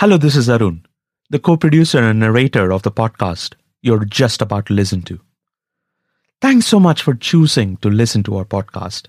Hello, 0.00 0.18
this 0.18 0.36
is 0.36 0.50
Arun, 0.50 0.84
the 1.30 1.38
co 1.38 1.56
producer 1.56 2.00
and 2.00 2.20
narrator 2.20 2.70
of 2.70 2.82
the 2.82 2.92
podcast 2.92 3.54
you're 3.80 4.04
just 4.04 4.42
about 4.42 4.66
to 4.66 4.74
listen 4.74 5.00
to. 5.00 5.18
Thanks 6.42 6.66
so 6.66 6.78
much 6.78 7.00
for 7.00 7.14
choosing 7.14 7.78
to 7.78 7.88
listen 7.88 8.22
to 8.24 8.36
our 8.36 8.44
podcast. 8.44 9.06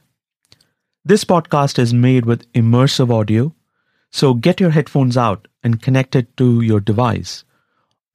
This 1.03 1.25
podcast 1.25 1.77
is 1.77 1.93
made 1.93 2.25
with 2.25 2.49
immersive 2.53 3.13
audio, 3.13 3.53
so 4.13 4.33
get 4.33 4.61
your 4.61 4.69
headphones 4.69 5.17
out 5.17 5.49
and 5.61 5.81
connect 5.81 6.15
it 6.15 6.37
to 6.37 6.61
your 6.61 6.79
device. 6.79 7.43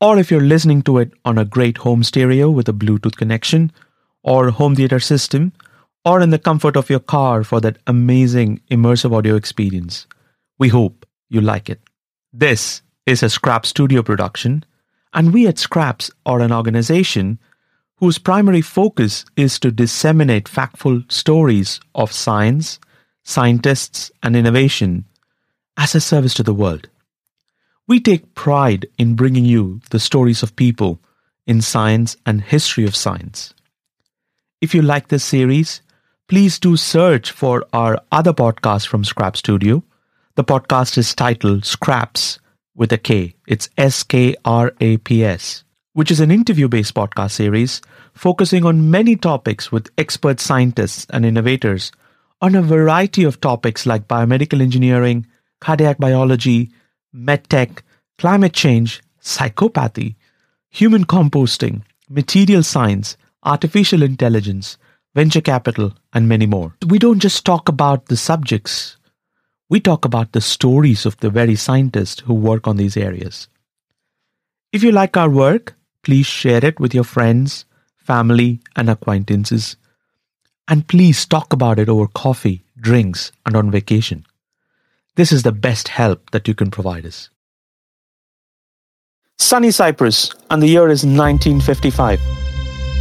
Or 0.00 0.18
if 0.18 0.30
you're 0.30 0.40
listening 0.40 0.80
to 0.84 0.96
it 0.96 1.12
on 1.26 1.36
a 1.36 1.44
great 1.44 1.76
home 1.76 2.02
stereo 2.02 2.48
with 2.48 2.70
a 2.70 2.72
Bluetooth 2.72 3.16
connection, 3.16 3.70
or 4.22 4.48
home 4.48 4.76
theater 4.76 4.98
system, 4.98 5.52
or 6.06 6.22
in 6.22 6.30
the 6.30 6.38
comfort 6.38 6.78
of 6.78 6.88
your 6.88 7.00
car 7.00 7.44
for 7.44 7.60
that 7.60 7.76
amazing 7.86 8.62
immersive 8.70 9.14
audio 9.14 9.36
experience. 9.36 10.06
We 10.58 10.70
hope 10.70 11.04
you 11.28 11.42
like 11.42 11.68
it. 11.68 11.82
This 12.34 12.80
is 13.04 13.22
a 13.22 13.28
Scrap 13.28 13.66
Studio 13.66 14.02
production, 14.02 14.64
and 15.12 15.34
we 15.34 15.46
at 15.46 15.58
Scraps 15.58 16.10
are 16.24 16.40
an 16.40 16.50
organization 16.50 17.38
whose 17.96 18.16
primary 18.16 18.62
focus 18.62 19.26
is 19.36 19.58
to 19.58 19.70
disseminate 19.70 20.48
factful 20.48 21.04
stories 21.12 21.78
of 21.94 22.10
science, 22.10 22.80
scientists, 23.22 24.10
and 24.22 24.34
innovation 24.34 25.04
as 25.76 25.94
a 25.94 26.00
service 26.00 26.32
to 26.34 26.42
the 26.42 26.54
world. 26.54 26.88
We 27.86 28.00
take 28.00 28.34
pride 28.34 28.86
in 28.96 29.14
bringing 29.14 29.44
you 29.44 29.82
the 29.90 30.00
stories 30.00 30.42
of 30.42 30.56
people 30.56 31.00
in 31.46 31.60
science 31.60 32.16
and 32.24 32.40
history 32.40 32.86
of 32.86 32.96
science. 32.96 33.52
If 34.62 34.74
you 34.74 34.80
like 34.80 35.08
this 35.08 35.24
series, 35.24 35.82
please 36.28 36.58
do 36.58 36.78
search 36.78 37.30
for 37.30 37.66
our 37.74 38.00
other 38.10 38.32
podcast 38.32 38.86
from 38.86 39.04
Scrap 39.04 39.36
Studio 39.36 39.84
the 40.34 40.44
podcast 40.44 40.96
is 40.96 41.14
titled 41.14 41.64
Scraps 41.64 42.38
with 42.74 42.90
a 42.92 42.98
K. 42.98 43.34
It's 43.46 43.68
S 43.76 44.02
K 44.02 44.34
R 44.44 44.72
A 44.80 44.96
P 44.96 45.24
S, 45.24 45.64
which 45.92 46.10
is 46.10 46.20
an 46.20 46.30
interview 46.30 46.68
based 46.68 46.94
podcast 46.94 47.32
series 47.32 47.82
focusing 48.14 48.64
on 48.64 48.90
many 48.90 49.14
topics 49.14 49.70
with 49.70 49.90
expert 49.98 50.40
scientists 50.40 51.06
and 51.10 51.26
innovators 51.26 51.92
on 52.40 52.54
a 52.54 52.62
variety 52.62 53.24
of 53.24 53.40
topics 53.40 53.84
like 53.84 54.08
biomedical 54.08 54.62
engineering, 54.62 55.26
cardiac 55.60 55.98
biology, 55.98 56.70
medtech, 57.14 57.80
climate 58.18 58.54
change, 58.54 59.02
psychopathy, 59.20 60.14
human 60.70 61.04
composting, 61.04 61.82
material 62.08 62.62
science, 62.62 63.18
artificial 63.44 64.02
intelligence, 64.02 64.78
venture 65.14 65.42
capital, 65.42 65.92
and 66.14 66.26
many 66.26 66.46
more. 66.46 66.74
We 66.86 66.98
don't 66.98 67.20
just 67.20 67.44
talk 67.44 67.68
about 67.68 68.06
the 68.06 68.16
subjects 68.16 68.96
we 69.72 69.80
talk 69.80 70.04
about 70.04 70.32
the 70.32 70.40
stories 70.42 71.06
of 71.06 71.16
the 71.20 71.30
very 71.30 71.56
scientists 71.56 72.20
who 72.20 72.34
work 72.34 72.68
on 72.68 72.76
these 72.76 72.94
areas. 72.94 73.48
If 74.70 74.82
you 74.82 74.92
like 74.92 75.16
our 75.16 75.30
work, 75.30 75.74
please 76.02 76.26
share 76.26 76.62
it 76.62 76.78
with 76.78 76.94
your 76.94 77.04
friends, 77.04 77.64
family, 77.96 78.60
and 78.76 78.90
acquaintances. 78.90 79.76
And 80.68 80.86
please 80.86 81.24
talk 81.24 81.54
about 81.54 81.78
it 81.78 81.88
over 81.88 82.06
coffee, 82.06 82.62
drinks, 82.76 83.32
and 83.46 83.56
on 83.56 83.70
vacation. 83.70 84.26
This 85.14 85.32
is 85.32 85.42
the 85.42 85.52
best 85.52 85.88
help 85.88 86.32
that 86.32 86.46
you 86.46 86.54
can 86.54 86.70
provide 86.70 87.06
us. 87.06 87.30
Sunny 89.38 89.70
Cyprus, 89.70 90.34
and 90.50 90.62
the 90.62 90.68
year 90.68 90.90
is 90.90 91.02
1955. 91.02 92.20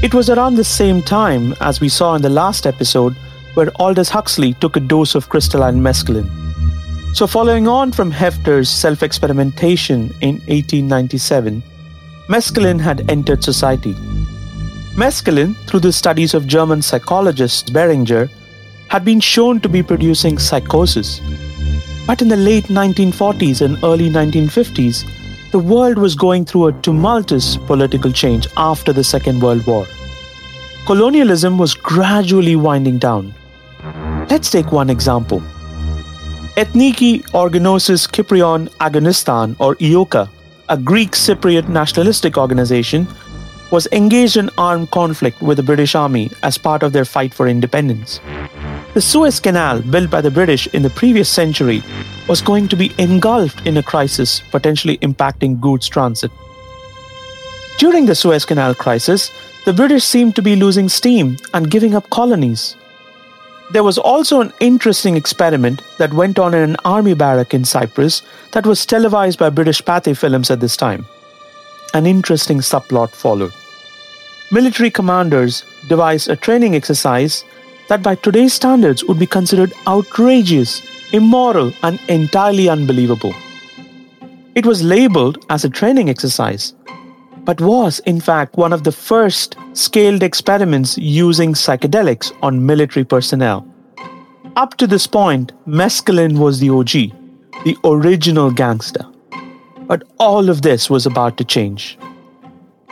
It 0.03 0.14
was 0.14 0.30
around 0.30 0.55
the 0.55 0.64
same 0.64 1.02
time 1.02 1.53
as 1.59 1.81
we 1.81 1.89
saw 1.89 2.16
in 2.16 2.22
the 2.22 2.30
last 2.30 2.66
episode 2.66 3.14
where 3.55 3.69
Aldous 3.75 4.08
Huxley 4.08 4.53
took 4.53 4.77
a 4.77 4.80
dose 4.80 5.16
of 5.16 5.27
crystalline 5.27 5.81
mescaline. 5.81 6.51
So, 7.14 7.28
following 7.28 7.67
on 7.67 7.92
from 7.92 8.09
Heffter's 8.09 8.70
self 8.70 9.04
experimentation 9.04 10.14
in 10.22 10.36
1897, 10.48 11.62
mescaline 12.28 12.80
had 12.80 13.09
entered 13.12 13.44
society. 13.44 13.94
Mescaline, 14.95 15.56
through 15.67 15.82
the 15.82 15.92
studies 15.92 16.34
of 16.34 16.48
German 16.48 16.82
psychologist 16.82 17.73
Beringer, 17.73 18.30
had 18.88 19.04
been 19.04 19.20
shown 19.20 19.60
to 19.60 19.67
be 19.67 19.83
producing 19.83 20.38
psychosis. 20.38 21.20
But 22.08 22.22
in 22.22 22.30
the 22.30 22.38
late 22.38 22.66
1940s 22.66 23.61
and 23.61 23.83
early 23.83 24.10
1950s, 24.10 25.04
the 25.52 25.60
world 25.60 25.98
was 25.98 26.16
going 26.16 26.45
through 26.45 26.67
a 26.67 26.82
tumultuous 26.82 27.58
political 27.58 28.14
change 28.14 28.48
after 28.55 28.93
the 28.93 29.04
Second 29.04 29.42
World 29.42 29.67
War. 29.67 29.86
Colonialism 30.86 31.58
was 31.58 31.73
gradually 31.73 32.55
winding 32.55 32.99
down. 32.99 33.33
Let's 34.30 34.49
take 34.49 34.72
one 34.72 34.89
example. 34.89 35.43
Ethniki 36.58 37.23
Organosis 37.32 38.10
Kyprion 38.12 38.67
Agoniston, 38.80 39.56
or 39.58 39.76
EOKA, 39.76 40.28
a 40.67 40.78
Greek 40.78 41.12
Cypriot 41.12 41.70
nationalistic 41.70 42.38
organization, 42.38 43.08
was 43.72 43.88
engaged 43.94 44.36
in 44.36 44.50
armed 44.58 44.92
conflict 44.92 45.42
with 45.42 45.56
the 45.56 45.64
British 45.64 45.95
Army 45.95 46.30
as 46.44 46.58
part 46.58 46.84
of 46.84 46.92
their 46.92 47.06
fight 47.06 47.34
for 47.34 47.48
independence. 47.48 48.20
The 48.94 49.00
Suez 49.00 49.40
Canal, 49.40 49.82
built 49.82 50.10
by 50.10 50.20
the 50.20 50.30
British 50.30 50.67
in 50.73 50.82
the 50.82 50.90
previous 50.90 51.30
century, 51.30 51.82
was 52.28 52.42
going 52.42 52.67
to 52.67 52.76
be 52.76 52.92
engulfed 52.98 53.66
in 53.66 53.78
a 53.78 53.84
crisis, 53.84 54.42
potentially 54.52 54.98
impacting 54.98 55.61
goods 55.61 55.88
transit. 55.88 56.32
During 57.78 58.08
the 58.08 58.16
Suez 58.16 58.44
Canal 58.44 58.76
crisis, 58.76 59.32
the 59.64 59.72
British 59.72 60.04
seemed 60.04 60.36
to 60.36 60.42
be 60.42 60.58
losing 60.58 60.90
steam 60.90 61.38
and 61.54 61.72
giving 61.72 61.95
up 61.95 62.10
colonies. 62.10 62.76
There 63.73 63.83
was 63.83 63.98
also 63.98 64.42
an 64.42 64.52
interesting 64.59 65.15
experiment 65.15 65.82
that 65.98 66.14
went 66.14 66.37
on 66.37 66.54
in 66.54 66.61
an 66.61 66.76
army 66.83 67.14
barrack 67.14 67.54
in 67.54 67.64
Cyprus 67.64 68.21
that 68.52 68.65
was 68.65 68.86
televised 68.86 69.39
by 69.39 69.49
British 69.49 69.82
Pathé 69.82 70.17
Films 70.17 70.52
at 70.52 70.59
this 70.59 70.76
time. 70.76 71.05
An 71.93 72.05
interesting 72.05 72.60
subplot 72.60 73.11
followed. 73.11 73.54
Military 74.52 74.92
commanders 74.92 75.64
devised 75.87 76.30
a 76.30 76.36
training 76.36 76.76
exercise 76.76 77.45
that 77.87 78.04
by 78.04 78.15
today's 78.15 78.54
standards 78.54 79.05
would 79.05 79.20
be 79.20 79.26
considered 79.26 79.71
outrageous, 79.87 80.81
immoral, 81.14 81.71
and 81.83 81.98
entirely 82.10 82.67
unbelievable. 82.67 83.33
It 84.54 84.65
was 84.65 84.83
labeled 84.83 85.45
as 85.49 85.64
a 85.64 85.70
training 85.70 86.10
exercise, 86.10 86.73
but 87.44 87.62
was 87.62 88.00
in 88.00 88.20
fact 88.20 88.56
one 88.56 88.74
of 88.74 88.84
the 88.84 88.92
first 88.92 89.56
scaled 89.74 90.24
experiments 90.24 90.98
using 90.98 91.54
psychedelics 91.54 92.32
on 92.42 92.66
military 92.66 93.04
personnel. 93.04 93.68
Up 94.56 94.76
to 94.78 94.88
this 94.88 95.08
point, 95.08 95.54
mescaline 95.66 96.38
was 96.38 96.60
the 96.60 96.70
OG, 96.70 97.64
the 97.64 97.78
original 97.86 98.52
gangster. 98.52 99.06
But 99.88 100.04
all 100.20 100.50
of 100.50 100.62
this 100.62 100.90
was 100.90 101.06
about 101.06 101.38
to 101.38 101.44
change. 101.44 101.98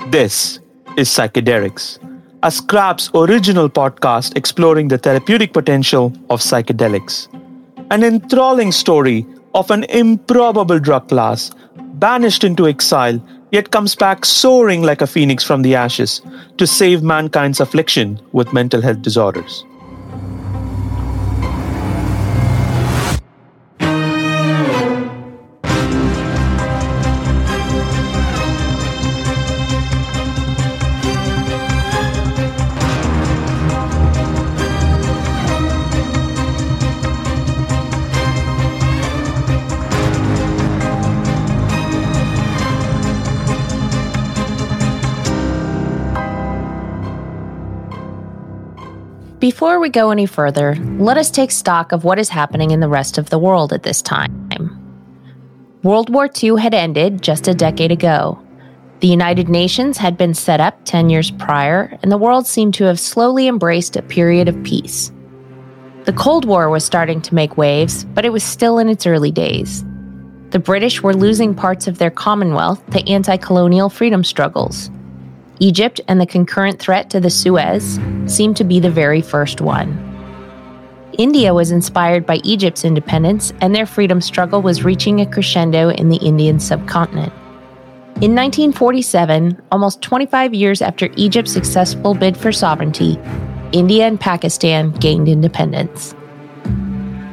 This 0.07 0.59
is 0.97 1.09
Psychedelics, 1.09 1.99
a 2.43 2.51
Scraps 2.51 3.09
original 3.13 3.69
podcast 3.69 4.35
exploring 4.37 4.87
the 4.87 4.97
therapeutic 4.97 5.51
potential 5.53 6.13
of 6.29 6.39
psychedelics. 6.39 7.27
An 7.91 8.03
enthralling 8.03 8.71
story 8.71 9.25
of 9.53 9.69
an 9.71 9.83
improbable 9.85 10.79
drug 10.79 11.09
class 11.09 11.51
banished 11.95 12.43
into 12.43 12.67
exile 12.67 13.21
yet 13.51 13.71
comes 13.71 13.95
back 13.95 14.25
soaring 14.25 14.81
like 14.81 15.01
a 15.01 15.07
phoenix 15.07 15.43
from 15.43 15.61
the 15.61 15.75
ashes 15.75 16.21
to 16.57 16.67
save 16.67 17.01
mankind's 17.03 17.59
affliction 17.59 18.19
with 18.31 18.53
mental 18.53 18.81
health 18.81 19.01
disorders. 19.01 19.65
Before 49.49 49.79
we 49.79 49.89
go 49.89 50.11
any 50.11 50.27
further, 50.27 50.75
let 50.99 51.17
us 51.17 51.31
take 51.31 51.49
stock 51.49 51.91
of 51.91 52.03
what 52.03 52.19
is 52.19 52.29
happening 52.29 52.69
in 52.69 52.81
the 52.81 52.87
rest 52.87 53.17
of 53.17 53.31
the 53.31 53.39
world 53.39 53.73
at 53.73 53.81
this 53.81 53.99
time. 53.99 54.31
World 55.81 56.13
War 56.13 56.29
II 56.43 56.61
had 56.61 56.75
ended 56.75 57.23
just 57.23 57.47
a 57.47 57.55
decade 57.55 57.91
ago. 57.91 58.39
The 58.99 59.07
United 59.07 59.49
Nations 59.49 59.97
had 59.97 60.17
been 60.17 60.35
set 60.35 60.59
up 60.59 60.85
10 60.85 61.09
years 61.09 61.31
prior, 61.31 61.97
and 62.03 62.11
the 62.11 62.17
world 62.19 62.45
seemed 62.45 62.75
to 62.75 62.83
have 62.83 62.99
slowly 62.99 63.47
embraced 63.47 63.95
a 63.95 64.03
period 64.03 64.47
of 64.47 64.63
peace. 64.63 65.11
The 66.03 66.13
Cold 66.13 66.45
War 66.45 66.69
was 66.69 66.85
starting 66.85 67.19
to 67.23 67.33
make 67.33 67.57
waves, 67.57 68.05
but 68.05 68.25
it 68.25 68.31
was 68.31 68.43
still 68.43 68.77
in 68.77 68.87
its 68.87 69.07
early 69.07 69.31
days. 69.31 69.83
The 70.51 70.59
British 70.59 71.01
were 71.01 71.15
losing 71.15 71.55
parts 71.55 71.87
of 71.87 71.97
their 71.97 72.11
Commonwealth 72.11 72.87
to 72.91 73.09
anti 73.09 73.37
colonial 73.37 73.89
freedom 73.89 74.23
struggles. 74.23 74.91
Egypt 75.59 75.99
and 76.07 76.19
the 76.19 76.25
concurrent 76.25 76.79
threat 76.79 77.09
to 77.09 77.19
the 77.19 77.29
Suez 77.29 77.99
seemed 78.25 78.55
to 78.57 78.63
be 78.63 78.79
the 78.79 78.89
very 78.89 79.21
first 79.21 79.61
one. 79.61 80.05
India 81.17 81.53
was 81.53 81.71
inspired 81.71 82.25
by 82.25 82.37
Egypt's 82.45 82.85
independence, 82.85 83.51
and 83.59 83.75
their 83.75 83.85
freedom 83.85 84.21
struggle 84.21 84.61
was 84.61 84.85
reaching 84.85 85.19
a 85.19 85.25
crescendo 85.25 85.89
in 85.89 86.07
the 86.07 86.17
Indian 86.17 86.59
subcontinent. 86.59 87.33
In 88.21 88.35
1947, 88.35 89.61
almost 89.71 90.01
25 90.01 90.53
years 90.53 90.81
after 90.81 91.09
Egypt's 91.17 91.51
successful 91.51 92.13
bid 92.13 92.37
for 92.37 92.51
sovereignty, 92.51 93.19
India 93.71 94.07
and 94.07 94.19
Pakistan 94.19 94.91
gained 94.91 95.27
independence. 95.27 96.15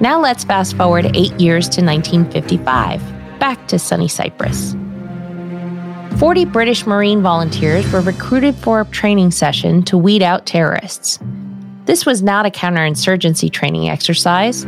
Now 0.00 0.20
let's 0.20 0.44
fast 0.44 0.76
forward 0.76 1.06
eight 1.16 1.32
years 1.40 1.68
to 1.70 1.82
1955, 1.82 3.00
back 3.38 3.66
to 3.68 3.78
sunny 3.78 4.08
Cyprus. 4.08 4.76
40 6.18 6.46
British 6.46 6.86
Marine 6.86 7.20
volunteers 7.20 7.92
were 7.92 8.00
recruited 8.00 8.54
for 8.54 8.80
a 8.80 8.86
training 8.86 9.30
session 9.30 9.82
to 9.82 9.98
weed 9.98 10.22
out 10.22 10.46
terrorists. 10.46 11.18
This 11.84 12.06
was 12.06 12.22
not 12.22 12.46
a 12.46 12.50
counterinsurgency 12.50 13.52
training 13.52 13.90
exercise. 13.90 14.64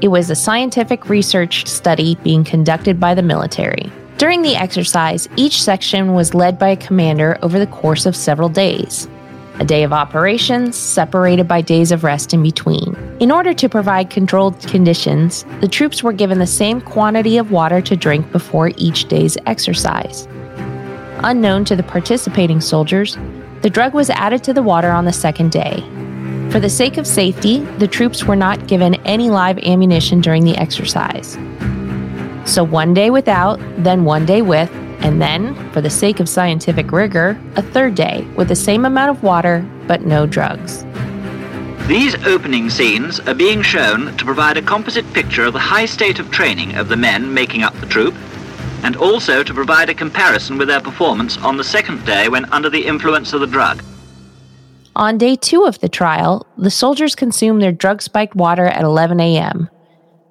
It 0.00 0.08
was 0.08 0.30
a 0.30 0.34
scientific 0.34 1.08
research 1.08 1.68
study 1.68 2.16
being 2.24 2.42
conducted 2.42 2.98
by 2.98 3.14
the 3.14 3.22
military. 3.22 3.92
During 4.18 4.42
the 4.42 4.56
exercise, 4.56 5.28
each 5.36 5.62
section 5.62 6.12
was 6.14 6.34
led 6.34 6.58
by 6.58 6.70
a 6.70 6.76
commander 6.76 7.38
over 7.40 7.60
the 7.60 7.68
course 7.68 8.04
of 8.04 8.16
several 8.16 8.48
days. 8.48 9.08
A 9.60 9.64
day 9.64 9.84
of 9.84 9.92
operations, 9.92 10.74
separated 10.74 11.46
by 11.46 11.60
days 11.60 11.92
of 11.92 12.02
rest 12.02 12.34
in 12.34 12.42
between. 12.42 12.96
In 13.20 13.30
order 13.30 13.54
to 13.54 13.68
provide 13.68 14.10
controlled 14.10 14.58
conditions, 14.62 15.44
the 15.60 15.68
troops 15.68 16.02
were 16.02 16.12
given 16.12 16.40
the 16.40 16.48
same 16.48 16.80
quantity 16.80 17.38
of 17.38 17.52
water 17.52 17.80
to 17.80 17.94
drink 17.94 18.32
before 18.32 18.72
each 18.76 19.04
day's 19.04 19.38
exercise. 19.46 20.26
Unknown 21.24 21.64
to 21.66 21.76
the 21.76 21.82
participating 21.82 22.60
soldiers, 22.60 23.16
the 23.62 23.70
drug 23.70 23.94
was 23.94 24.10
added 24.10 24.42
to 24.44 24.52
the 24.52 24.62
water 24.62 24.90
on 24.90 25.04
the 25.04 25.12
second 25.12 25.52
day, 25.52 25.84
for 26.50 26.58
the 26.58 26.68
sake 26.68 26.96
of 26.96 27.06
safety, 27.06 27.60
the 27.78 27.86
troops 27.86 28.24
were 28.24 28.34
not 28.34 28.66
given 28.66 28.96
any 29.06 29.30
live 29.30 29.56
ammunition 29.58 30.20
during 30.20 30.42
the 30.42 30.56
exercise. 30.56 31.38
So 32.44 32.64
one 32.64 32.92
day 32.92 33.10
without, 33.10 33.60
then 33.78 34.04
one 34.04 34.26
day 34.26 34.42
with, 34.42 34.68
and 35.04 35.22
then, 35.22 35.54
for 35.70 35.80
the 35.80 35.88
sake 35.88 36.18
of 36.18 36.28
scientific 36.28 36.90
rigor, 36.90 37.40
a 37.54 37.62
third 37.62 37.94
day 37.94 38.26
with 38.34 38.48
the 38.48 38.56
same 38.56 38.84
amount 38.84 39.16
of 39.16 39.22
water 39.22 39.64
but 39.86 40.02
no 40.02 40.26
drugs. 40.26 40.84
These 41.86 42.16
opening 42.26 42.68
scenes 42.68 43.20
are 43.20 43.34
being 43.34 43.62
shown 43.62 44.16
to 44.16 44.24
provide 44.24 44.56
a 44.56 44.62
composite 44.62 45.10
picture 45.12 45.44
of 45.44 45.52
the 45.52 45.60
high 45.60 45.86
state 45.86 46.18
of 46.18 46.32
training 46.32 46.74
of 46.74 46.88
the 46.88 46.96
men 46.96 47.32
making 47.32 47.62
up 47.62 47.78
the 47.78 47.86
troop, 47.86 48.14
and 48.82 48.96
also 48.96 49.42
to 49.42 49.54
provide 49.54 49.88
a 49.88 49.94
comparison 49.94 50.58
with 50.58 50.68
their 50.68 50.80
performance 50.80 51.36
on 51.38 51.56
the 51.56 51.64
second 51.64 52.04
day 52.04 52.28
when 52.28 52.44
under 52.46 52.70
the 52.70 52.86
influence 52.86 53.32
of 53.32 53.40
the 53.40 53.46
drug. 53.46 53.82
On 54.96 55.18
day 55.18 55.36
two 55.36 55.64
of 55.64 55.78
the 55.80 55.88
trial, 55.88 56.46
the 56.58 56.70
soldiers 56.70 57.14
consumed 57.14 57.62
their 57.62 57.72
drug 57.72 58.02
spiked 58.02 58.34
water 58.34 58.66
at 58.66 58.82
11 58.82 59.20
a.m. 59.20 59.70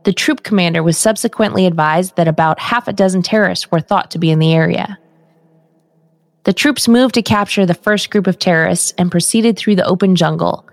The 0.04 0.14
troop 0.14 0.44
commander 0.44 0.84
was 0.84 0.98
subsequently 0.98 1.66
advised 1.66 2.16
that 2.16 2.28
about 2.28 2.60
half 2.60 2.88
a 2.88 2.94
dozen 2.94 3.22
terrorists 3.22 3.72
were 3.72 3.80
thought 3.80 4.12
to 4.12 4.20
be 4.20 4.32
in 4.32 4.40
the 4.40 4.54
area. 4.54 4.98
The 6.44 6.54
troops 6.54 6.88
moved 6.88 7.16
to 7.16 7.22
capture 7.22 7.66
the 7.66 7.74
first 7.74 8.10
group 8.10 8.26
of 8.26 8.40
terrorists 8.40 8.94
and 8.98 9.12
proceeded 9.12 9.58
through 9.58 9.76
the 9.76 9.86
open 9.86 10.16
jungle. 10.16 10.68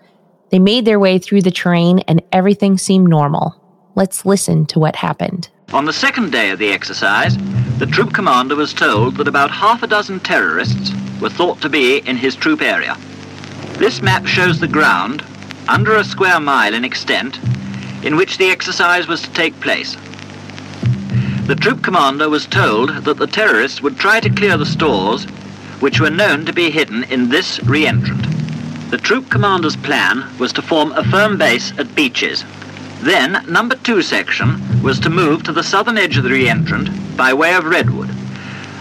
They 0.51 0.59
made 0.59 0.85
their 0.85 1.01
way 1.01 1.19
through 1.19 1.43
the 1.43 1.51
terrain 1.51 2.01
and 2.01 2.23
everything 2.33 2.79
seemed 2.79 3.09
normal. 3.09 3.61
Let's 3.95 4.25
listen 4.25 4.67
to 4.67 4.79
what 4.79 4.97
happened. 4.97 5.49
On 5.73 5.85
the 5.85 5.93
second 5.93 6.31
day 6.31 6.51
of 6.51 6.61
the 6.61 6.71
exercise, 6.71 7.37
the 7.79 7.87
troop 7.87 8.15
commander 8.15 8.55
was 8.55 8.73
told 8.73 9.17
that 9.17 9.27
about 9.27 9.51
half 9.51 9.83
a 9.83 9.89
dozen 9.89 10.21
terrorists 10.21 10.93
were 11.21 11.29
thought 11.29 11.61
to 11.63 11.69
be 11.69 11.99
in 11.99 12.17
his 12.17 12.37
troop 12.37 12.63
area. 12.63 12.97
This 13.77 14.01
map 14.01 14.27
shows 14.27 14.61
the 14.61 14.69
ground, 14.69 15.25
under 15.69 15.97
a 15.97 16.05
square 16.05 16.39
mile 16.39 16.73
in 16.73 16.85
extent, 16.85 17.41
in 18.05 18.15
which 18.15 18.39
the 18.39 18.49
exercise 18.49 19.09
was 19.09 19.23
to 19.23 19.33
take 19.33 19.59
place. 19.61 19.97
The 21.49 21.59
troop 21.61 21.83
commander 21.83 22.29
was 22.29 22.47
told 22.47 22.91
that 23.05 23.17
the 23.17 23.27
terrorists 23.27 23.83
would 23.83 23.99
try 23.99 24.21
to 24.21 24.31
clear 24.31 24.57
the 24.57 24.67
stores, 24.67 25.25
which 25.81 26.01
were 26.01 26.11
known 26.11 26.47
to 26.47 26.53
be 26.53 26.71
hidden 26.71 27.03
in 27.05 27.29
this 27.29 27.61
re-entrant. 27.65 28.25
The 28.93 28.99
troop 28.99 29.31
commander's 29.31 29.77
plan 29.77 30.25
was 30.39 30.53
to 30.53 30.63
form 30.63 30.93
a 30.93 31.03
firm 31.03 31.37
base 31.37 31.73
at 31.77 31.93
beaches. 31.97 32.45
Then, 33.01 33.45
number 33.49 33.75
two 33.75 34.01
section 34.01 34.63
was 34.87 35.01
to 35.01 35.11
move 35.11 35.43
to 35.43 35.53
the 35.53 35.65
southern 35.65 35.99
edge 35.99 36.17
of 36.17 36.23
the 36.23 36.31
re-entrant 36.31 36.89
by 37.17 37.35
way 37.35 37.53
of 37.55 37.65
Redwood. 37.65 38.09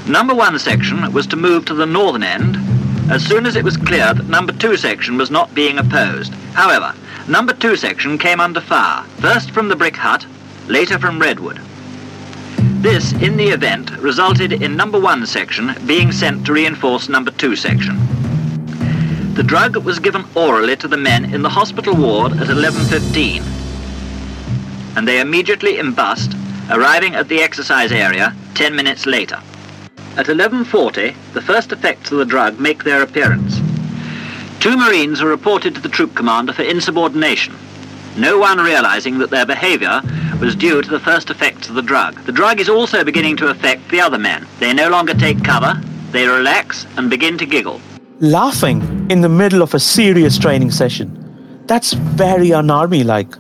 Number 0.07 0.35
one 0.35 0.59
section 0.59 1.11
was 1.11 1.25
to 1.25 1.35
move 1.35 1.65
to 1.65 1.73
the 1.73 1.87
northern 1.87 2.21
end 2.21 2.57
as 3.11 3.25
soon 3.25 3.47
as 3.47 3.55
it 3.55 3.63
was 3.63 3.75
clear 3.75 4.13
that 4.13 4.27
number 4.27 4.53
two 4.53 4.77
section 4.77 5.17
was 5.17 5.31
not 5.31 5.55
being 5.55 5.79
opposed. 5.79 6.31
However, 6.53 6.93
number 7.27 7.53
two 7.53 7.75
section 7.75 8.19
came 8.19 8.39
under 8.39 8.61
fire, 8.61 9.03
first 9.17 9.49
from 9.49 9.67
the 9.67 9.75
brick 9.75 9.95
hut, 9.95 10.27
later 10.67 10.99
from 10.99 11.19
Redwood. 11.19 11.59
This, 12.83 13.11
in 13.13 13.35
the 13.35 13.49
event, 13.49 13.89
resulted 13.97 14.53
in 14.53 14.77
number 14.77 14.99
one 14.99 15.25
section 15.25 15.73
being 15.87 16.11
sent 16.11 16.45
to 16.45 16.53
reinforce 16.53 17.09
number 17.09 17.31
two 17.31 17.55
section. 17.55 17.97
The 19.33 19.43
drug 19.43 19.75
was 19.77 19.97
given 19.97 20.23
orally 20.35 20.75
to 20.75 20.87
the 20.87 20.97
men 20.97 21.33
in 21.33 21.41
the 21.41 21.49
hospital 21.49 21.95
ward 21.95 22.33
at 22.33 22.49
11.15, 22.49 23.64
and 24.95 25.07
they 25.07 25.19
immediately 25.19 25.77
embussed, 25.77 26.33
arriving 26.69 27.15
at 27.15 27.27
the 27.27 27.41
exercise 27.41 27.91
area 27.91 28.35
10 28.53 28.75
minutes 28.75 29.05
later. 29.05 29.41
At 30.17 30.27
11.40, 30.27 31.15
the 31.33 31.41
first 31.41 31.71
effects 31.71 32.11
of 32.11 32.17
the 32.17 32.25
drug 32.25 32.59
make 32.59 32.83
their 32.83 33.01
appearance. 33.01 33.59
Two 34.59 34.77
Marines 34.77 35.21
were 35.21 35.29
reported 35.29 35.75
to 35.75 35.81
the 35.81 35.89
troop 35.89 36.15
commander 36.15 36.53
for 36.53 36.63
insubordination, 36.63 37.55
no 38.17 38.37
one 38.39 38.59
realizing 38.59 39.19
that 39.19 39.29
their 39.29 39.45
behavior 39.45 40.01
was 40.39 40.55
due 40.55 40.81
to 40.81 40.89
the 40.89 41.01
first 41.01 41.29
effects 41.29 41.67
of 41.67 41.75
the 41.75 41.81
drug. 41.81 42.17
The 42.23 42.31
drug 42.31 42.61
is 42.61 42.69
also 42.69 43.03
beginning 43.03 43.35
to 43.37 43.49
affect 43.49 43.89
the 43.89 43.99
other 43.99 44.17
men. 44.17 44.47
They 44.59 44.73
no 44.73 44.89
longer 44.89 45.13
take 45.13 45.43
cover, 45.43 45.81
they 46.11 46.25
relax 46.25 46.87
and 46.95 47.09
begin 47.09 47.37
to 47.39 47.45
giggle. 47.45 47.81
Laughing 48.21 49.07
in 49.09 49.19
the 49.19 49.27
middle 49.27 49.61
of 49.61 49.73
a 49.73 49.79
serious 49.79 50.37
training 50.37 50.71
session. 50.71 51.63
That's 51.67 51.91
very 51.91 52.53
un-army 52.53 53.03
like. 53.03 53.35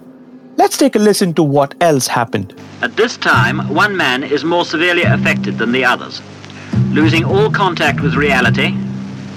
Let's 0.57 0.77
take 0.77 0.95
a 0.95 0.99
listen 0.99 1.33
to 1.35 1.43
what 1.43 1.75
else 1.81 2.07
happened. 2.07 2.59
At 2.81 2.95
this 2.95 3.17
time, 3.17 3.73
one 3.73 3.95
man 3.95 4.23
is 4.23 4.43
more 4.43 4.65
severely 4.65 5.03
affected 5.03 5.57
than 5.57 5.71
the 5.71 5.85
others 5.85 6.21
losing 6.95 7.25
all 7.25 7.51
contact 7.51 7.99
with 7.99 8.15
reality, 8.15 8.73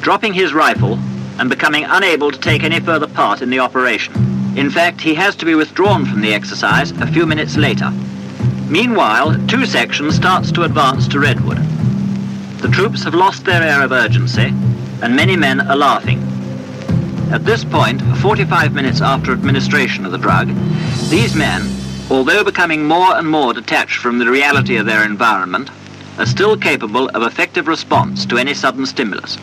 dropping 0.00 0.32
his 0.32 0.54
rifle, 0.54 0.96
and 1.40 1.50
becoming 1.50 1.84
unable 1.84 2.30
to 2.30 2.38
take 2.38 2.62
any 2.62 2.78
further 2.78 3.08
part 3.08 3.42
in 3.42 3.50
the 3.50 3.58
operation. 3.58 4.14
In 4.56 4.70
fact, 4.70 5.00
he 5.00 5.14
has 5.14 5.34
to 5.36 5.44
be 5.44 5.56
withdrawn 5.56 6.06
from 6.06 6.20
the 6.20 6.32
exercise 6.32 6.92
a 6.92 7.06
few 7.06 7.26
minutes 7.26 7.56
later. 7.56 7.90
Meanwhile, 8.68 9.46
two 9.48 9.66
sections 9.66 10.14
starts 10.14 10.52
to 10.52 10.62
advance 10.62 11.08
to 11.08 11.18
Redwood. 11.18 11.58
The 12.58 12.68
troops 12.68 13.02
have 13.04 13.14
lost 13.14 13.44
their 13.44 13.62
air 13.62 13.82
of 13.82 13.90
urgency, 13.90 14.52
and 15.02 15.16
many 15.16 15.36
men 15.36 15.60
are 15.60 15.76
laughing. 15.76 16.20
At 17.32 17.44
this 17.44 17.64
point, 17.64 18.00
45 18.18 18.72
minutes 18.72 19.00
after 19.00 19.32
administration 19.32 20.06
of 20.06 20.12
the 20.12 20.18
drug, 20.18 20.48
these 21.08 21.34
men, 21.34 21.62
although 22.10 22.44
becoming 22.44 22.84
more 22.84 23.16
and 23.16 23.26
more 23.26 23.54
detached 23.54 23.96
from 23.96 24.18
the 24.18 24.30
reality 24.30 24.76
of 24.76 24.84
their 24.84 25.04
environment, 25.04 25.70
are 26.18 26.26
still 26.26 26.56
capable 26.56 27.08
of 27.10 27.22
effective 27.22 27.66
response 27.66 28.26
to 28.26 28.36
any 28.36 28.52
sudden 28.52 28.84
stimulus. 28.84 29.36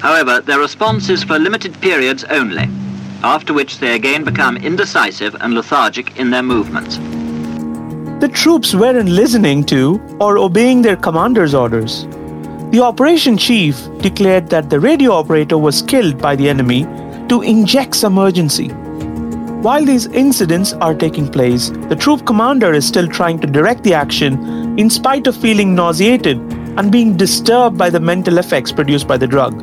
However, 0.00 0.40
their 0.40 0.60
response 0.60 1.08
is 1.08 1.24
for 1.24 1.38
limited 1.38 1.80
periods 1.80 2.22
only, 2.24 2.68
after 3.24 3.52
which 3.52 3.78
they 3.78 3.94
again 3.94 4.22
become 4.22 4.56
indecisive 4.56 5.34
and 5.40 5.54
lethargic 5.54 6.16
in 6.16 6.30
their 6.30 6.42
movements. 6.42 6.96
The 8.20 8.30
troops 8.32 8.72
weren't 8.72 9.08
listening 9.08 9.64
to 9.64 10.00
or 10.20 10.38
obeying 10.38 10.82
their 10.82 10.96
commander's 10.96 11.54
orders. 11.54 12.06
The 12.70 12.80
operation 12.82 13.36
chief 13.36 13.88
declared 13.98 14.48
that 14.50 14.70
the 14.70 14.78
radio 14.78 15.12
operator 15.12 15.58
was 15.58 15.82
killed 15.82 16.18
by 16.18 16.36
the 16.36 16.48
enemy 16.48 16.84
to 17.28 17.42
inject 17.42 17.96
some 17.96 18.16
urgency. 18.16 18.70
While 19.62 19.84
these 19.84 20.06
incidents 20.06 20.72
are 20.72 20.92
taking 20.92 21.30
place, 21.30 21.68
the 21.88 21.94
troop 21.94 22.26
commander 22.26 22.72
is 22.72 22.84
still 22.84 23.06
trying 23.06 23.38
to 23.38 23.46
direct 23.46 23.84
the 23.84 23.94
action 23.94 24.76
in 24.76 24.90
spite 24.90 25.28
of 25.28 25.36
feeling 25.36 25.72
nauseated 25.72 26.38
and 26.76 26.90
being 26.90 27.16
disturbed 27.16 27.78
by 27.78 27.88
the 27.88 28.00
mental 28.00 28.38
effects 28.38 28.72
produced 28.72 29.06
by 29.06 29.18
the 29.18 29.28
drug. 29.28 29.54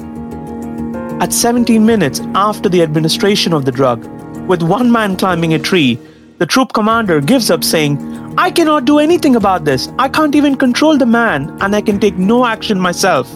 At 1.21 1.33
17 1.33 1.85
minutes 1.85 2.21
after 2.33 2.69
the 2.69 2.81
administration 2.81 3.51
of 3.51 3.65
the 3.65 3.73
drug, 3.73 4.05
with 4.47 4.63
one 4.63 4.89
man 4.89 5.17
climbing 5.17 5.53
a 5.53 5.59
tree, 5.59 5.99
the 6.37 6.45
troop 6.45 6.71
commander 6.71 7.19
gives 7.19 7.51
up 7.51 7.65
saying, 7.65 7.99
I 8.37 8.51
cannot 8.51 8.85
do 8.85 8.99
anything 8.99 9.35
about 9.35 9.65
this. 9.65 9.89
I 9.99 10.07
can't 10.07 10.33
even 10.33 10.55
control 10.55 10.97
the 10.97 11.05
man, 11.05 11.57
and 11.59 11.75
I 11.75 11.81
can 11.81 11.99
take 11.99 12.17
no 12.17 12.45
action 12.45 12.79
myself. 12.79 13.35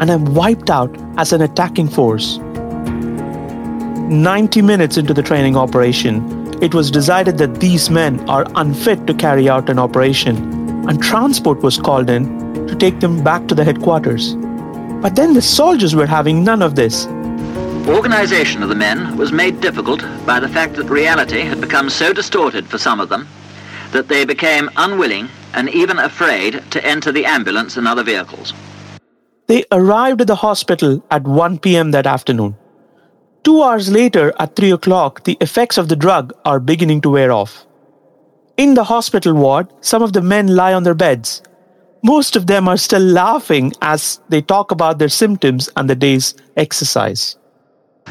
And 0.00 0.10
I'm 0.10 0.34
wiped 0.34 0.70
out 0.70 0.92
as 1.18 1.32
an 1.32 1.42
attacking 1.42 1.86
force. 1.86 2.40
90 4.10 4.60
minutes 4.62 4.96
into 4.98 5.14
the 5.14 5.22
training 5.22 5.56
operation, 5.56 6.52
it 6.62 6.74
was 6.74 6.90
decided 6.90 7.38
that 7.38 7.60
these 7.60 7.88
men 7.88 8.20
are 8.28 8.46
unfit 8.54 9.06
to 9.06 9.14
carry 9.14 9.48
out 9.48 9.70
an 9.70 9.78
operation, 9.78 10.36
and 10.88 11.02
transport 11.02 11.62
was 11.62 11.78
called 11.78 12.10
in 12.10 12.66
to 12.66 12.76
take 12.76 13.00
them 13.00 13.24
back 13.24 13.48
to 13.48 13.54
the 13.54 13.64
headquarters. 13.64 14.34
But 15.00 15.16
then 15.16 15.32
the 15.32 15.42
soldiers 15.42 15.94
were 15.94 16.06
having 16.06 16.44
none 16.44 16.60
of 16.60 16.74
this. 16.74 17.06
Organization 17.88 18.62
of 18.62 18.68
the 18.68 18.74
men 18.74 19.16
was 19.16 19.32
made 19.32 19.60
difficult 19.60 20.02
by 20.26 20.38
the 20.38 20.48
fact 20.48 20.74
that 20.74 20.90
reality 20.90 21.40
had 21.40 21.60
become 21.60 21.88
so 21.88 22.12
distorted 22.12 22.66
for 22.66 22.78
some 22.78 23.00
of 23.00 23.08
them 23.08 23.26
that 23.92 24.08
they 24.08 24.24
became 24.24 24.70
unwilling 24.76 25.28
and 25.54 25.68
even 25.70 25.98
afraid 25.98 26.62
to 26.72 26.84
enter 26.84 27.12
the 27.12 27.24
ambulance 27.24 27.76
and 27.76 27.88
other 27.88 28.02
vehicles. 28.02 28.52
They 29.46 29.64
arrived 29.70 30.20
at 30.20 30.26
the 30.26 30.34
hospital 30.34 31.04
at 31.10 31.24
1 31.24 31.58
p.m. 31.58 31.90
that 31.92 32.06
afternoon. 32.06 32.56
Two 33.44 33.62
hours 33.62 33.90
later, 33.90 34.32
at 34.40 34.56
3 34.56 34.70
o'clock, 34.72 35.24
the 35.24 35.36
effects 35.42 35.76
of 35.76 35.88
the 35.88 35.96
drug 35.96 36.32
are 36.46 36.58
beginning 36.58 37.02
to 37.02 37.10
wear 37.10 37.30
off. 37.30 37.66
In 38.56 38.72
the 38.72 38.84
hospital 38.84 39.34
ward, 39.34 39.68
some 39.82 40.02
of 40.02 40.14
the 40.14 40.22
men 40.22 40.56
lie 40.56 40.72
on 40.72 40.84
their 40.84 40.94
beds. 40.94 41.42
Most 42.02 42.36
of 42.36 42.46
them 42.46 42.66
are 42.68 42.78
still 42.78 43.02
laughing 43.02 43.72
as 43.82 44.20
they 44.30 44.40
talk 44.40 44.70
about 44.70 44.98
their 44.98 45.10
symptoms 45.10 45.68
and 45.76 45.90
the 45.90 45.94
day's 45.94 46.34
exercise. 46.56 47.36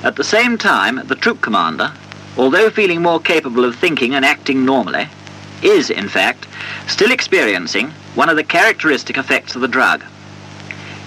At 0.04 0.18
the 0.18 0.24
same 0.24 0.56
time, 0.56 1.02
the 1.08 1.16
troop 1.16 1.42
commander, 1.42 1.92
although 2.38 2.70
feeling 2.70 3.02
more 3.02 3.20
capable 3.20 3.66
of 3.66 3.76
thinking 3.76 4.14
and 4.14 4.24
acting 4.24 4.64
normally, 4.64 5.08
is, 5.64 5.90
in 5.90 6.10
fact, 6.10 6.46
still 6.88 7.12
experiencing 7.12 7.90
one 8.14 8.30
of 8.30 8.36
the 8.36 8.44
characteristic 8.44 9.18
effects 9.18 9.56
of 9.56 9.62
the 9.62 9.68
drug. 9.68 10.04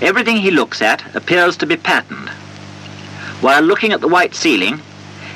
Everything 0.00 0.38
he 0.38 0.50
looks 0.50 0.82
at 0.82 1.14
appears 1.14 1.56
to 1.58 1.66
be 1.66 1.76
patterned. 1.76 2.30
While 3.40 3.62
looking 3.62 3.92
at 3.92 4.00
the 4.00 4.08
white 4.08 4.34
ceiling, 4.34 4.80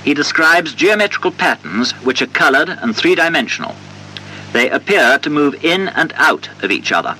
he 0.04 0.14
describes 0.14 0.74
geometrical 0.74 1.30
patterns 1.30 1.92
which 2.04 2.22
are 2.22 2.26
colored 2.26 2.68
and 2.68 2.96
three-dimensional. 2.96 3.74
They 4.52 4.70
appear 4.70 5.18
to 5.18 5.30
move 5.30 5.64
in 5.64 5.88
and 5.88 6.12
out 6.16 6.48
of 6.62 6.70
each 6.70 6.92
other. 6.92 7.16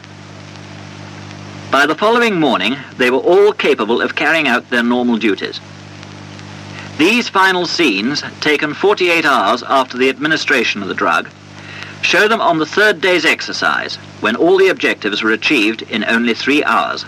By 1.71 1.87
the 1.87 1.95
following 1.95 2.41
morning, 2.41 2.77
they 2.97 3.11
were 3.11 3.19
all 3.19 3.53
capable 3.53 4.01
of 4.01 4.17
carrying 4.17 4.49
out 4.49 4.71
their 4.71 4.83
normal 4.83 5.19
duties. 5.19 5.61
These 6.99 7.29
final 7.29 7.67
scenes, 7.67 8.23
taken 8.41 8.75
48 8.75 9.25
hours 9.25 9.63
after 9.63 9.97
the 9.97 10.09
administration 10.09 10.83
of 10.83 10.89
the 10.89 10.95
drug, 10.95 11.29
show 12.03 12.27
them 12.27 12.41
on 12.41 12.59
the 12.59 12.67
third 12.67 13.01
day's 13.01 13.25
exercise, 13.25 13.97
when 14.21 14.35
all 14.35 14.59
the 14.59 14.69
objectives 14.69 15.23
were 15.23 15.31
achieved 15.31 15.83
in 15.83 16.05
only 16.05 16.35
three 16.35 16.65
hours. 16.65 17.05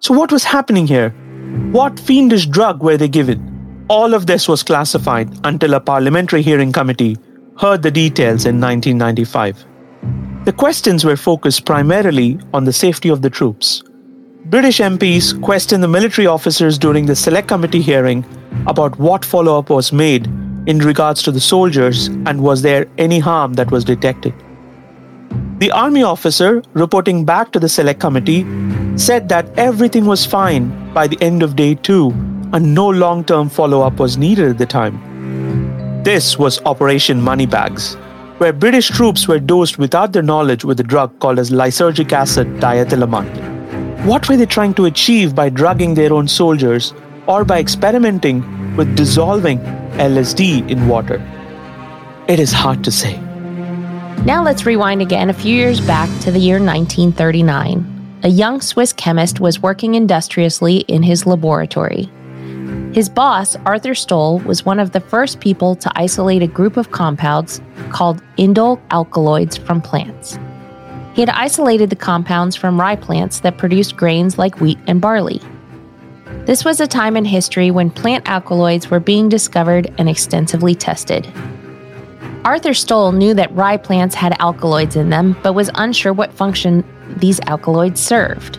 So, 0.00 0.12
what 0.12 0.32
was 0.32 0.44
happening 0.44 0.86
here? 0.86 1.14
What 1.74 1.98
fiendish 1.98 2.46
drug 2.46 2.84
were 2.84 2.96
they 2.96 3.08
given? 3.08 3.84
All 3.90 4.14
of 4.14 4.28
this 4.28 4.46
was 4.46 4.62
classified 4.62 5.28
until 5.42 5.74
a 5.74 5.80
parliamentary 5.80 6.40
hearing 6.40 6.70
committee 6.70 7.16
heard 7.58 7.82
the 7.82 7.90
details 7.90 8.46
in 8.46 8.60
1995. 8.60 9.64
The 10.44 10.52
questions 10.52 11.04
were 11.04 11.16
focused 11.16 11.64
primarily 11.64 12.38
on 12.52 12.62
the 12.64 12.72
safety 12.72 13.08
of 13.08 13.22
the 13.22 13.28
troops. 13.28 13.82
British 14.44 14.78
MPs 14.78 15.42
questioned 15.42 15.82
the 15.82 15.88
military 15.88 16.28
officers 16.28 16.78
during 16.78 17.06
the 17.06 17.16
Select 17.16 17.48
Committee 17.48 17.82
hearing 17.82 18.24
about 18.68 18.96
what 19.00 19.24
follow 19.24 19.58
up 19.58 19.68
was 19.68 19.92
made 19.92 20.26
in 20.68 20.78
regards 20.78 21.24
to 21.24 21.32
the 21.32 21.40
soldiers 21.40 22.06
and 22.06 22.40
was 22.40 22.62
there 22.62 22.86
any 22.98 23.18
harm 23.18 23.54
that 23.54 23.72
was 23.72 23.82
detected. 23.82 24.32
The 25.58 25.70
army 25.70 26.02
officer, 26.02 26.62
reporting 26.72 27.24
back 27.24 27.52
to 27.52 27.60
the 27.60 27.68
Select 27.68 28.00
Committee, 28.00 28.44
said 28.98 29.28
that 29.28 29.56
everything 29.56 30.04
was 30.04 30.26
fine 30.26 30.92
by 30.92 31.06
the 31.06 31.20
end 31.22 31.44
of 31.44 31.54
day 31.54 31.76
two 31.76 32.10
and 32.52 32.74
no 32.74 32.88
long 32.88 33.24
term 33.24 33.48
follow 33.48 33.80
up 33.80 34.00
was 34.00 34.16
needed 34.16 34.48
at 34.48 34.58
the 34.58 34.66
time. 34.66 36.02
This 36.02 36.36
was 36.38 36.60
Operation 36.64 37.20
Moneybags, 37.20 37.94
where 38.38 38.52
British 38.52 38.88
troops 38.88 39.28
were 39.28 39.38
dosed 39.38 39.78
without 39.78 40.12
their 40.12 40.22
knowledge 40.22 40.64
with 40.64 40.80
a 40.80 40.82
drug 40.82 41.18
called 41.20 41.38
as 41.38 41.50
lysergic 41.50 42.12
acid 42.12 42.48
diethylamide. 42.56 44.04
What 44.04 44.28
were 44.28 44.36
they 44.36 44.46
trying 44.46 44.74
to 44.74 44.86
achieve 44.86 45.34
by 45.34 45.50
drugging 45.50 45.94
their 45.94 46.12
own 46.12 46.28
soldiers 46.28 46.92
or 47.26 47.44
by 47.44 47.60
experimenting 47.60 48.76
with 48.76 48.96
dissolving 48.96 49.60
LSD 49.98 50.68
in 50.68 50.88
water? 50.88 51.22
It 52.28 52.40
is 52.40 52.52
hard 52.52 52.82
to 52.84 52.90
say. 52.90 53.23
Now 54.22 54.42
let's 54.42 54.64
rewind 54.64 55.02
again 55.02 55.28
a 55.28 55.34
few 55.34 55.54
years 55.54 55.80
back 55.80 56.08
to 56.20 56.30
the 56.30 56.38
year 56.38 56.56
1939. 56.56 58.20
A 58.22 58.28
young 58.28 58.62
Swiss 58.62 58.92
chemist 58.92 59.38
was 59.38 59.60
working 59.60 59.96
industriously 59.96 60.78
in 60.88 61.02
his 61.02 61.26
laboratory. 61.26 62.10
His 62.94 63.10
boss, 63.10 63.56
Arthur 63.66 63.94
Stoll, 63.94 64.38
was 64.38 64.64
one 64.64 64.78
of 64.78 64.92
the 64.92 65.00
first 65.00 65.40
people 65.40 65.76
to 65.76 65.92
isolate 65.94 66.42
a 66.42 66.46
group 66.46 66.78
of 66.78 66.90
compounds 66.90 67.60
called 67.90 68.22
indole 68.38 68.80
alkaloids 68.90 69.58
from 69.58 69.82
plants. 69.82 70.38
He 71.12 71.20
had 71.20 71.30
isolated 71.30 71.90
the 71.90 71.96
compounds 71.96 72.56
from 72.56 72.80
rye 72.80 72.96
plants 72.96 73.40
that 73.40 73.58
produced 73.58 73.96
grains 73.96 74.38
like 74.38 74.60
wheat 74.60 74.78
and 74.86 75.00
barley. 75.00 75.42
This 76.46 76.64
was 76.64 76.80
a 76.80 76.86
time 76.86 77.16
in 77.16 77.24
history 77.24 77.70
when 77.70 77.90
plant 77.90 78.28
alkaloids 78.28 78.90
were 78.90 79.00
being 79.00 79.28
discovered 79.28 79.92
and 79.98 80.08
extensively 80.08 80.74
tested. 80.74 81.26
Arthur 82.44 82.74
Stoll 82.74 83.12
knew 83.12 83.32
that 83.32 83.54
rye 83.54 83.78
plants 83.78 84.14
had 84.14 84.38
alkaloids 84.38 84.96
in 84.96 85.08
them, 85.08 85.34
but 85.42 85.54
was 85.54 85.70
unsure 85.76 86.12
what 86.12 86.30
function 86.30 86.84
these 87.16 87.40
alkaloids 87.40 88.02
served. 88.02 88.58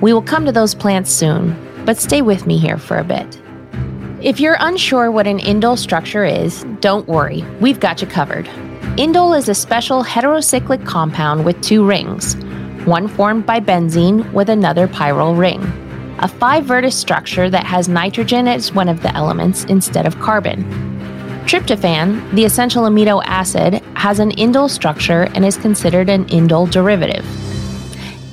We 0.00 0.12
will 0.12 0.22
come 0.22 0.46
to 0.46 0.52
those 0.52 0.76
plants 0.76 1.10
soon, 1.10 1.56
but 1.84 1.98
stay 1.98 2.22
with 2.22 2.46
me 2.46 2.56
here 2.56 2.78
for 2.78 2.98
a 2.98 3.02
bit. 3.02 3.40
If 4.22 4.38
you're 4.38 4.56
unsure 4.60 5.10
what 5.10 5.26
an 5.26 5.40
indole 5.40 5.76
structure 5.76 6.24
is, 6.24 6.64
don't 6.78 7.08
worry, 7.08 7.42
we've 7.60 7.80
got 7.80 8.00
you 8.00 8.06
covered. 8.06 8.46
Indole 8.96 9.36
is 9.36 9.48
a 9.48 9.56
special 9.56 10.04
heterocyclic 10.04 10.86
compound 10.86 11.44
with 11.44 11.60
two 11.62 11.84
rings, 11.84 12.36
one 12.84 13.08
formed 13.08 13.44
by 13.44 13.58
benzene 13.58 14.32
with 14.32 14.48
another 14.48 14.86
pyrrole 14.86 15.36
ring. 15.36 15.60
A 16.20 16.28
5 16.28 16.64
Virtus 16.64 16.96
structure 16.96 17.50
that 17.50 17.66
has 17.66 17.88
nitrogen 17.88 18.46
as 18.46 18.72
one 18.72 18.88
of 18.88 19.02
the 19.02 19.12
elements 19.16 19.64
instead 19.64 20.06
of 20.06 20.20
carbon. 20.20 20.93
Tryptophan, 21.46 22.34
the 22.34 22.46
essential 22.46 22.84
amino 22.84 23.22
acid, 23.26 23.74
has 23.96 24.18
an 24.18 24.30
indole 24.32 24.70
structure 24.70 25.24
and 25.34 25.44
is 25.44 25.58
considered 25.58 26.08
an 26.08 26.24
indole 26.26 26.70
derivative. 26.70 27.24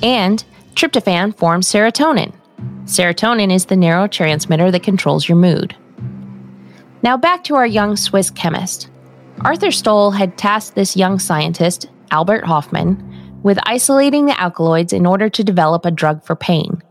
And 0.02 0.42
tryptophan 0.74 1.36
forms 1.36 1.68
serotonin. 1.68 2.32
Serotonin 2.84 3.52
is 3.52 3.66
the 3.66 3.74
neurotransmitter 3.74 4.72
that 4.72 4.82
controls 4.82 5.28
your 5.28 5.36
mood. 5.36 5.76
Now 7.02 7.18
back 7.18 7.44
to 7.44 7.54
our 7.54 7.66
young 7.66 7.96
Swiss 7.96 8.30
chemist. 8.30 8.88
Arthur 9.42 9.70
Stoll 9.70 10.12
had 10.12 10.38
tasked 10.38 10.74
this 10.74 10.96
young 10.96 11.18
scientist, 11.18 11.88
Albert 12.10 12.44
Hofmann, 12.44 13.40
with 13.42 13.58
isolating 13.64 14.24
the 14.24 14.40
alkaloids 14.40 14.92
in 14.92 15.04
order 15.04 15.28
to 15.28 15.44
develop 15.44 15.84
a 15.84 15.90
drug 15.90 16.24
for 16.24 16.34
pain. 16.34 16.82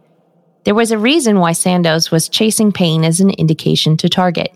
There 0.66 0.76
was 0.76 0.92
a 0.92 0.98
reason 0.98 1.40
why 1.40 1.54
Sandoz 1.54 2.12
was 2.12 2.30
chasing 2.30 2.72
pain 2.72 3.04
as 3.04 3.20
an 3.20 3.32
indication 3.32 3.98
to 3.98 4.08
target. 4.08 4.56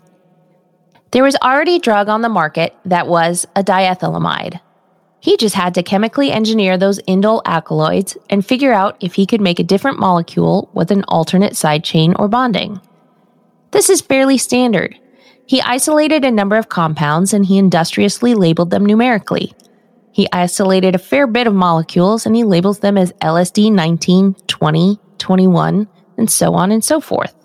There 1.16 1.24
was 1.24 1.38
already 1.42 1.78
a 1.78 1.80
drug 1.80 2.10
on 2.10 2.24
the 2.24 2.28
market 2.28 2.76
that 2.84 3.08
was 3.08 3.48
a 3.56 3.64
diethylamide. 3.64 4.60
He 5.22 5.38
just 5.38 5.56
had 5.56 5.74
to 5.76 5.82
chemically 5.82 6.30
engineer 6.30 6.78
those 6.78 7.00
indole 7.04 7.42
alkaloids 7.46 8.18
and 8.30 8.46
figure 8.46 8.74
out 8.74 8.98
if 9.00 9.14
he 9.14 9.26
could 9.26 9.40
make 9.40 9.58
a 9.58 9.64
different 9.64 9.98
molecule 9.98 10.70
with 10.74 10.92
an 10.92 11.06
alternate 11.08 11.56
side 11.56 11.86
chain 11.86 12.16
or 12.20 12.28
bonding. 12.28 12.82
This 13.72 13.90
is 13.90 14.02
fairly 14.02 14.38
standard. 14.38 15.00
He 15.46 15.62
isolated 15.62 16.26
a 16.26 16.32
number 16.32 16.58
of 16.58 16.68
compounds 16.68 17.34
and 17.34 17.46
he 17.46 17.58
industriously 17.58 18.34
labeled 18.34 18.72
them 18.72 18.86
numerically. 18.86 19.54
He 20.12 20.28
isolated 20.34 20.96
a 20.96 21.00
fair 21.00 21.28
bit 21.28 21.48
of 21.48 21.54
molecules 21.54 22.26
and 22.26 22.36
he 22.36 22.44
labels 22.44 22.80
them 22.80 22.98
as 22.98 23.14
LSD 23.22 23.72
19, 23.72 24.34
20, 24.48 25.00
21, 25.18 25.88
and 26.18 26.30
so 26.30 26.56
on 26.56 26.74
and 26.74 26.84
so 26.84 27.00
forth. 27.00 27.45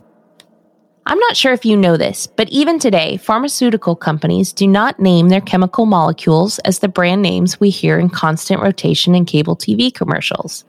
I'm 1.06 1.18
not 1.18 1.36
sure 1.36 1.52
if 1.52 1.64
you 1.64 1.76
know 1.76 1.96
this, 1.96 2.26
but 2.26 2.48
even 2.50 2.78
today, 2.78 3.16
pharmaceutical 3.16 3.96
companies 3.96 4.52
do 4.52 4.68
not 4.68 5.00
name 5.00 5.28
their 5.28 5.40
chemical 5.40 5.86
molecules 5.86 6.58
as 6.60 6.78
the 6.78 6.88
brand 6.88 7.22
names 7.22 7.58
we 7.58 7.70
hear 7.70 7.98
in 7.98 8.10
constant 8.10 8.60
rotation 8.60 9.14
in 9.14 9.24
cable 9.24 9.56
TV 9.56 9.92
commercials. 9.92 10.64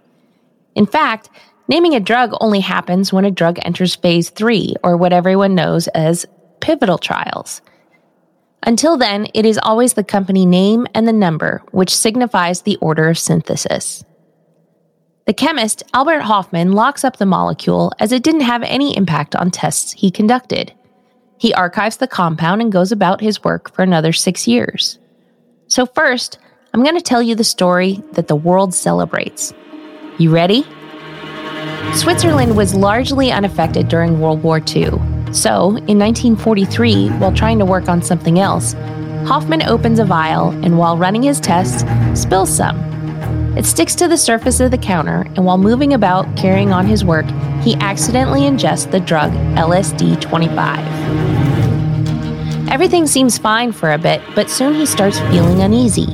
In 0.73 0.85
fact, 0.85 1.29
naming 1.67 1.95
a 1.95 1.99
drug 1.99 2.31
only 2.39 2.61
happens 2.61 3.11
when 3.11 3.25
a 3.25 3.31
drug 3.31 3.59
enters 3.63 3.95
phase 3.95 4.29
3, 4.29 4.75
or 4.83 4.95
what 4.95 5.13
everyone 5.13 5.53
knows 5.53 5.87
as 5.89 6.25
pivotal 6.61 6.97
trials. 6.97 7.61
Until 8.63 8.95
then, 8.97 9.27
it 9.33 9.45
is 9.45 9.59
always 9.61 9.93
the 9.93 10.03
company 10.03 10.45
name 10.45 10.87
and 10.93 11.07
the 11.07 11.13
number, 11.13 11.61
which 11.71 11.95
signifies 11.95 12.61
the 12.61 12.77
order 12.77 13.09
of 13.09 13.19
synthesis. 13.19 14.03
The 15.25 15.33
chemist, 15.33 15.83
Albert 15.93 16.21
Hofmann, 16.21 16.71
locks 16.71 17.03
up 17.03 17.17
the 17.17 17.27
molecule 17.27 17.91
as 17.99 18.11
it 18.11 18.23
didn't 18.23 18.41
have 18.41 18.63
any 18.63 18.97
impact 18.97 19.35
on 19.35 19.51
tests 19.51 19.91
he 19.91 20.09
conducted. 20.09 20.73
He 21.37 21.53
archives 21.53 21.97
the 21.97 22.07
compound 22.07 22.59
and 22.61 22.71
goes 22.71 22.91
about 22.91 23.21
his 23.21 23.43
work 23.43 23.71
for 23.73 23.83
another 23.83 24.13
six 24.13 24.47
years. 24.47 24.97
So, 25.67 25.85
first, 25.85 26.39
I'm 26.73 26.83
going 26.83 26.97
to 26.97 27.01
tell 27.01 27.21
you 27.21 27.35
the 27.35 27.43
story 27.43 28.01
that 28.13 28.27
the 28.27 28.35
world 28.35 28.73
celebrates. 28.73 29.53
You 30.17 30.31
ready? 30.31 30.65
Switzerland 31.93 32.57
was 32.57 32.73
largely 32.73 33.31
unaffected 33.31 33.89
during 33.89 34.19
World 34.19 34.41
War 34.41 34.57
II. 34.57 34.89
So, 35.33 35.75
in 35.87 35.99
1943, 35.99 37.09
while 37.09 37.33
trying 37.33 37.59
to 37.59 37.65
work 37.65 37.87
on 37.87 38.01
something 38.01 38.39
else, 38.39 38.73
Hofmann 39.27 39.61
opens 39.63 39.99
a 39.99 40.05
vial 40.05 40.49
and, 40.63 40.79
while 40.79 40.97
running 40.97 41.21
his 41.21 41.39
tests, 41.39 41.83
spills 42.19 42.55
some. 42.55 42.79
It 43.57 43.65
sticks 43.65 43.95
to 43.95 44.07
the 44.07 44.17
surface 44.17 44.61
of 44.61 44.71
the 44.71 44.77
counter, 44.77 45.27
and 45.35 45.43
while 45.45 45.57
moving 45.57 45.93
about 45.93 46.37
carrying 46.37 46.71
on 46.71 46.85
his 46.85 47.03
work, 47.03 47.25
he 47.61 47.75
accidentally 47.75 48.41
ingests 48.41 48.89
the 48.89 49.01
drug 49.01 49.33
LSD 49.57 50.21
25. 50.21 50.79
Everything 52.69 53.05
seems 53.05 53.37
fine 53.37 53.73
for 53.73 53.91
a 53.91 53.97
bit, 53.97 54.21
but 54.35 54.49
soon 54.49 54.73
he 54.73 54.85
starts 54.85 55.19
feeling 55.19 55.61
uneasy. 55.61 56.09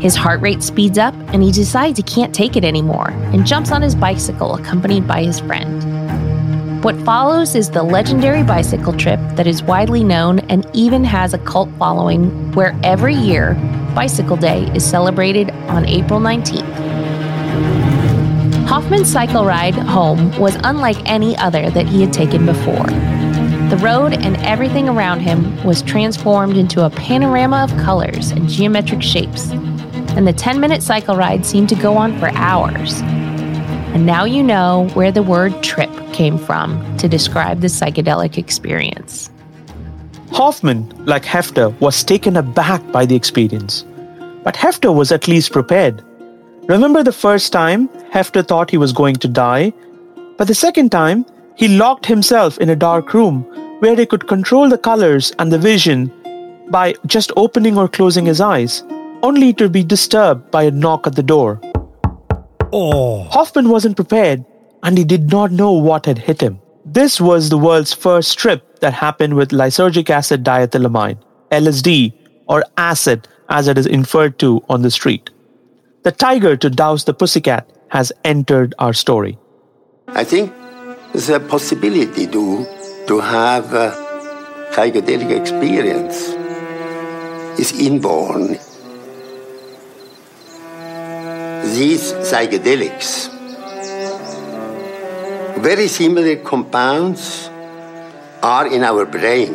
His 0.00 0.14
heart 0.14 0.42
rate 0.42 0.62
speeds 0.62 0.98
up, 0.98 1.14
and 1.28 1.42
he 1.42 1.50
decides 1.50 1.96
he 1.96 2.02
can't 2.02 2.34
take 2.34 2.56
it 2.56 2.64
anymore 2.64 3.08
and 3.08 3.46
jumps 3.46 3.72
on 3.72 3.80
his 3.80 3.94
bicycle 3.94 4.56
accompanied 4.56 5.08
by 5.08 5.22
his 5.22 5.40
friend. 5.40 5.82
What 6.84 7.00
follows 7.06 7.54
is 7.54 7.70
the 7.70 7.82
legendary 7.82 8.42
bicycle 8.42 8.92
trip 8.92 9.20
that 9.36 9.46
is 9.46 9.62
widely 9.62 10.04
known 10.04 10.40
and 10.50 10.66
even 10.74 11.04
has 11.04 11.32
a 11.32 11.38
cult 11.38 11.70
following 11.78 12.52
where 12.52 12.78
every 12.82 13.14
year, 13.14 13.54
Bicycle 13.94 14.36
Day 14.36 14.70
is 14.74 14.84
celebrated 14.84 15.50
on 15.68 15.86
April 15.86 16.18
19th. 16.18 16.66
Hofmann's 18.66 19.12
cycle 19.12 19.44
ride 19.44 19.74
home 19.74 20.36
was 20.38 20.56
unlike 20.64 20.96
any 21.04 21.36
other 21.36 21.68
that 21.70 21.86
he 21.86 22.00
had 22.00 22.12
taken 22.12 22.46
before. 22.46 22.86
The 23.68 23.78
road 23.82 24.14
and 24.14 24.36
everything 24.38 24.88
around 24.88 25.20
him 25.20 25.62
was 25.64 25.82
transformed 25.82 26.56
into 26.56 26.84
a 26.84 26.90
panorama 26.90 27.64
of 27.64 27.76
colors 27.78 28.30
and 28.30 28.48
geometric 28.48 29.02
shapes, 29.02 29.50
and 29.50 30.26
the 30.26 30.32
10 30.32 30.60
minute 30.60 30.82
cycle 30.82 31.16
ride 31.16 31.44
seemed 31.44 31.68
to 31.68 31.74
go 31.74 31.96
on 31.96 32.18
for 32.18 32.30
hours. 32.34 33.00
And 33.92 34.06
now 34.06 34.24
you 34.24 34.42
know 34.42 34.88
where 34.94 35.12
the 35.12 35.22
word 35.22 35.62
trip 35.62 35.90
came 36.12 36.38
from 36.38 36.96
to 36.96 37.08
describe 37.08 37.60
the 37.60 37.66
psychedelic 37.66 38.38
experience. 38.38 39.31
Hofmann, 40.32 40.90
like 41.04 41.24
Heffter, 41.24 41.78
was 41.78 42.02
taken 42.02 42.38
aback 42.38 42.90
by 42.90 43.04
the 43.04 43.14
experience. 43.14 43.84
But 44.42 44.54
Heffter 44.54 44.94
was 44.94 45.12
at 45.12 45.28
least 45.28 45.52
prepared. 45.52 46.02
Remember 46.68 47.02
the 47.02 47.12
first 47.12 47.52
time 47.52 47.88
Heffter 48.14 48.46
thought 48.46 48.70
he 48.70 48.78
was 48.78 48.92
going 48.94 49.16
to 49.16 49.28
die? 49.28 49.74
But 50.38 50.48
the 50.48 50.54
second 50.54 50.90
time, 50.90 51.26
he 51.54 51.68
locked 51.68 52.06
himself 52.06 52.56
in 52.58 52.70
a 52.70 52.76
dark 52.76 53.12
room 53.12 53.42
where 53.80 53.94
he 53.94 54.06
could 54.06 54.26
control 54.26 54.70
the 54.70 54.78
colors 54.78 55.32
and 55.38 55.52
the 55.52 55.58
vision 55.58 56.10
by 56.70 56.94
just 57.06 57.30
opening 57.36 57.76
or 57.76 57.86
closing 57.86 58.24
his 58.24 58.40
eyes, 58.40 58.82
only 59.22 59.52
to 59.52 59.68
be 59.68 59.84
disturbed 59.84 60.50
by 60.50 60.62
a 60.62 60.70
knock 60.70 61.06
at 61.06 61.14
the 61.14 61.22
door. 61.22 61.60
Oh. 62.72 63.24
Hofmann 63.24 63.68
wasn't 63.68 63.96
prepared 63.96 64.46
and 64.82 64.96
he 64.96 65.04
did 65.04 65.30
not 65.30 65.52
know 65.52 65.72
what 65.72 66.06
had 66.06 66.16
hit 66.16 66.40
him. 66.40 66.58
This 66.86 67.20
was 67.20 67.50
the 67.50 67.58
world's 67.58 67.92
first 67.92 68.38
trip 68.38 68.71
that 68.82 68.92
happen 68.92 69.34
with 69.34 69.50
lysergic 69.50 70.10
acid 70.10 70.44
diethylamide, 70.44 71.18
LSD, 71.50 72.12
or 72.46 72.64
acid 72.76 73.26
as 73.48 73.68
it 73.68 73.78
is 73.78 73.86
inferred 73.86 74.38
to 74.40 74.62
on 74.68 74.82
the 74.82 74.90
street. 74.90 75.30
The 76.02 76.12
tiger 76.12 76.56
to 76.56 76.68
douse 76.68 77.04
the 77.04 77.14
pussycat 77.14 77.70
has 77.88 78.12
entered 78.24 78.74
our 78.78 78.92
story. 78.92 79.38
I 80.08 80.24
think 80.24 80.52
the 81.12 81.40
possibility 81.48 82.26
to, 82.26 82.66
to 83.06 83.20
have 83.20 83.72
a 83.72 83.90
psychedelic 84.72 85.30
experience 85.30 86.28
is 87.58 87.72
inborn 87.78 88.58
these 91.64 92.12
psychedelics, 92.26 93.30
very 95.62 95.86
similar 95.86 96.36
compounds 96.36 97.51
are 98.42 98.66
in 98.66 98.82
our 98.82 99.06
brain. 99.06 99.54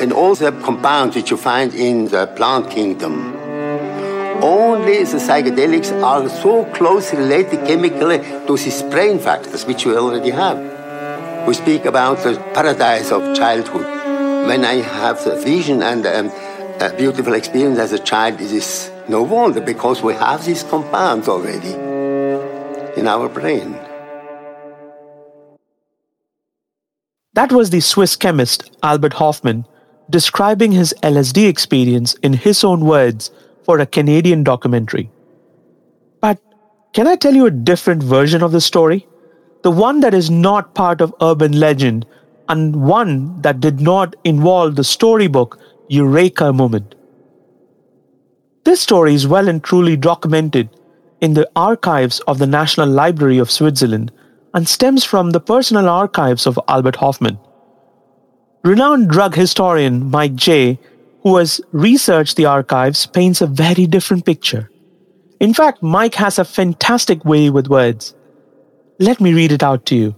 And 0.00 0.12
all 0.12 0.34
the 0.34 0.50
compounds 0.50 1.14
which 1.14 1.30
you 1.30 1.36
find 1.36 1.72
in 1.72 2.08
the 2.08 2.26
plant 2.26 2.68
kingdom, 2.70 3.36
only 4.42 5.04
the 5.04 5.18
psychedelics 5.18 5.92
are 6.02 6.28
so 6.28 6.64
closely 6.72 7.18
related 7.18 7.64
chemically 7.66 8.18
to 8.18 8.56
these 8.56 8.82
brain 8.82 9.18
factors 9.18 9.64
which 9.64 9.86
we 9.86 9.96
already 9.96 10.30
have. 10.30 10.58
We 11.46 11.54
speak 11.54 11.84
about 11.84 12.18
the 12.18 12.36
paradise 12.52 13.12
of 13.12 13.36
childhood. 13.36 13.86
When 14.48 14.64
I 14.64 14.74
have 14.74 15.22
the 15.24 15.36
vision 15.36 15.82
and 15.82 16.04
um, 16.06 16.32
a 16.80 16.92
beautiful 16.96 17.34
experience 17.34 17.78
as 17.78 17.92
a 17.92 17.98
child, 17.98 18.40
it 18.40 18.50
is 18.50 18.90
no 19.08 19.22
wonder, 19.22 19.60
because 19.60 20.02
we 20.02 20.14
have 20.14 20.44
these 20.44 20.62
compounds 20.64 21.28
already 21.28 21.72
in 22.98 23.06
our 23.06 23.28
brain. 23.28 23.78
That 27.34 27.50
was 27.50 27.70
the 27.70 27.80
Swiss 27.80 28.14
chemist 28.14 28.76
Albert 28.82 29.14
Hofmann 29.14 29.66
describing 30.08 30.70
his 30.70 30.94
LSD 31.02 31.48
experience 31.48 32.14
in 32.22 32.32
his 32.32 32.62
own 32.62 32.84
words 32.84 33.32
for 33.64 33.78
a 33.78 33.86
Canadian 33.86 34.44
documentary. 34.44 35.10
But 36.20 36.40
can 36.92 37.08
I 37.08 37.16
tell 37.16 37.34
you 37.34 37.46
a 37.46 37.50
different 37.50 38.02
version 38.02 38.42
of 38.42 38.52
the 38.52 38.60
story? 38.60 39.06
The 39.62 39.70
one 39.70 40.00
that 40.00 40.14
is 40.14 40.30
not 40.30 40.74
part 40.74 41.00
of 41.00 41.14
urban 41.20 41.58
legend 41.58 42.06
and 42.48 42.84
one 42.84 43.40
that 43.42 43.60
did 43.60 43.80
not 43.80 44.14
involve 44.22 44.76
the 44.76 44.84
storybook 44.84 45.58
Eureka 45.88 46.52
moment. 46.52 46.94
This 48.64 48.80
story 48.80 49.14
is 49.14 49.26
well 49.26 49.48
and 49.48 49.62
truly 49.64 49.96
documented 49.96 50.68
in 51.20 51.34
the 51.34 51.50
archives 51.56 52.20
of 52.20 52.38
the 52.38 52.46
National 52.46 52.88
Library 52.88 53.38
of 53.38 53.50
Switzerland 53.50 54.12
and 54.54 54.68
stems 54.68 55.04
from 55.04 55.30
the 55.30 55.40
personal 55.40 55.88
archives 55.88 56.46
of 56.46 56.58
Albert 56.68 56.96
Hofmann. 56.96 57.38
Renowned 58.62 59.10
drug 59.10 59.34
historian 59.34 60.10
Mike 60.10 60.36
Jay, 60.36 60.78
who 61.22 61.36
has 61.36 61.60
researched 61.72 62.36
the 62.36 62.46
archives, 62.46 63.04
paints 63.06 63.40
a 63.40 63.46
very 63.46 63.86
different 63.86 64.24
picture. 64.24 64.70
In 65.40 65.52
fact, 65.52 65.82
Mike 65.82 66.14
has 66.14 66.38
a 66.38 66.44
fantastic 66.44 67.24
way 67.24 67.50
with 67.50 67.68
words. 67.68 68.14
Let 69.00 69.20
me 69.20 69.34
read 69.34 69.52
it 69.52 69.62
out 69.62 69.84
to 69.86 69.96
you. 69.96 70.14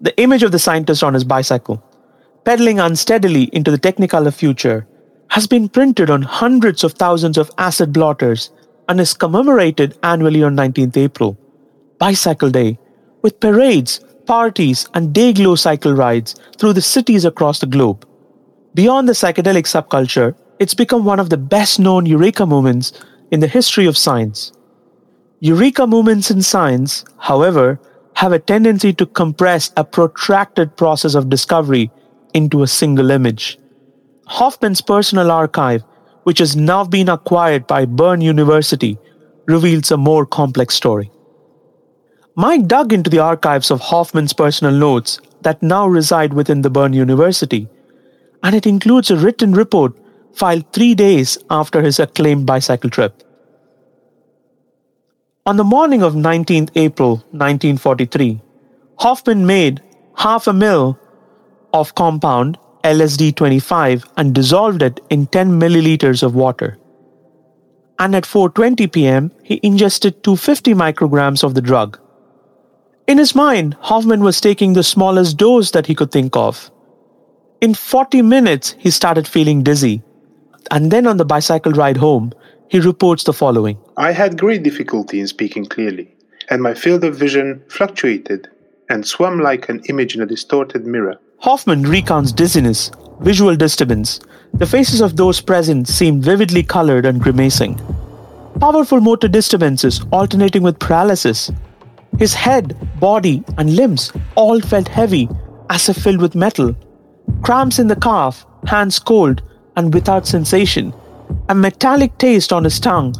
The 0.00 0.20
image 0.20 0.42
of 0.42 0.50
the 0.50 0.58
scientist 0.58 1.04
on 1.04 1.14
his 1.14 1.24
bicycle, 1.24 1.82
pedaling 2.44 2.80
unsteadily 2.80 3.44
into 3.52 3.70
the 3.70 3.78
technicolor 3.78 4.34
future, 4.34 4.86
has 5.30 5.46
been 5.46 5.68
printed 5.68 6.10
on 6.10 6.22
hundreds 6.22 6.82
of 6.82 6.94
thousands 6.94 7.38
of 7.38 7.50
acid 7.56 7.92
blotters 7.92 8.50
and 8.88 9.00
is 9.00 9.14
commemorated 9.14 9.96
annually 10.02 10.42
on 10.42 10.56
19th 10.56 10.96
April, 10.96 11.38
Bicycle 11.98 12.50
Day, 12.50 12.78
with 13.22 13.40
parades, 13.40 14.00
parties, 14.26 14.88
and 14.94 15.12
day 15.12 15.32
glow 15.32 15.54
cycle 15.54 15.94
rides 15.94 16.34
through 16.58 16.72
the 16.72 16.82
cities 16.82 17.24
across 17.24 17.60
the 17.60 17.66
globe. 17.66 18.06
Beyond 18.74 19.08
the 19.08 19.12
psychedelic 19.12 19.66
subculture, 19.66 20.34
it's 20.58 20.74
become 20.74 21.04
one 21.04 21.20
of 21.20 21.30
the 21.30 21.36
best 21.36 21.78
known 21.78 22.06
eureka 22.06 22.46
moments 22.46 22.92
in 23.30 23.40
the 23.40 23.48
history 23.48 23.86
of 23.86 23.98
science. 23.98 24.52
Eureka 25.40 25.86
moments 25.86 26.30
in 26.30 26.42
science, 26.42 27.04
however, 27.18 27.80
have 28.14 28.32
a 28.32 28.38
tendency 28.38 28.92
to 28.92 29.06
compress 29.06 29.72
a 29.76 29.84
protracted 29.84 30.76
process 30.76 31.14
of 31.14 31.28
discovery 31.28 31.90
into 32.34 32.62
a 32.62 32.68
single 32.68 33.10
image. 33.10 33.58
Hofmann's 34.26 34.80
personal 34.80 35.30
archive, 35.30 35.82
which 36.22 36.38
has 36.38 36.54
now 36.54 36.84
been 36.84 37.08
acquired 37.08 37.66
by 37.66 37.84
Bern 37.84 38.20
University, 38.20 38.98
reveals 39.46 39.90
a 39.90 39.96
more 39.96 40.24
complex 40.24 40.74
story. 40.74 41.10
Mike 42.34 42.66
dug 42.66 42.94
into 42.94 43.10
the 43.10 43.18
archives 43.18 43.70
of 43.70 43.80
Hofmann's 43.80 44.32
personal 44.32 44.72
notes 44.72 45.20
that 45.42 45.62
now 45.62 45.86
reside 45.86 46.32
within 46.32 46.62
the 46.62 46.70
Bern 46.70 46.94
University, 46.94 47.68
and 48.42 48.54
it 48.54 48.66
includes 48.66 49.10
a 49.10 49.16
written 49.16 49.52
report 49.52 49.92
filed 50.32 50.72
three 50.72 50.94
days 50.94 51.36
after 51.50 51.82
his 51.82 52.00
acclaimed 52.00 52.46
bicycle 52.46 52.88
trip. 52.88 53.22
On 55.44 55.56
the 55.56 55.64
morning 55.64 56.02
of 56.02 56.14
19th 56.14 56.70
April 56.74 57.16
1943, 57.32 58.40
Hofmann 59.00 59.44
made 59.44 59.82
half 60.16 60.46
a 60.46 60.52
mil 60.54 60.98
of 61.74 61.94
compound 61.94 62.58
LSD 62.82 63.34
25 63.36 64.04
and 64.16 64.34
dissolved 64.34 64.82
it 64.82 65.00
in 65.10 65.26
10 65.26 65.60
milliliters 65.60 66.22
of 66.22 66.34
water. 66.34 66.78
And 67.98 68.16
at 68.16 68.24
4:20 68.24 68.90
p.m., 68.90 69.30
he 69.42 69.60
ingested 69.62 70.24
250 70.24 70.74
micrograms 70.74 71.44
of 71.44 71.54
the 71.54 71.60
drug. 71.60 71.98
In 73.06 73.18
his 73.18 73.34
mind, 73.34 73.76
Hofmann 73.80 74.22
was 74.22 74.40
taking 74.40 74.72
the 74.72 74.82
smallest 74.82 75.36
dose 75.36 75.72
that 75.72 75.86
he 75.86 75.94
could 75.94 76.12
think 76.12 76.36
of. 76.36 76.70
In 77.60 77.74
40 77.74 78.22
minutes, 78.22 78.76
he 78.78 78.90
started 78.90 79.26
feeling 79.26 79.62
dizzy. 79.62 80.02
And 80.70 80.90
then 80.90 81.06
on 81.06 81.16
the 81.16 81.24
bicycle 81.24 81.72
ride 81.72 81.96
home, 81.96 82.32
he 82.68 82.78
reports 82.78 83.24
the 83.24 83.32
following 83.32 83.78
I 83.96 84.12
had 84.12 84.38
great 84.38 84.62
difficulty 84.62 85.20
in 85.20 85.26
speaking 85.26 85.66
clearly, 85.66 86.14
and 86.48 86.62
my 86.62 86.74
field 86.74 87.04
of 87.04 87.16
vision 87.16 87.62
fluctuated 87.68 88.48
and 88.88 89.06
swam 89.06 89.40
like 89.40 89.68
an 89.68 89.82
image 89.88 90.14
in 90.14 90.22
a 90.22 90.26
distorted 90.26 90.86
mirror. 90.86 91.18
Hofmann 91.38 91.82
recounts 91.82 92.32
dizziness, 92.32 92.90
visual 93.20 93.56
disturbance. 93.56 94.20
The 94.54 94.66
faces 94.66 95.00
of 95.00 95.16
those 95.16 95.40
present 95.40 95.88
seemed 95.88 96.24
vividly 96.24 96.62
colored 96.62 97.04
and 97.04 97.20
grimacing. 97.20 97.80
Powerful 98.60 99.00
motor 99.00 99.28
disturbances 99.28 100.02
alternating 100.12 100.62
with 100.62 100.78
paralysis. 100.78 101.50
His 102.18 102.34
head, 102.34 102.76
body, 103.00 103.42
and 103.58 103.74
limbs 103.76 104.12
all 104.34 104.60
felt 104.60 104.88
heavy, 104.88 105.28
as 105.70 105.88
if 105.88 105.96
filled 105.96 106.20
with 106.20 106.34
metal. 106.34 106.74
Cramps 107.42 107.78
in 107.78 107.88
the 107.88 107.96
calf, 107.96 108.46
hands 108.66 108.98
cold 108.98 109.42
and 109.76 109.92
without 109.92 110.26
sensation. 110.26 110.94
A 111.48 111.54
metallic 111.54 112.16
taste 112.18 112.52
on 112.52 112.64
his 112.64 112.78
tongue. 112.78 113.14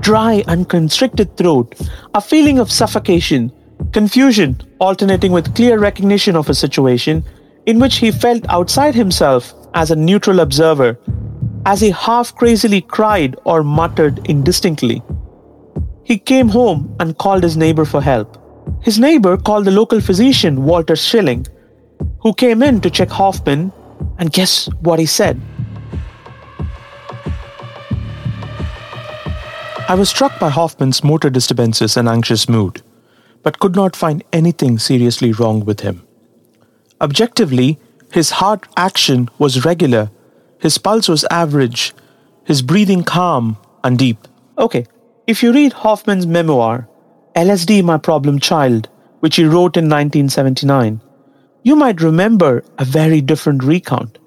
dry 0.00 0.42
and 0.46 0.68
constricted 0.68 1.36
throat, 1.36 1.74
a 2.14 2.20
feeling 2.20 2.58
of 2.58 2.70
suffocation, 2.72 3.52
confusion 3.92 4.56
alternating 4.80 5.32
with 5.32 5.54
clear 5.54 5.78
recognition 5.78 6.36
of 6.36 6.48
a 6.48 6.54
situation 6.54 7.22
in 7.66 7.78
which 7.78 7.96
he 7.96 8.10
felt 8.10 8.48
outside 8.48 8.94
himself 8.94 9.52
as 9.74 9.90
a 9.90 9.96
neutral 9.96 10.40
observer, 10.40 10.98
as 11.66 11.80
he 11.80 11.90
half 11.90 12.34
crazily 12.34 12.80
cried 12.80 13.36
or 13.44 13.62
muttered 13.62 14.26
indistinctly. 14.26 15.02
He 16.08 16.16
came 16.18 16.48
home 16.48 16.96
and 17.00 17.18
called 17.18 17.42
his 17.42 17.58
neighbor 17.58 17.84
for 17.84 18.00
help. 18.00 18.38
His 18.82 18.98
neighbor 18.98 19.36
called 19.36 19.66
the 19.66 19.70
local 19.70 20.00
physician, 20.00 20.64
Walter 20.64 20.96
Schilling, 20.96 21.46
who 22.20 22.32
came 22.32 22.62
in 22.62 22.80
to 22.80 22.88
check 22.88 23.10
Hofmann, 23.10 23.72
and 24.18 24.32
guess 24.32 24.70
what 24.80 24.98
he 24.98 25.04
said? 25.04 25.38
I 29.86 29.94
was 29.98 30.08
struck 30.08 30.38
by 30.40 30.48
Hofmann's 30.48 31.04
motor 31.04 31.28
disturbances 31.28 31.98
and 31.98 32.08
anxious 32.08 32.48
mood, 32.48 32.80
but 33.42 33.58
could 33.58 33.76
not 33.76 33.94
find 33.94 34.24
anything 34.32 34.78
seriously 34.78 35.32
wrong 35.32 35.62
with 35.66 35.80
him. 35.80 36.06
Objectively, 37.02 37.78
his 38.12 38.30
heart 38.30 38.66
action 38.78 39.28
was 39.38 39.66
regular, 39.66 40.10
his 40.58 40.78
pulse 40.78 41.06
was 41.06 41.26
average, 41.30 41.92
his 42.44 42.62
breathing 42.62 43.04
calm 43.04 43.58
and 43.84 43.98
deep. 43.98 44.26
Okay, 44.56 44.86
if 45.28 45.42
you 45.42 45.52
read 45.52 45.74
Hofmann's 45.74 46.26
memoir, 46.26 46.88
LSD 47.36 47.84
My 47.84 47.98
Problem 47.98 48.38
Child, 48.38 48.88
which 49.20 49.36
he 49.36 49.44
wrote 49.44 49.76
in 49.76 49.84
1979, 49.84 51.02
you 51.64 51.76
might 51.76 52.00
remember 52.00 52.64
a 52.78 52.84
very 52.86 53.20
different 53.20 53.62
recount. 53.62 54.18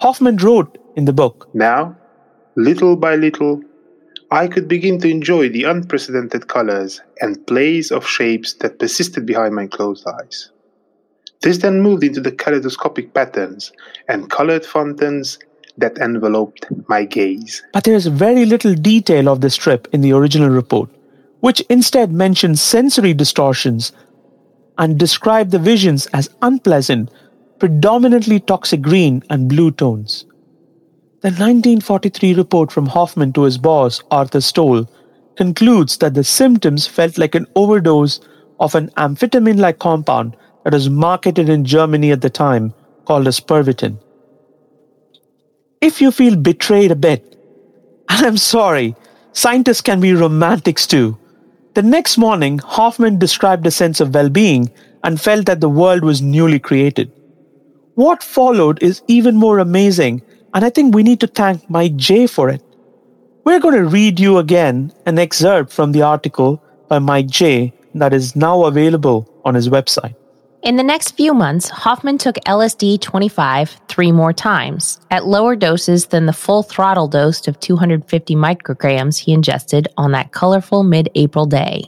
Hofmann 0.00 0.38
wrote 0.38 0.78
in 0.96 1.04
the 1.04 1.12
book 1.12 1.48
Now, 1.54 1.96
little 2.56 2.96
by 2.96 3.14
little, 3.14 3.62
I 4.32 4.48
could 4.48 4.66
begin 4.66 4.98
to 4.98 5.08
enjoy 5.08 5.48
the 5.48 5.62
unprecedented 5.62 6.48
colors 6.48 7.00
and 7.20 7.46
plays 7.46 7.92
of 7.92 8.04
shapes 8.04 8.54
that 8.54 8.80
persisted 8.80 9.24
behind 9.24 9.54
my 9.54 9.68
closed 9.68 10.04
eyes. 10.08 10.50
This 11.42 11.58
then 11.58 11.82
moved 11.82 12.02
into 12.02 12.20
the 12.20 12.32
kaleidoscopic 12.32 13.14
patterns 13.14 13.70
and 14.08 14.28
colored 14.28 14.66
fountains 14.66 15.38
that 15.78 15.98
enveloped 15.98 16.66
my 16.88 17.04
gaze. 17.04 17.62
But 17.72 17.84
there 17.84 17.94
is 17.94 18.06
very 18.06 18.44
little 18.44 18.74
detail 18.74 19.28
of 19.28 19.40
this 19.40 19.56
trip 19.56 19.88
in 19.92 20.00
the 20.00 20.12
original 20.12 20.50
report, 20.50 20.88
which 21.40 21.60
instead 21.68 22.12
mentions 22.12 22.62
sensory 22.62 23.14
distortions 23.14 23.92
and 24.78 24.98
described 24.98 25.50
the 25.50 25.58
visions 25.58 26.06
as 26.06 26.30
unpleasant, 26.42 27.10
predominantly 27.58 28.40
toxic 28.40 28.82
green 28.82 29.22
and 29.30 29.48
blue 29.48 29.70
tones. 29.70 30.24
The 31.20 31.30
1943 31.30 32.34
report 32.34 32.70
from 32.70 32.86
Hofmann 32.86 33.32
to 33.32 33.42
his 33.42 33.56
boss, 33.56 34.02
Arthur 34.10 34.40
Stoll, 34.40 34.88
concludes 35.36 35.96
that 35.98 36.14
the 36.14 36.24
symptoms 36.24 36.86
felt 36.86 37.18
like 37.18 37.34
an 37.34 37.46
overdose 37.56 38.20
of 38.60 38.74
an 38.74 38.90
amphetamine 38.96 39.58
like 39.58 39.78
compound 39.78 40.36
that 40.62 40.72
was 40.72 40.90
marketed 40.90 41.48
in 41.48 41.64
Germany 41.64 42.12
at 42.12 42.20
the 42.20 42.30
time 42.30 42.74
called 43.04 43.26
as 43.26 43.40
Pervitin. 43.40 43.98
If 45.84 46.00
you 46.00 46.10
feel 46.10 46.34
betrayed 46.34 46.92
a 46.92 46.96
bit, 46.96 47.36
and 48.08 48.26
I'm 48.26 48.38
sorry, 48.38 48.96
scientists 49.34 49.82
can 49.82 50.00
be 50.00 50.14
romantics 50.14 50.86
too. 50.86 51.18
The 51.74 51.82
next 51.82 52.16
morning, 52.16 52.58
Hofmann 52.58 53.18
described 53.18 53.66
a 53.66 53.70
sense 53.70 54.00
of 54.00 54.14
well 54.14 54.30
being 54.30 54.72
and 55.02 55.20
felt 55.20 55.44
that 55.44 55.60
the 55.60 55.68
world 55.68 56.02
was 56.02 56.22
newly 56.22 56.58
created. 56.58 57.12
What 57.96 58.22
followed 58.22 58.82
is 58.82 59.02
even 59.08 59.36
more 59.36 59.58
amazing 59.58 60.22
and 60.54 60.64
I 60.64 60.70
think 60.70 60.94
we 60.94 61.02
need 61.02 61.20
to 61.20 61.26
thank 61.26 61.68
Mike 61.68 61.96
Jay 61.96 62.26
for 62.26 62.48
it. 62.48 62.62
We're 63.44 63.60
going 63.60 63.74
to 63.74 63.84
read 63.84 64.18
you 64.18 64.38
again 64.38 64.90
an 65.04 65.18
excerpt 65.18 65.70
from 65.70 65.92
the 65.92 66.00
article 66.00 66.62
by 66.88 66.98
Mike 66.98 67.26
Jay 67.26 67.74
that 67.94 68.14
is 68.14 68.34
now 68.34 68.64
available 68.64 69.28
on 69.44 69.54
his 69.54 69.68
website. 69.68 70.14
In 70.64 70.76
the 70.76 70.82
next 70.82 71.10
few 71.10 71.34
months, 71.34 71.68
Hofmann 71.68 72.16
took 72.16 72.36
LSD 72.36 72.98
25 72.98 73.82
three 73.86 74.10
more 74.10 74.32
times 74.32 74.98
at 75.10 75.26
lower 75.26 75.56
doses 75.56 76.06
than 76.06 76.24
the 76.24 76.32
full 76.32 76.62
throttle 76.62 77.06
dose 77.06 77.46
of 77.46 77.60
250 77.60 78.34
micrograms 78.34 79.18
he 79.18 79.34
ingested 79.34 79.88
on 79.98 80.12
that 80.12 80.32
colorful 80.32 80.82
mid 80.82 81.10
April 81.16 81.44
day. 81.44 81.84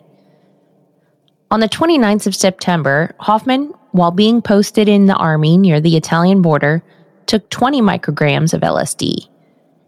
On 1.51 1.61
the 1.61 1.71
29th 1.71 2.27
of 2.27 2.35
September, 2.35 3.15
Hofmann, 3.19 3.73
while 3.93 4.11
being 4.11 4.43
posted 4.43 4.91
in 4.91 5.07
the 5.07 5.17
army 5.17 5.57
near 5.57 5.81
the 5.81 5.97
Italian 5.97 6.43
border, 6.43 6.83
took 7.25 7.49
20 7.49 7.81
micrograms 7.81 8.53
of 8.53 8.61
LSD. 8.61 9.27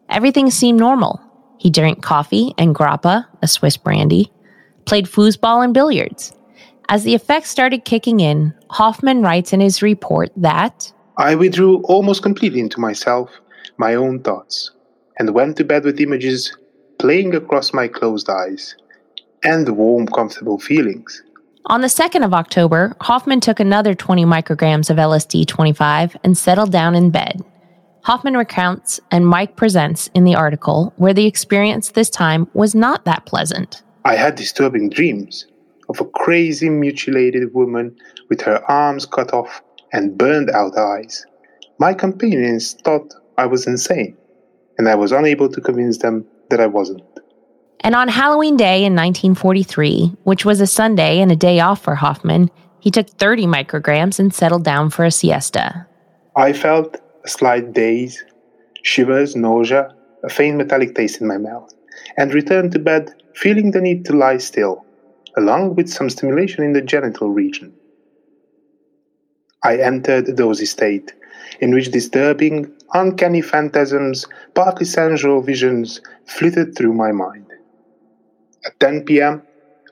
Everything 0.09 0.51
seemed 0.51 0.81
normal. 0.81 1.20
He 1.59 1.68
drank 1.68 2.03
coffee 2.03 2.55
and 2.57 2.74
grappa, 2.74 3.27
a 3.42 3.48
Swiss 3.48 3.77
brandy, 3.77 4.33
played 4.87 5.05
foosball 5.05 5.62
and 5.62 5.74
billiards. 5.74 6.33
As 6.90 7.05
the 7.05 7.14
effects 7.14 7.51
started 7.51 7.85
kicking 7.85 8.20
in, 8.20 8.55
Hofmann 8.70 9.20
writes 9.20 9.53
in 9.53 9.61
his 9.61 9.83
report 9.83 10.31
that 10.37 10.90
I 11.18 11.35
withdrew 11.35 11.83
almost 11.85 12.22
completely 12.22 12.61
into 12.61 12.81
myself, 12.81 13.31
my 13.77 13.94
own 13.94 14.20
thoughts, 14.20 14.70
and 15.18 15.35
went 15.35 15.59
to 15.59 15.64
bed 15.64 15.85
with 15.85 16.01
images 16.01 16.57
playing 16.98 17.35
across 17.35 17.74
my 17.74 17.88
closed 17.88 18.31
eyes 18.31 18.74
and 19.44 19.68
warm, 19.77 20.07
comfortable 20.07 20.59
feelings. 20.59 21.22
On 21.66 21.83
the 21.83 21.88
2nd 21.88 22.24
of 22.24 22.33
October, 22.33 22.96
Hofmann 23.03 23.40
took 23.40 23.61
another 23.61 23.94
20 23.94 24.24
micrograms 24.24 24.88
of 24.88 24.96
LSD 24.96 25.46
25 25.46 26.16
and 26.24 26.38
settled 26.38 26.72
down 26.72 26.94
in 26.94 27.11
bed. 27.11 27.44
Hofmann 28.05 28.38
recounts 28.38 28.98
and 29.11 29.27
Mike 29.27 29.57
presents 29.57 30.09
in 30.14 30.24
the 30.24 30.37
article 30.37 30.94
where 30.96 31.12
the 31.12 31.27
experience 31.27 31.90
this 31.90 32.09
time 32.09 32.48
was 32.55 32.74
not 32.74 33.05
that 33.05 33.27
pleasant. 33.27 33.83
I 34.07 34.16
had 34.16 34.37
disturbing 34.37 34.88
dreams 34.88 35.44
of 35.88 36.01
a 36.01 36.05
crazy, 36.05 36.68
mutilated 36.68 37.55
woman 37.55 37.96
with 38.29 38.40
her 38.42 38.62
arms 38.70 39.07
cut 39.07 39.33
off 39.33 39.62
and 39.92 40.18
burned 40.18 40.51
out 40.51 40.77
eyes. 40.77 41.24
My 41.79 41.94
companions 41.94 42.74
thought 42.85 43.14
I 43.38 43.46
was 43.46 43.66
insane, 43.66 44.16
and 44.77 44.88
I 44.88 44.94
was 44.94 45.12
unable 45.12 45.48
to 45.48 45.61
convince 45.61 45.98
them 45.98 46.27
that 46.51 46.61
I 46.61 46.66
wasn't. 46.66 47.03
And 47.81 47.94
on 47.94 48.09
Halloween 48.09 48.57
Day 48.57 48.85
in 48.85 48.94
1943, 48.94 50.16
which 50.24 50.44
was 50.44 50.61
a 50.61 50.66
Sunday 50.66 51.20
and 51.20 51.31
a 51.31 51.37
day 51.37 51.61
off 51.61 51.81
for 51.81 51.94
Hofmann, 51.94 52.51
he 52.81 52.90
took 52.90 53.09
30 53.09 53.46
micrograms 53.46 54.18
and 54.18 54.35
settled 54.35 54.64
down 54.64 54.90
for 54.90 55.05
a 55.05 55.11
siesta. 55.11 55.87
I 56.37 56.53
felt 56.53 56.96
a 57.24 57.29
slight 57.29 57.72
daze, 57.72 58.24
shivers, 58.83 59.37
nausea, 59.37 59.94
a 60.24 60.29
faint 60.29 60.57
metallic 60.57 60.94
taste 60.94 61.20
in 61.20 61.29
my 61.29 61.38
mouth, 61.38 61.72
and 62.16 62.35
returned 62.35 62.72
to 62.72 62.79
bed 62.79 63.14
feeling 63.35 63.70
the 63.70 63.81
need 63.81 64.05
to 64.07 64.16
lie 64.16 64.38
still, 64.38 64.85
along 65.38 65.77
with 65.77 65.88
some 65.88 66.11
stimulation 66.11 66.64
in 66.64 66.72
the 66.72 66.83
genital 66.83 67.31
region. 67.31 67.72
I 69.62 69.79
entered 69.79 70.29
a 70.29 70.33
dozy 70.33 70.66
state, 70.66 71.14
in 71.61 71.72
which 71.74 71.90
disturbing, 71.90 72.70
uncanny 72.92 73.40
phantasms, 73.40 74.27
partly 74.55 74.87
sensual 74.87 75.40
visions 75.40 76.01
flitted 76.27 76.77
through 76.77 76.92
my 76.92 77.12
mind. 77.12 77.46
At 78.66 78.79
10 78.81 79.05
p.m., 79.05 79.42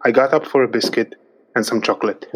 I 0.05 0.11
got 0.11 0.35
up 0.35 0.47
for 0.47 0.63
a 0.63 0.69
biscuit 0.69 1.15
and 1.55 1.65
some 1.65 1.81
chocolate. 1.81 2.27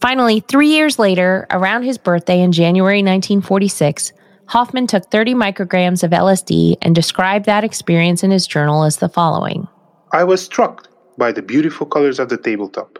Finally, 0.00 0.40
three 0.40 0.68
years 0.68 0.98
later, 0.98 1.46
around 1.50 1.82
his 1.82 1.98
birthday 1.98 2.40
in 2.40 2.52
January 2.52 2.98
1946, 2.98 4.12
Hofmann 4.46 4.86
took 4.86 5.10
30 5.10 5.34
micrograms 5.34 6.02
of 6.02 6.10
LSD 6.10 6.76
and 6.82 6.94
described 6.94 7.46
that 7.46 7.64
experience 7.64 8.22
in 8.22 8.30
his 8.30 8.46
journal 8.46 8.84
as 8.84 8.98
the 8.98 9.08
following 9.08 9.66
I 10.12 10.24
was 10.24 10.44
struck 10.44 10.93
by 11.16 11.32
the 11.32 11.42
beautiful 11.42 11.86
colors 11.86 12.18
of 12.18 12.28
the 12.28 12.36
tabletop. 12.36 12.98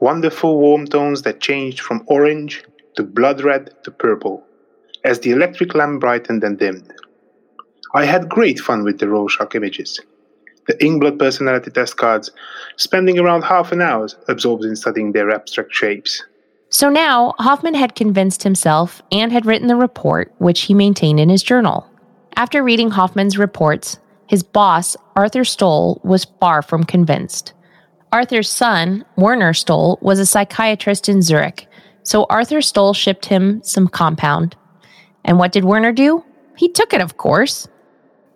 Wonderful 0.00 0.58
warm 0.58 0.86
tones 0.86 1.22
that 1.22 1.40
changed 1.40 1.80
from 1.80 2.04
orange 2.06 2.64
to 2.96 3.02
blood 3.02 3.42
red 3.42 3.70
to 3.84 3.90
purple 3.90 4.44
as 5.04 5.20
the 5.20 5.30
electric 5.30 5.74
lamp 5.74 6.00
brightened 6.00 6.44
and 6.44 6.58
dimmed. 6.58 6.92
I 7.94 8.04
had 8.04 8.28
great 8.28 8.58
fun 8.58 8.84
with 8.84 8.98
the 8.98 9.08
Rorschach 9.08 9.54
images 9.54 10.00
the 10.66 10.74
Inkblot 10.74 11.18
personality 11.18 11.70
test 11.70 11.96
cards, 11.96 12.30
spending 12.76 13.18
around 13.18 13.42
half 13.42 13.72
an 13.72 13.80
hour 13.80 14.08
absorbed 14.28 14.64
in 14.64 14.76
studying 14.76 15.12
their 15.12 15.30
abstract 15.30 15.74
shapes. 15.74 16.24
So 16.68 16.88
now, 16.88 17.34
Hofmann 17.38 17.74
had 17.74 17.94
convinced 17.94 18.44
himself 18.44 19.02
and 19.10 19.32
had 19.32 19.44
written 19.44 19.68
the 19.68 19.76
report, 19.76 20.32
which 20.38 20.62
he 20.62 20.74
maintained 20.74 21.20
in 21.20 21.28
his 21.28 21.42
journal. 21.42 21.86
After 22.36 22.62
reading 22.62 22.90
Hofmann's 22.90 23.36
reports, 23.36 23.98
his 24.32 24.42
boss, 24.42 24.96
Arthur 25.14 25.44
Stoll, 25.44 26.00
was 26.02 26.24
far 26.40 26.62
from 26.62 26.84
convinced. 26.84 27.52
Arthur's 28.12 28.48
son, 28.48 29.04
Werner 29.14 29.52
Stoll, 29.52 29.98
was 30.00 30.18
a 30.18 30.24
psychiatrist 30.24 31.06
in 31.06 31.20
Zurich, 31.20 31.68
so 32.02 32.24
Arthur 32.30 32.62
Stoll 32.62 32.94
shipped 32.94 33.26
him 33.26 33.62
some 33.62 33.86
compound. 33.86 34.56
And 35.22 35.38
what 35.38 35.52
did 35.52 35.66
Werner 35.66 35.92
do? 35.92 36.24
He 36.56 36.70
took 36.70 36.94
it, 36.94 37.02
of 37.02 37.18
course. 37.18 37.68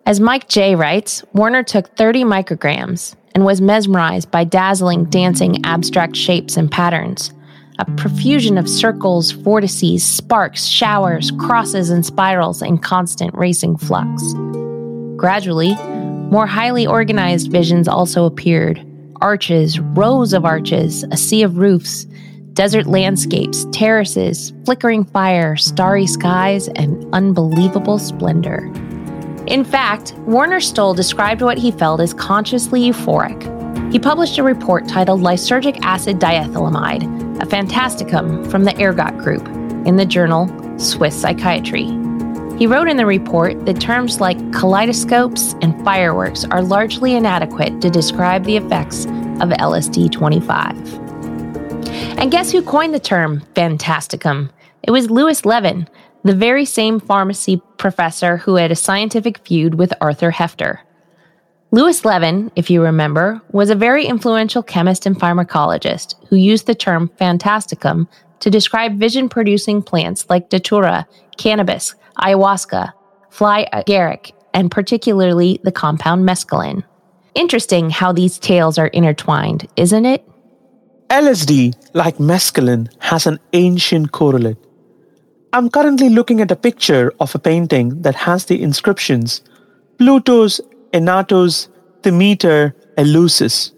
As 0.05 0.19
Mike 0.19 0.47
Jay 0.47 0.75
writes, 0.75 1.23
Werner 1.33 1.63
took 1.63 1.97
30 1.97 2.25
micrograms 2.25 3.15
and 3.33 3.43
was 3.43 3.59
mesmerized 3.59 4.29
by 4.29 4.43
dazzling, 4.43 5.05
dancing, 5.05 5.65
abstract 5.65 6.15
shapes 6.15 6.57
and 6.57 6.69
patterns. 6.69 7.33
A 7.79 7.85
profusion 7.97 8.59
of 8.59 8.69
circles, 8.69 9.31
vortices, 9.31 10.03
sparks, 10.03 10.65
showers, 10.65 11.31
crosses, 11.39 11.89
and 11.89 12.05
spirals 12.05 12.61
in 12.61 12.77
constant 12.77 13.33
racing 13.33 13.77
flux. 13.77 14.35
Gradually, 15.17 15.75
More 16.29 16.45
highly 16.45 16.85
organized 16.85 17.49
visions 17.51 17.87
also 17.87 18.25
appeared 18.25 18.85
arches, 19.21 19.79
rows 19.79 20.33
of 20.33 20.43
arches, 20.45 21.03
a 21.09 21.17
sea 21.17 21.41
of 21.41 21.57
roofs, 21.57 22.05
desert 22.53 22.85
landscapes, 22.85 23.65
terraces, 23.71 24.53
flickering 24.65 25.05
fire, 25.05 25.55
starry 25.55 26.05
skies, 26.05 26.67
and 26.67 27.07
unbelievable 27.13 27.97
splendor. 27.97 28.71
In 29.47 29.63
fact, 29.63 30.13
Werner 30.25 30.59
Stoll 30.59 30.93
described 30.93 31.41
what 31.41 31.57
he 31.57 31.71
felt 31.71 32.01
as 32.01 32.13
consciously 32.13 32.81
euphoric. 32.81 33.41
He 33.91 33.99
published 33.99 34.37
a 34.37 34.43
report 34.43 34.87
titled 34.87 35.21
Lysergic 35.21 35.79
Acid 35.81 36.19
Diethylamide, 36.19 37.41
a 37.41 37.45
Fantasticum 37.45 38.51
from 38.51 38.65
the 38.65 38.75
Ergot 38.83 39.17
Group, 39.17 39.47
in 39.87 39.95
the 39.95 40.05
journal 40.05 40.47
Swiss 40.77 41.19
Psychiatry. 41.19 41.87
He 42.57 42.65
wrote 42.65 42.89
in 42.89 42.97
the 42.97 43.05
report 43.05 43.67
that 43.67 43.79
terms 43.79 44.19
like 44.19 44.37
kaleidoscopes 44.51 45.53
and 45.61 45.79
fireworks 45.85 46.43
are 46.45 46.63
largely 46.63 47.15
inadequate 47.15 47.81
to 47.81 47.91
describe 47.91 48.45
the 48.45 48.57
effects 48.57 49.05
of 49.05 49.49
LSD 49.49 50.11
25. 50.11 50.75
And 52.17 52.31
guess 52.31 52.51
who 52.51 52.63
coined 52.63 52.95
the 52.95 52.99
term 52.99 53.41
fantasticum? 53.53 54.49
It 54.81 54.89
was 54.89 55.11
Louis 55.11 55.45
Lewin, 55.45 55.87
the 56.23 56.33
very 56.33 56.65
same 56.65 56.99
pharmacy 56.99 57.61
professor 57.77 58.37
who 58.37 58.55
had 58.55 58.71
a 58.71 58.75
scientific 58.75 59.37
feud 59.45 59.75
with 59.75 59.93
Arthur 60.01 60.31
Heffter. 60.31 60.79
Louis 61.69 62.03
Lewin, 62.03 62.51
if 62.55 62.71
you 62.71 62.81
remember, 62.81 63.39
was 63.51 63.69
a 63.69 63.75
very 63.75 64.07
influential 64.07 64.63
chemist 64.63 65.05
and 65.05 65.19
pharmacologist 65.19 66.15
who 66.29 66.35
used 66.35 66.65
the 66.65 66.73
term 66.73 67.09
fantasticum 67.19 68.07
to 68.39 68.49
describe 68.49 68.97
vision 68.97 69.29
producing 69.29 69.83
plants 69.83 70.25
like 70.27 70.49
datura, 70.49 71.05
cannabis, 71.37 71.93
ayahuasca, 72.17 72.93
fly 73.29 73.67
agaric, 73.73 74.31
and 74.53 74.71
particularly 74.71 75.59
the 75.63 75.71
compound 75.71 76.27
mescaline. 76.27 76.83
Interesting 77.35 77.89
how 77.89 78.11
these 78.11 78.39
tales 78.39 78.77
are 78.77 78.87
intertwined, 78.87 79.67
isn't 79.75 80.05
it? 80.05 80.27
LSD, 81.09 81.73
like 81.93 82.17
mescaline, 82.17 82.91
has 82.99 83.27
an 83.27 83.39
ancient 83.53 84.11
correlate. 84.11 84.57
I'm 85.53 85.69
currently 85.69 86.09
looking 86.09 86.41
at 86.41 86.51
a 86.51 86.55
picture 86.55 87.13
of 87.19 87.33
a 87.33 87.39
painting 87.39 88.01
that 88.01 88.15
has 88.15 88.45
the 88.45 88.61
inscriptions 88.61 89.41
Plutus, 89.97 90.59
Enatus, 90.93 91.69
Demeter, 92.01 92.75
Eleusis. 92.97 93.71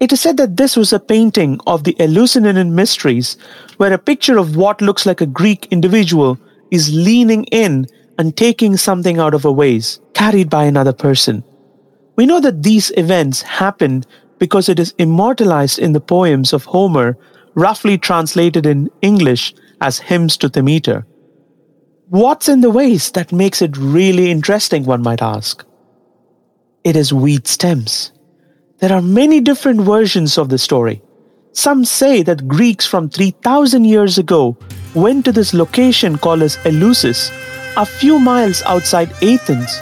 It 0.00 0.12
is 0.12 0.20
said 0.20 0.36
that 0.36 0.56
this 0.56 0.76
was 0.76 0.92
a 0.92 1.00
painting 1.00 1.60
of 1.66 1.84
the 1.84 1.98
Eleusinian 2.00 2.74
mysteries, 2.74 3.36
where 3.76 3.92
a 3.92 3.98
picture 3.98 4.38
of 4.38 4.56
what 4.56 4.80
looks 4.80 5.06
like 5.06 5.20
a 5.20 5.26
Greek 5.26 5.66
individual 5.70 6.38
is 6.70 6.94
leaning 6.94 7.44
in 7.44 7.86
and 8.18 8.36
taking 8.36 8.76
something 8.76 9.18
out 9.18 9.34
of 9.34 9.44
a 9.44 9.54
vase, 9.54 10.00
carried 10.14 10.50
by 10.50 10.64
another 10.64 10.92
person. 10.92 11.42
We 12.16 12.26
know 12.26 12.40
that 12.40 12.62
these 12.62 12.92
events 12.96 13.42
happened 13.42 14.06
because 14.38 14.68
it 14.68 14.78
is 14.78 14.94
immortalized 14.98 15.78
in 15.78 15.92
the 15.92 16.00
poems 16.00 16.52
of 16.52 16.64
Homer, 16.64 17.16
roughly 17.54 17.96
translated 17.98 18.66
in 18.66 18.90
English 19.00 19.54
as 19.80 19.98
hymns 19.98 20.36
to 20.38 20.48
Demeter. 20.48 21.06
What's 22.08 22.48
in 22.48 22.60
the 22.60 22.72
vase 22.72 23.10
that 23.12 23.32
makes 23.32 23.62
it 23.62 23.76
really 23.76 24.30
interesting, 24.30 24.84
one 24.84 25.02
might 25.02 25.22
ask? 25.22 25.64
It 26.84 26.96
is 26.96 27.12
wheat 27.12 27.46
stems. 27.46 28.12
There 28.80 28.92
are 28.92 29.02
many 29.02 29.40
different 29.40 29.82
versions 29.82 30.38
of 30.38 30.48
the 30.48 30.58
story. 30.58 31.02
Some 31.52 31.84
say 31.84 32.22
that 32.22 32.48
Greeks 32.48 32.86
from 32.86 33.10
3000 33.10 33.84
years 33.84 34.18
ago 34.18 34.56
went 34.94 35.24
to 35.24 35.32
this 35.32 35.54
location 35.54 36.18
called 36.18 36.42
as 36.42 36.56
Eleusis, 36.58 37.30
a 37.76 37.86
few 37.86 38.18
miles 38.18 38.62
outside 38.62 39.12
Athens. 39.22 39.78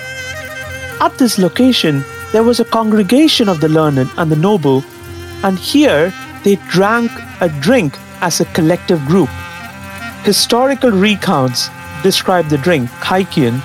At 1.01 1.16
this 1.18 1.38
location, 1.38 2.05
there 2.33 2.42
was 2.42 2.61
a 2.61 2.64
congregation 2.64 3.49
of 3.49 3.61
the 3.61 3.68
learned 3.68 4.11
and 4.16 4.31
the 4.31 4.37
noble, 4.37 4.85
and 5.42 5.59
here 5.59 6.12
they 6.44 6.57
drank 6.68 7.11
a 7.40 7.49
drink 7.61 7.97
as 8.21 8.40
a 8.40 8.44
collective 8.47 9.01
group. 9.07 9.31
Historical 10.25 10.90
recounts 10.90 11.71
describe 12.03 12.49
the 12.49 12.59
drink, 12.59 12.88
Kykeon, 13.01 13.61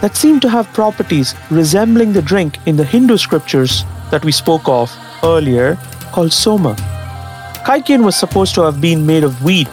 that 0.00 0.16
seemed 0.16 0.42
to 0.42 0.48
have 0.48 0.66
properties 0.72 1.34
resembling 1.50 2.12
the 2.12 2.22
drink 2.22 2.58
in 2.66 2.76
the 2.76 2.84
Hindu 2.84 3.16
scriptures 3.18 3.84
that 4.10 4.24
we 4.24 4.32
spoke 4.32 4.68
of 4.68 4.92
earlier 5.22 5.78
called 6.10 6.32
Soma. 6.32 6.74
Kykeon 7.64 8.04
was 8.04 8.16
supposed 8.16 8.54
to 8.56 8.62
have 8.62 8.80
been 8.80 9.06
made 9.06 9.22
of 9.22 9.44
wheat, 9.44 9.68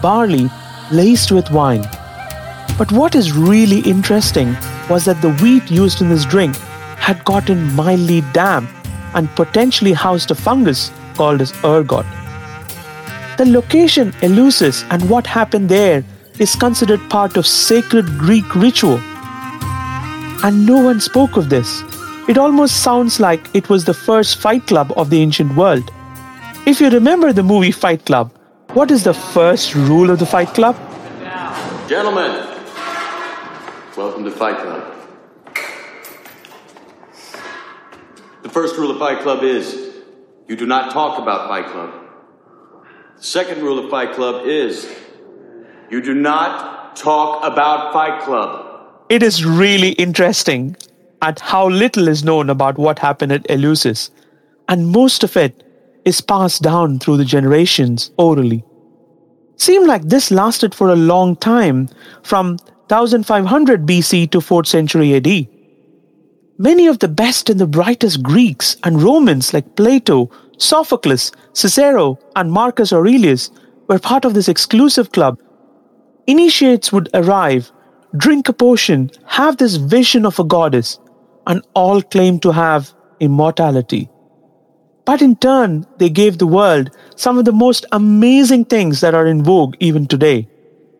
barley, 0.00 0.50
laced 0.90 1.32
with 1.32 1.50
wine. 1.50 1.86
But 2.76 2.92
what 2.92 3.14
is 3.14 3.32
really 3.32 3.80
interesting 3.80 4.56
was 4.88 5.04
that 5.04 5.20
the 5.20 5.34
wheat 5.42 5.70
used 5.70 6.00
in 6.00 6.08
this 6.08 6.24
drink 6.24 6.56
had 6.96 7.24
gotten 7.24 7.72
mildly 7.74 8.20
damp 8.32 8.68
and 9.14 9.28
potentially 9.36 9.92
housed 9.92 10.30
a 10.30 10.34
fungus 10.34 10.90
called 11.14 11.40
as 11.40 11.52
ergot. 11.64 12.06
The 13.36 13.46
location 13.46 14.12
Eleusis 14.20 14.84
and 14.90 15.08
what 15.08 15.26
happened 15.26 15.68
there 15.68 16.04
is 16.38 16.54
considered 16.54 17.00
part 17.10 17.36
of 17.36 17.46
sacred 17.46 18.06
Greek 18.18 18.54
ritual. 18.54 18.98
And 20.44 20.66
no 20.66 20.82
one 20.82 21.00
spoke 21.00 21.36
of 21.36 21.48
this. 21.48 21.82
It 22.28 22.38
almost 22.38 22.82
sounds 22.82 23.18
like 23.18 23.48
it 23.54 23.68
was 23.68 23.84
the 23.84 23.94
first 23.94 24.38
fight 24.38 24.66
club 24.66 24.92
of 24.96 25.10
the 25.10 25.20
ancient 25.20 25.56
world. 25.56 25.90
If 26.66 26.80
you 26.80 26.90
remember 26.90 27.32
the 27.32 27.42
movie 27.42 27.72
Fight 27.72 28.04
Club, 28.04 28.30
what 28.78 28.92
is 28.92 29.02
the 29.02 29.12
first 29.12 29.74
rule 29.74 30.08
of 30.08 30.20
the 30.20 30.24
Fight 30.24 30.54
Club? 30.54 30.76
Gentlemen, 31.88 32.30
welcome 33.96 34.22
to 34.22 34.30
Fight 34.30 34.58
Club. 34.58 34.94
The 38.44 38.48
first 38.48 38.76
rule 38.76 38.92
of 38.92 39.00
Fight 39.00 39.18
Club 39.22 39.42
is 39.42 39.96
you 40.46 40.54
do 40.54 40.64
not 40.64 40.92
talk 40.92 41.18
about 41.20 41.48
Fight 41.48 41.66
Club. 41.72 41.92
The 43.16 43.22
second 43.24 43.62
rule 43.62 43.80
of 43.80 43.90
Fight 43.90 44.12
Club 44.12 44.46
is 44.46 44.88
you 45.90 46.00
do 46.00 46.14
not 46.14 46.94
talk 46.94 47.42
about 47.42 47.92
Fight 47.92 48.22
Club. 48.22 49.02
It 49.08 49.24
is 49.24 49.44
really 49.44 49.90
interesting 50.06 50.76
at 51.20 51.40
how 51.40 51.68
little 51.68 52.06
is 52.06 52.22
known 52.22 52.48
about 52.48 52.78
what 52.78 53.00
happened 53.00 53.32
at 53.32 53.42
Eleusis, 53.48 54.10
and 54.68 54.86
most 54.86 55.24
of 55.24 55.36
it 55.36 55.64
is 56.04 56.20
passed 56.20 56.62
down 56.62 57.00
through 57.00 57.16
the 57.16 57.24
generations 57.24 58.12
orally. 58.16 58.64
Seemed 59.58 59.86
like 59.86 60.02
this 60.02 60.30
lasted 60.30 60.74
for 60.74 60.88
a 60.88 60.96
long 60.96 61.36
time, 61.36 61.88
from 62.22 62.58
1500 62.88 63.86
BC 63.86 64.30
to 64.30 64.38
4th 64.38 64.66
century 64.66 65.14
AD. 65.14 65.48
Many 66.58 66.86
of 66.86 67.00
the 67.00 67.08
best 67.08 67.50
and 67.50 67.60
the 67.60 67.66
brightest 67.66 68.22
Greeks 68.22 68.76
and 68.82 69.02
Romans 69.02 69.52
like 69.52 69.76
Plato, 69.76 70.30
Sophocles, 70.58 71.32
Cicero, 71.52 72.18
and 72.34 72.50
Marcus 72.50 72.92
Aurelius 72.92 73.50
were 73.88 73.98
part 73.98 74.24
of 74.24 74.34
this 74.34 74.48
exclusive 74.48 75.12
club. 75.12 75.38
Initiates 76.26 76.92
would 76.92 77.08
arrive, 77.14 77.70
drink 78.16 78.48
a 78.48 78.52
potion, 78.52 79.10
have 79.26 79.56
this 79.56 79.76
vision 79.76 80.26
of 80.26 80.38
a 80.38 80.44
goddess, 80.44 80.98
and 81.46 81.64
all 81.74 82.02
claim 82.02 82.38
to 82.40 82.52
have 82.52 82.92
immortality. 83.20 84.08
But 85.08 85.22
in 85.22 85.36
turn, 85.36 85.86
they 85.96 86.10
gave 86.10 86.36
the 86.36 86.46
world 86.46 86.90
some 87.16 87.38
of 87.38 87.46
the 87.46 87.58
most 87.60 87.86
amazing 87.92 88.66
things 88.66 89.00
that 89.00 89.14
are 89.14 89.26
in 89.26 89.42
vogue 89.42 89.74
even 89.80 90.06
today 90.06 90.46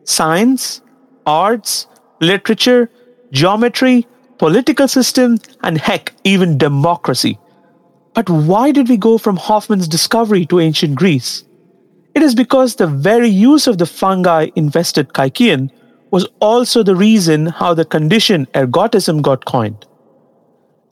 science, 0.03 0.81
arts, 1.27 1.85
literature, 2.19 2.89
geometry, 3.31 4.07
political 4.39 4.87
system, 4.87 5.37
and 5.61 5.77
heck, 5.77 6.11
even 6.23 6.57
democracy. 6.57 7.37
But 8.15 8.27
why 8.31 8.71
did 8.71 8.89
we 8.89 8.97
go 8.97 9.19
from 9.19 9.37
Hofmann's 9.37 9.87
discovery 9.87 10.43
to 10.47 10.59
ancient 10.59 10.95
Greece? 10.95 11.43
It 12.15 12.23
is 12.23 12.33
because 12.33 12.75
the 12.75 12.87
very 12.87 13.29
use 13.29 13.67
of 13.67 13.77
the 13.77 13.85
fungi 13.85 14.47
infested 14.55 15.09
Kykeon 15.09 15.69
was 16.09 16.27
also 16.39 16.81
the 16.81 16.95
reason 16.95 17.45
how 17.45 17.75
the 17.75 17.85
condition 17.85 18.47
ergotism 18.55 19.21
got 19.21 19.45
coined. 19.45 19.85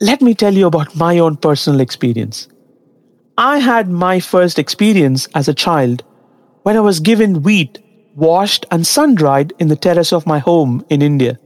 Let 0.00 0.22
me 0.22 0.34
tell 0.34 0.54
you 0.54 0.68
about 0.68 0.94
my 0.94 1.18
own 1.18 1.36
personal 1.36 1.80
experience. 1.80 2.46
I 3.38 3.58
had 3.58 3.88
my 3.88 4.18
first 4.18 4.58
experience 4.58 5.28
as 5.32 5.46
a 5.46 5.54
child 5.54 6.02
when 6.64 6.76
I 6.76 6.80
was 6.80 6.98
given 6.98 7.44
wheat 7.44 7.78
washed 8.16 8.66
and 8.72 8.84
sun 8.84 9.14
dried 9.14 9.52
in 9.60 9.68
the 9.68 9.76
terrace 9.76 10.12
of 10.12 10.26
my 10.26 10.40
home 10.40 10.84
in 10.90 11.02
India. 11.02 11.38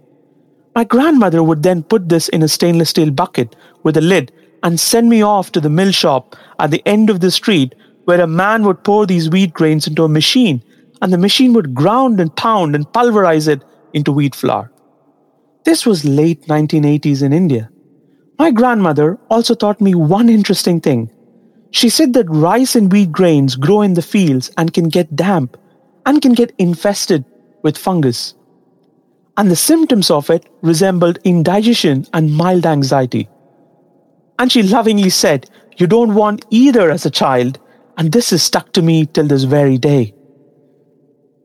My 0.75 0.85
grandmother 0.85 1.43
would 1.43 1.63
then 1.63 1.83
put 1.83 2.09
this 2.09 2.31
in 2.31 2.43
a 2.43 2.49
stainless 2.49 2.89
steel 2.89 3.11
bucket 3.11 3.55
with 3.83 3.99
a 3.99 4.01
lid 4.01 4.33
and 4.63 4.81
send 4.81 5.11
me 5.11 5.21
off 5.21 5.53
to 5.53 5.61
the 5.61 5.69
mill 5.69 5.93
shop 5.93 6.35
at 6.59 6.71
the 6.71 6.83
end 6.87 7.11
of 7.11 7.21
the 7.21 7.31
street 7.31 7.75
where 8.07 8.23
a 8.23 8.27
man 8.27 8.65
would 8.65 8.83
pour 8.85 9.05
these 9.05 9.29
wheat 9.29 9.53
grains 9.53 9.87
into 9.87 10.03
a 10.03 10.09
machine 10.09 10.65
and 11.03 11.13
the 11.13 11.19
machine 11.19 11.53
would 11.53 11.75
ground 11.75 12.21
and 12.21 12.35
pound 12.37 12.75
and 12.75 12.91
pulverize 12.95 13.49
it 13.49 13.63
into 13.93 14.13
wheat 14.13 14.35
flour. 14.35 14.73
This 15.67 15.85
was 15.85 16.07
late 16.07 16.47
1980s 16.47 17.23
in 17.23 17.35
India. 17.35 17.69
My 18.39 18.51
grandmother 18.51 19.19
also 19.29 19.55
taught 19.55 19.83
me 19.83 19.95
one 19.95 20.31
interesting 20.31 20.81
thing. 20.81 21.11
She 21.73 21.89
said 21.89 22.13
that 22.13 22.31
rice 22.31 22.77
and 22.77 22.93
wheat 22.93 23.11
grains 23.11 23.57
grow 23.57 23.83
in 23.83 23.95
the 23.95 24.03
fields 24.03 24.51
and 24.57 24.73
can 24.73 24.89
get 24.89 25.17
damp 25.17 25.57
and 26.07 26.23
can 26.23 26.33
get 26.33 26.55
infested 26.59 27.25
with 27.63 27.77
fungus 27.77 28.35
and 29.37 29.51
the 29.51 29.57
symptoms 29.57 30.11
of 30.11 30.31
it 30.31 30.49
resembled 30.63 31.19
indigestion 31.25 32.07
and 32.13 32.35
mild 32.35 32.67
anxiety. 32.67 33.29
And 34.39 34.51
she 34.51 34.63
lovingly 34.63 35.11
said, 35.11 35.49
You 35.77 35.87
don't 35.87 36.15
want 36.15 36.45
either 36.51 36.91
as 36.91 37.07
a 37.07 37.11
child, 37.11 37.59
and 37.97 38.13
this 38.13 38.33
is 38.33 38.43
stuck 38.43 38.73
to 38.73 38.83
me 38.83 39.07
till 39.07 39.27
this 39.27 39.45
very 39.45 39.79
day. 39.79 40.15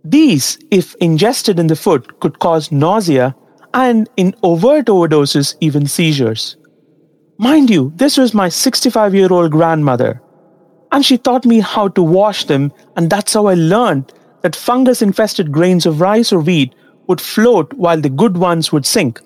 These, 0.04 0.58
if 0.72 0.96
ingested 0.96 1.60
in 1.60 1.68
the 1.68 1.76
food, 1.76 2.20
could 2.20 2.40
cause 2.40 2.72
nausea 2.72 3.36
and, 3.74 4.10
in 4.18 4.36
overt 4.44 4.86
overdoses, 4.86 5.56
even 5.60 5.88
seizures. 5.88 6.58
Mind 7.39 7.69
you, 7.69 7.93
this 7.95 8.17
was 8.17 8.34
my 8.34 8.50
65 8.50 9.13
year 9.13 9.32
old 9.32 9.52
grandmother, 9.52 10.19
and 10.91 11.06
she 11.06 11.19
taught 11.19 11.45
me 11.45 11.60
how 11.60 11.88
to 11.89 12.02
wash 12.02 12.45
them, 12.45 12.73
and 12.95 13.12
that's 13.12 13.34
how 13.34 13.45
I 13.45 13.54
learned 13.54 14.12
that 14.41 14.56
fungus 14.56 15.04
infested 15.04 15.52
grains 15.52 15.86
of 15.86 16.02
rice 16.02 16.34
or 16.34 16.39
wheat 16.39 16.73
would 17.06 17.21
float 17.21 17.71
while 17.73 18.02
the 18.02 18.10
good 18.10 18.38
ones 18.38 18.71
would 18.71 18.88
sink. 18.88 19.21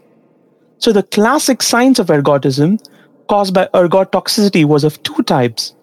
So, 0.77 0.91
the 0.91 1.03
classic 1.03 1.61
signs 1.61 1.99
of 1.99 2.07
ergotism 2.07 2.85
caused 3.29 3.53
by 3.53 3.69
ergot 3.73 4.11
toxicity 4.11 4.65
was 4.65 4.83
of 4.83 5.01
two 5.03 5.23
types 5.23 5.73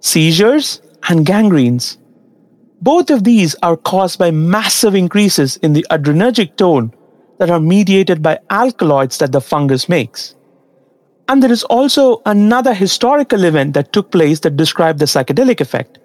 seizures 0.00 0.80
and 1.10 1.26
gangrenes. 1.26 1.98
Both 2.80 3.10
of 3.10 3.24
these 3.24 3.56
are 3.62 3.76
caused 3.76 4.18
by 4.18 4.30
massive 4.30 4.94
increases 4.94 5.56
in 5.58 5.74
the 5.74 5.86
adrenergic 5.90 6.56
tone 6.56 6.94
that 7.38 7.50
are 7.50 7.60
mediated 7.60 8.22
by 8.22 8.38
alkaloids 8.48 9.18
that 9.18 9.32
the 9.32 9.40
fungus 9.40 9.86
makes. 9.86 10.34
And 11.28 11.42
there 11.42 11.52
is 11.52 11.64
also 11.64 12.20
another 12.26 12.74
historical 12.74 13.44
event 13.44 13.74
that 13.74 13.92
took 13.92 14.10
place 14.10 14.40
that 14.40 14.56
described 14.56 14.98
the 14.98 15.06
psychedelic 15.06 15.60
effect. 15.60 15.98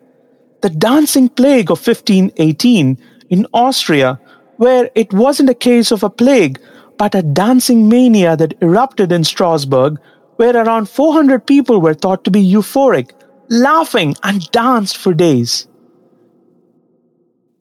The 0.62 0.70
dancing 0.70 1.30
plague 1.30 1.72
of 1.72 1.86
1518 1.86 2.98
in 3.30 3.48
Austria, 3.54 4.20
where 4.58 4.90
it 4.96 5.14
wasn't 5.14 5.50
a 5.50 5.54
case 5.54 5.92
of 5.92 6.04
a 6.04 6.10
plague, 6.10 6.60
but 6.98 7.16
a 7.16 7.22
dancing 7.22 7.88
mania 7.88 8.36
that 8.36 8.62
erupted 8.62 9.12
in 9.12 9.24
Strasbourg, 9.24 10.00
where 10.38 10.56
around 10.56 10.90
400 10.90 11.46
people 11.46 11.82
were 11.82 11.94
thought 11.94 12.24
to 12.24 12.32
be 12.32 12.42
euphoric, 12.42 13.12
laughing, 13.50 14.16
and 14.24 14.50
danced 14.52 14.98
for 14.98 15.14
days. 15.14 15.68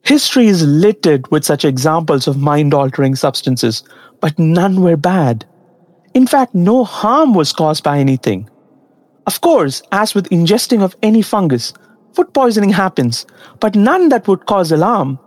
History 0.03 0.47
is 0.47 0.65
littered 0.65 1.29
with 1.29 1.45
such 1.45 1.65
examples 1.65 2.27
of 2.27 2.37
mind 2.37 2.73
altering 2.73 3.15
substances, 3.15 3.83
but 4.21 4.39
none 4.39 4.81
were 4.81 4.97
bad. 4.97 5.45
In 6.13 6.25
fact, 6.27 6.55
no 6.55 6.83
harm 6.83 7.33
was 7.33 7.53
caused 7.53 7.83
by 7.83 7.99
anything. 7.99 8.49
Of 9.27 9.41
course, 9.41 9.81
as 9.91 10.15
with 10.15 10.29
ingesting 10.29 10.81
of 10.81 10.95
any 11.03 11.21
fungus, 11.21 11.73
food 12.13 12.33
poisoning 12.33 12.71
happens, 12.71 13.25
but 13.59 13.75
none 13.75 14.09
that 14.09 14.27
would 14.27 14.45
cause 14.47 14.71
alarm. 14.71 15.19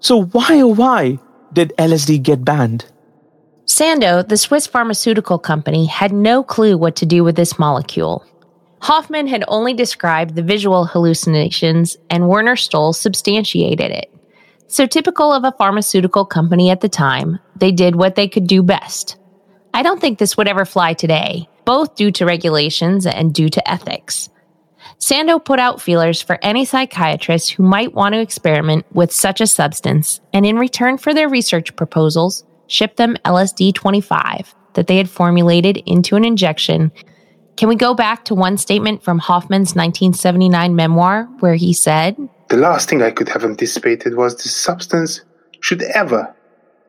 So, 0.00 0.24
why 0.24 0.60
oh 0.60 0.68
why 0.68 1.18
did 1.52 1.72
LSD 1.78 2.22
get 2.22 2.44
banned? 2.44 2.86
Sandoz, 3.66 4.24
the 4.26 4.36
Swiss 4.36 4.66
pharmaceutical 4.66 5.38
company, 5.38 5.86
had 5.86 6.12
no 6.12 6.42
clue 6.42 6.76
what 6.76 6.96
to 6.96 7.06
do 7.06 7.22
with 7.22 7.36
this 7.36 7.56
molecule. 7.56 8.24
Hofmann 8.80 9.28
had 9.28 9.44
only 9.46 9.74
described 9.74 10.34
the 10.34 10.42
visual 10.42 10.86
hallucinations, 10.86 11.96
and 12.08 12.28
Werner 12.28 12.56
Stoll 12.56 12.92
substantiated 12.92 13.92
it. 13.92 14.12
So, 14.66 14.86
typical 14.86 15.32
of 15.32 15.44
a 15.44 15.52
pharmaceutical 15.52 16.24
company 16.24 16.70
at 16.70 16.80
the 16.80 16.88
time, 16.88 17.38
they 17.56 17.70
did 17.70 17.94
what 17.94 18.16
they 18.16 18.26
could 18.26 18.46
do 18.46 18.62
best. 18.62 19.19
I 19.72 19.82
don't 19.82 20.00
think 20.00 20.18
this 20.18 20.36
would 20.36 20.48
ever 20.48 20.64
fly 20.64 20.94
today, 20.94 21.48
both 21.64 21.94
due 21.94 22.10
to 22.12 22.26
regulations 22.26 23.06
and 23.06 23.34
due 23.34 23.48
to 23.48 23.70
ethics. 23.70 24.28
Sandoz 24.98 25.42
put 25.44 25.58
out 25.58 25.80
feelers 25.80 26.20
for 26.20 26.38
any 26.42 26.64
psychiatrist 26.64 27.52
who 27.52 27.62
might 27.62 27.94
want 27.94 28.14
to 28.14 28.20
experiment 28.20 28.84
with 28.92 29.12
such 29.12 29.40
a 29.40 29.46
substance, 29.46 30.20
and 30.32 30.44
in 30.44 30.56
return 30.56 30.98
for 30.98 31.14
their 31.14 31.28
research 31.28 31.74
proposals, 31.76 32.44
shipped 32.66 32.96
them 32.96 33.16
LSD 33.24 33.74
25 33.74 34.54
that 34.74 34.86
they 34.86 34.96
had 34.96 35.10
formulated 35.10 35.82
into 35.86 36.16
an 36.16 36.24
injection 36.24 36.92
can 37.60 37.68
we 37.68 37.76
go 37.76 37.92
back 37.92 38.24
to 38.24 38.34
one 38.34 38.56
statement 38.56 39.02
from 39.02 39.18
Hofmann's 39.18 39.74
1979 39.74 40.74
memoir 40.74 41.24
where 41.40 41.56
he 41.56 41.74
said, 41.74 42.16
The 42.48 42.56
last 42.56 42.88
thing 42.88 43.02
I 43.02 43.10
could 43.10 43.28
have 43.28 43.44
anticipated 43.44 44.14
was 44.14 44.34
this 44.34 44.56
substance 44.56 45.20
should 45.60 45.82
ever 45.82 46.34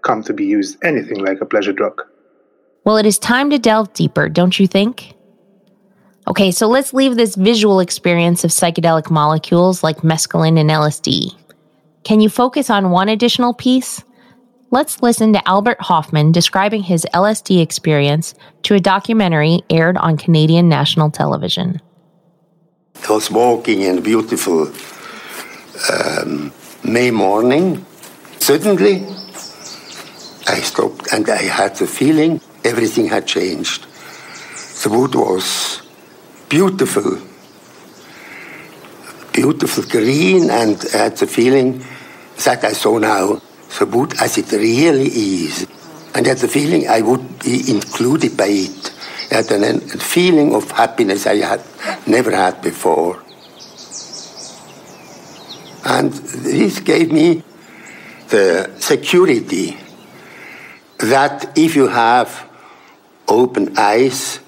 come 0.02 0.24
to 0.24 0.34
be 0.34 0.46
used 0.46 0.82
anything 0.82 1.26
like 1.26 1.42
a 1.42 1.46
pleasure 1.46 1.74
drug. 1.74 2.02
Well, 2.84 2.98
it 2.98 3.06
is 3.06 3.20
time 3.20 3.52
to 3.52 3.60
delve 3.60 3.94
deeper, 3.94 4.28
don't 4.28 4.60
you 4.60 4.68
think? 4.68 5.14
Okay, 6.28 6.52
so 6.52 6.68
let's 6.68 6.94
leave 6.94 7.16
this 7.16 7.36
visual 7.36 7.80
experience 7.80 8.44
of 8.44 8.52
psychedelic 8.52 9.12
molecules 9.12 9.84
like 9.84 9.98
mescaline 9.98 10.60
and 10.60 10.70
LSD. 10.70 11.36
Can 12.04 12.22
you 12.22 12.30
focus 12.30 12.70
on 12.70 12.90
one 12.90 13.10
additional 13.10 13.54
piece? 13.54 14.04
Let's 14.72 15.02
listen 15.04 15.34
to 15.34 15.48
Albert 15.48 15.82
Hofmann 15.82 16.32
describing 16.32 16.82
his 16.82 17.06
LSD 17.14 17.62
experience 17.62 18.34
to 18.64 18.74
a 18.74 18.80
documentary 18.80 19.62
aired 19.70 19.98
on 19.98 20.18
Canadian 20.18 20.70
national 20.70 21.12
television. 21.12 21.82
I 23.08 23.12
was 23.12 23.30
walking 23.30 23.82
in 23.82 23.98
a 23.98 24.02
beautiful 24.02 24.72
um, 25.92 26.52
May 26.84 27.12
morning. 27.12 27.86
Suddenly, 28.40 29.06
I 30.48 30.62
stopped 30.62 31.12
and 31.14 31.30
I 31.30 31.44
had 31.44 31.76
the 31.76 31.86
feeling 31.86 32.40
everything 32.64 33.08
had 33.08 33.28
changed. 33.28 33.86
The 34.84 34.90
wood 34.90 35.16
was 35.16 35.82
beautiful, 36.50 37.20
beautiful 39.34 39.84
green, 39.84 40.50
and 40.50 40.84
I 40.94 40.98
had 40.98 41.18
the 41.18 41.28
feeling 41.28 41.84
that 42.44 42.64
I 42.64 42.74
saw 42.74 42.98
now 42.98 43.42
the 43.80 43.86
wood 43.86 44.14
as 44.20 44.38
it 44.38 44.52
really 44.52 45.08
is. 45.08 45.68
And 46.14 46.26
I 46.26 46.30
had 46.30 46.40
the 46.40 46.48
feeling 46.48 46.88
I 46.88 47.02
would 47.02 47.40
be 47.40 47.72
included 47.72 48.36
by 48.36 48.48
it. 48.48 48.94
I 49.32 49.36
had 49.36 49.52
a 49.52 49.80
feeling 49.98 50.54
of 50.54 50.70
happiness 50.72 51.26
I 51.26 51.38
had 51.38 51.62
never 52.06 52.36
had 52.36 52.62
before. 52.62 53.24
And 55.86 56.12
this 56.12 56.80
gave 56.80 57.12
me 57.12 57.44
the 58.30 58.72
security 58.80 59.78
that 61.00 61.58
if 61.58 61.76
you 61.76 61.88
have 61.88 62.51
open 63.32 63.78
eyes, 63.78 64.40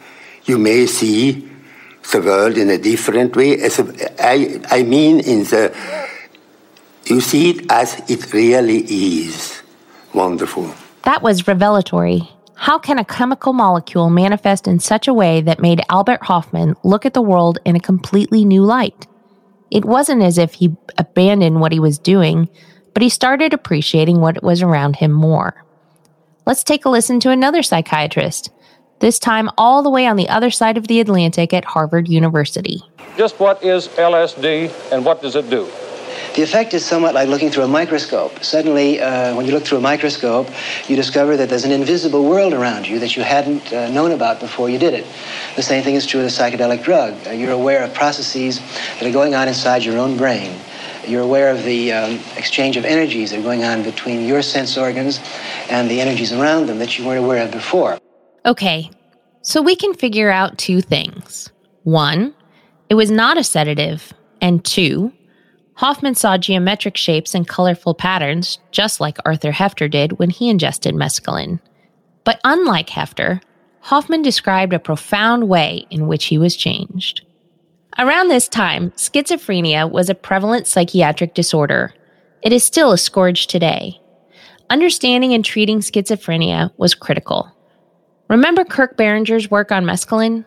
you 0.45 0.57
may 0.57 0.85
see 0.85 1.49
the 2.11 2.21
world 2.21 2.57
in 2.57 2.69
a 2.69 2.77
different 2.77 3.35
way. 3.35 3.59
As 3.59 3.79
a, 3.79 3.85
I, 4.23 4.59
I 4.69 4.83
mean, 4.83 5.19
in 5.21 5.43
the 5.45 5.73
you 7.05 7.19
see 7.21 7.49
it 7.51 7.71
as 7.71 8.01
it 8.09 8.33
really 8.33 8.79
is. 8.79 9.61
Wonderful. 10.13 10.73
That 11.03 11.21
was 11.21 11.47
revelatory. 11.47 12.29
How 12.55 12.79
can 12.79 12.97
a 12.99 13.05
chemical 13.05 13.51
molecule 13.51 14.09
manifest 14.09 14.67
in 14.67 14.79
such 14.79 15.07
a 15.07 15.13
way 15.13 15.41
that 15.41 15.59
made 15.59 15.81
Albert 15.89 16.23
Hofmann 16.23 16.75
look 16.83 17.05
at 17.05 17.13
the 17.13 17.21
world 17.21 17.59
in 17.65 17.75
a 17.75 17.79
completely 17.79 18.45
new 18.45 18.63
light? 18.63 19.07
It 19.69 19.85
wasn't 19.85 20.21
as 20.21 20.37
if 20.37 20.53
he 20.53 20.77
abandoned 20.97 21.59
what 21.59 21.71
he 21.71 21.79
was 21.79 21.97
doing, 21.97 22.47
but 22.93 23.01
he 23.01 23.09
started 23.09 23.53
appreciating 23.53 24.21
what 24.21 24.43
was 24.43 24.61
around 24.61 24.97
him 24.97 25.11
more. 25.11 25.65
Let's 26.45 26.63
take 26.63 26.85
a 26.85 26.89
listen 26.89 27.19
to 27.21 27.31
another 27.31 27.63
psychiatrist, 27.63 28.51
this 29.03 29.19
time 29.19 29.49
all 29.57 29.83
the 29.83 29.89
way 29.89 30.07
on 30.07 30.15
the 30.15 30.29
other 30.29 30.49
side 30.49 30.77
of 30.77 30.87
the 30.87 31.01
Atlantic 31.01 31.53
at 31.53 31.65
Harvard 31.65 32.07
University. 32.07 32.81
Just 33.17 33.37
what 33.37 33.61
is 33.61 33.89
LSD 33.89 34.71
and 34.93 35.03
what 35.03 35.21
does 35.21 35.35
it 35.35 35.49
do? 35.49 35.69
The 36.35 36.41
effect 36.41 36.73
is 36.73 36.85
somewhat 36.85 37.13
like 37.13 37.27
looking 37.27 37.49
through 37.51 37.65
a 37.65 37.67
microscope. 37.67 38.41
Suddenly, 38.41 39.01
uh, 39.01 39.35
when 39.35 39.45
you 39.45 39.51
look 39.51 39.65
through 39.65 39.79
a 39.79 39.81
microscope, 39.81 40.47
you 40.87 40.95
discover 40.95 41.35
that 41.35 41.49
there's 41.49 41.65
an 41.65 41.71
invisible 41.71 42.23
world 42.23 42.53
around 42.53 42.87
you 42.87 42.97
that 42.99 43.17
you 43.17 43.23
hadn't 43.23 43.73
uh, 43.73 43.89
known 43.89 44.13
about 44.13 44.39
before 44.39 44.69
you 44.69 44.79
did 44.79 44.93
it. 44.93 45.05
The 45.57 45.61
same 45.61 45.83
thing 45.83 45.95
is 45.95 46.05
true 46.05 46.23
with 46.23 46.31
a 46.33 46.41
psychedelic 46.41 46.81
drug. 46.81 47.13
Uh, 47.27 47.31
you're 47.31 47.51
aware 47.51 47.83
of 47.83 47.93
processes 47.93 48.61
that 48.99 49.03
are 49.03 49.11
going 49.11 49.35
on 49.35 49.49
inside 49.49 49.83
your 49.83 49.97
own 49.97 50.15
brain. 50.15 50.57
You're 51.05 51.23
aware 51.23 51.51
of 51.51 51.63
the 51.63 51.91
um, 51.91 52.19
exchange 52.37 52.77
of 52.77 52.85
energies 52.85 53.31
that 53.31 53.41
are 53.41 53.43
going 53.43 53.65
on 53.65 53.83
between 53.83 54.25
your 54.25 54.41
sense 54.41 54.77
organs 54.77 55.19
and 55.69 55.91
the 55.91 55.99
energies 55.99 56.31
around 56.31 56.67
them 56.67 56.79
that 56.79 56.97
you 56.97 57.05
weren't 57.05 57.19
aware 57.19 57.43
of 57.43 57.51
before. 57.51 57.99
Okay, 58.45 58.89
so 59.41 59.61
we 59.61 59.75
can 59.75 59.93
figure 59.93 60.29
out 60.29 60.57
two 60.57 60.81
things. 60.81 61.49
One, 61.83 62.33
it 62.89 62.95
was 62.95 63.09
not 63.09 63.37
a 63.37 63.43
sedative, 63.43 64.13
and 64.41 64.63
two, 64.65 65.13
Hofmann 65.75 66.15
saw 66.15 66.37
geometric 66.37 66.97
shapes 66.97 67.33
and 67.33 67.47
colorful 67.47 67.95
patterns, 67.95 68.59
just 68.71 68.99
like 68.99 69.17
Arthur 69.25 69.51
Heffter 69.51 69.89
did 69.89 70.19
when 70.19 70.29
he 70.29 70.49
ingested 70.49 70.93
mescaline. 70.93 71.59
But 72.25 72.39
unlike 72.43 72.87
Heffter, 72.87 73.41
Hofmann 73.81 74.21
described 74.21 74.73
a 74.73 74.79
profound 74.79 75.49
way 75.49 75.85
in 75.89 76.07
which 76.07 76.25
he 76.25 76.37
was 76.37 76.55
changed. 76.55 77.25
Around 77.97 78.27
this 78.27 78.47
time, 78.47 78.91
schizophrenia 78.91 79.89
was 79.89 80.09
a 80.09 80.15
prevalent 80.15 80.67
psychiatric 80.67 81.33
disorder. 81.33 81.93
It 82.41 82.53
is 82.53 82.63
still 82.63 82.91
a 82.91 82.97
scourge 82.97 83.47
today. 83.47 83.99
Understanding 84.69 85.33
and 85.33 85.43
treating 85.43 85.79
schizophrenia 85.79 86.71
was 86.77 86.95
critical. 86.95 87.51
Remember 88.29 88.63
Kirk 88.63 88.97
Beringer's 88.97 89.51
work 89.51 89.71
on 89.71 89.85
mescaline? 89.85 90.45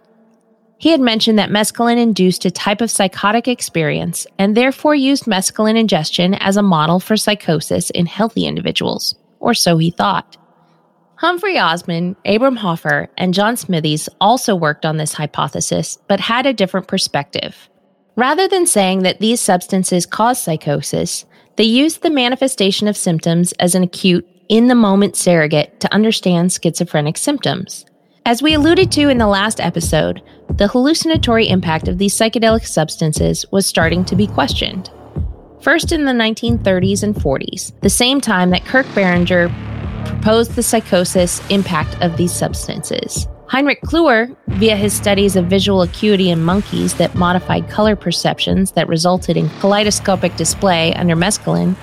He 0.79 0.91
had 0.91 1.01
mentioned 1.01 1.39
that 1.39 1.51
mescaline 1.51 1.99
induced 1.99 2.45
a 2.45 2.51
type 2.51 2.81
of 2.81 2.91
psychotic 2.91 3.49
experience 3.49 4.27
and 4.39 4.55
therefore 4.57 4.95
used 4.95 5.25
mescaline 5.25 5.79
ingestion 5.79 6.35
as 6.35 6.57
a 6.57 6.63
model 6.63 7.01
for 7.01 7.17
psychosis 7.17 7.91
in 7.91 8.07
healthy 8.07 8.47
individuals, 8.47 9.15
or 9.41 9.55
so 9.55 9.79
he 9.79 9.91
thought. 9.91 10.37
Humphrey 11.17 11.59
Osmond, 11.59 12.17
Abram 12.27 12.57
Hoffer, 12.57 13.09
and 13.17 13.33
John 13.33 13.57
Smithies 13.57 14.09
also 14.21 14.55
worked 14.55 14.85
on 14.85 14.99
this 14.99 15.15
hypothesis, 15.15 15.97
but 16.09 16.21
had 16.21 16.45
a 16.45 16.53
different 16.53 16.89
perspective. 16.89 17.71
Rather 18.17 18.47
than 18.49 18.67
saying 18.67 19.03
that 19.03 19.21
these 19.21 19.41
substances 19.41 20.05
cause 20.05 20.41
psychosis, 20.41 21.25
they 21.57 21.65
used 21.65 22.03
the 22.03 22.11
manifestation 22.11 22.87
of 22.87 22.99
symptoms 22.99 23.53
as 23.53 23.75
an 23.75 23.83
acute, 23.83 24.29
in 24.49 24.69
the 24.69 24.75
moment 24.75 25.17
surrogate 25.17 25.81
to 25.81 25.93
understand 25.93 26.53
schizophrenic 26.53 27.17
symptoms. 27.17 27.85
As 28.25 28.43
we 28.43 28.55
alluded 28.55 28.91
to 28.93 29.09
in 29.09 29.19
the 29.19 29.27
last 29.27 29.61
episode, 29.61 30.23
the 30.51 30.69
hallucinatory 30.69 31.49
impact 31.49 31.87
of 31.89 31.99
these 31.99 32.15
psychedelic 32.15 32.67
substances 32.67 33.47
was 33.53 33.67
starting 33.67 34.05
to 34.05 34.17
be 34.17 34.27
questioned. 34.27 34.91
First 35.61 35.93
in 35.93 36.05
the 36.05 36.13
1930s 36.13 37.03
and 37.03 37.15
40s, 37.15 37.73
the 37.81 37.91
same 37.91 38.21
time 38.21 38.51
that 38.51 38.65
Kirk 38.65 38.87
Beringer 38.95 39.49
proposed 40.07 40.55
the 40.55 40.63
psychosis 40.63 41.41
impact 41.51 42.01
of 42.03 42.17
these 42.17 42.33
substances. 42.33 43.29
Heinrich 43.49 43.81
Klüver, 43.83 44.37
via 44.49 44.75
his 44.75 44.93
studies 44.93 45.37
of 45.37 45.47
visual 45.47 45.83
acuity 45.83 46.31
in 46.31 46.43
monkeys 46.43 46.95
that 46.95 47.15
modified 47.15 47.71
color 47.71 47.95
perceptions 47.95 48.73
that 48.73 48.89
resulted 48.89 49.37
in 49.37 49.49
kaleidoscopic 49.61 50.35
display 50.37 50.93
under 50.95 51.15
mescaline, 51.15 51.77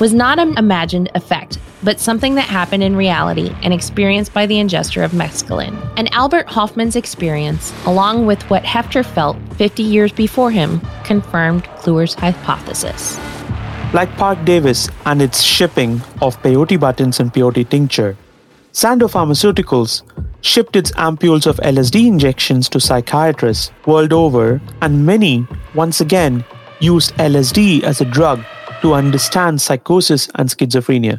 was 0.00 0.12
not 0.12 0.38
an 0.38 0.56
imagined 0.58 1.10
effect, 1.14 1.58
but 1.82 2.00
something 2.00 2.34
that 2.34 2.48
happened 2.48 2.82
in 2.82 2.96
reality 2.96 3.54
and 3.62 3.72
experienced 3.72 4.32
by 4.34 4.46
the 4.46 4.56
ingester 4.56 5.04
of 5.04 5.12
mescaline. 5.12 5.76
And 5.96 6.12
Albert 6.12 6.46
Hofmann's 6.46 6.96
experience, 6.96 7.72
along 7.86 8.26
with 8.26 8.42
what 8.50 8.64
Heffter 8.64 9.04
felt 9.04 9.36
50 9.56 9.82
years 9.82 10.12
before 10.12 10.50
him, 10.50 10.80
confirmed 11.04 11.64
Klüver's 11.78 12.14
hypothesis. 12.14 13.18
Like 13.92 14.10
Parke-Davis 14.16 14.88
and 15.06 15.22
its 15.22 15.42
shipping 15.42 16.00
of 16.20 16.40
peyote 16.42 16.80
buttons 16.80 17.20
and 17.20 17.32
peyote 17.32 17.68
tincture, 17.68 18.16
Sandoz 18.72 19.12
Pharmaceuticals 19.12 20.02
shipped 20.40 20.74
its 20.74 20.90
ampules 20.92 21.46
of 21.46 21.58
LSD 21.58 22.06
injections 22.08 22.68
to 22.70 22.80
psychiatrists 22.80 23.70
world 23.86 24.12
over, 24.12 24.60
and 24.82 25.06
many, 25.06 25.46
once 25.74 26.00
again, 26.00 26.44
used 26.80 27.14
LSD 27.14 27.84
as 27.84 28.00
a 28.00 28.04
drug 28.04 28.44
to 28.84 28.92
understand 28.92 29.62
psychosis 29.62 30.28
and 30.34 30.50
schizophrenia. 30.50 31.18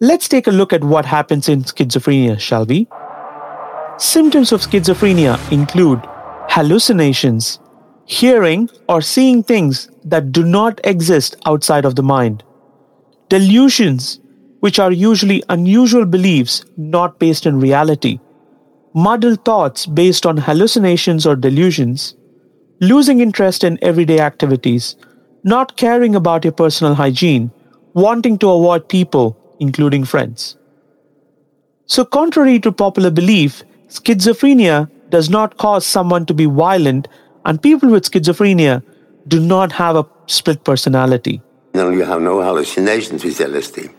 Let's 0.00 0.28
take 0.28 0.46
a 0.46 0.50
look 0.50 0.74
at 0.74 0.84
what 0.84 1.06
happens 1.06 1.48
in 1.48 1.62
schizophrenia, 1.62 2.38
shall 2.38 2.66
we? 2.66 2.86
Symptoms 3.96 4.52
of 4.52 4.60
schizophrenia 4.60 5.36
include 5.50 5.98
hallucinations, 6.50 7.58
hearing 8.04 8.68
or 8.86 9.00
seeing 9.00 9.42
things 9.42 9.88
that 10.04 10.30
do 10.30 10.44
not 10.44 10.78
exist 10.84 11.36
outside 11.46 11.86
of 11.86 11.96
the 11.96 12.02
mind, 12.02 12.44
delusions, 13.30 14.20
which 14.60 14.78
are 14.78 14.92
usually 14.92 15.42
unusual 15.48 16.04
beliefs 16.04 16.66
not 16.76 17.18
based 17.18 17.46
in 17.46 17.58
reality, 17.58 18.20
muddled 18.94 19.42
thoughts 19.46 19.86
based 19.86 20.26
on 20.26 20.36
hallucinations 20.36 21.24
or 21.24 21.34
delusions, 21.34 22.14
losing 22.80 23.20
interest 23.20 23.64
in 23.64 23.78
everyday 23.80 24.20
activities, 24.20 24.96
not 25.44 25.76
caring 25.76 26.14
about 26.14 26.44
your 26.44 26.52
personal 26.52 26.94
hygiene, 26.94 27.50
wanting 27.94 28.38
to 28.38 28.50
avoid 28.50 28.88
people, 28.88 29.36
including 29.60 30.04
friends. 30.04 30.56
So, 31.86 32.04
contrary 32.04 32.60
to 32.60 32.72
popular 32.72 33.10
belief, 33.10 33.62
schizophrenia 33.88 34.90
does 35.08 35.30
not 35.30 35.56
cause 35.56 35.86
someone 35.86 36.26
to 36.26 36.34
be 36.34 36.44
violent, 36.44 37.08
and 37.44 37.62
people 37.62 37.90
with 37.90 38.10
schizophrenia 38.10 38.82
do 39.26 39.40
not 39.40 39.72
have 39.72 39.96
a 39.96 40.06
split 40.26 40.64
personality. 40.64 41.40
No, 41.74 41.90
you 41.90 42.04
have 42.04 42.20
no 42.20 42.42
hallucinations 42.42 43.24
with 43.24 43.38
LSD. 43.38 43.90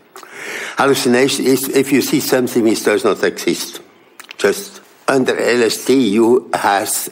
Hallucination 0.76 1.46
is 1.46 1.68
if 1.68 1.92
you 1.92 2.00
see 2.02 2.20
something 2.20 2.62
which 2.62 2.84
does 2.84 3.04
not 3.04 3.22
exist. 3.22 3.80
Just 4.38 4.80
under 5.08 5.34
LSD, 5.34 6.10
you 6.10 6.50
has 6.54 7.10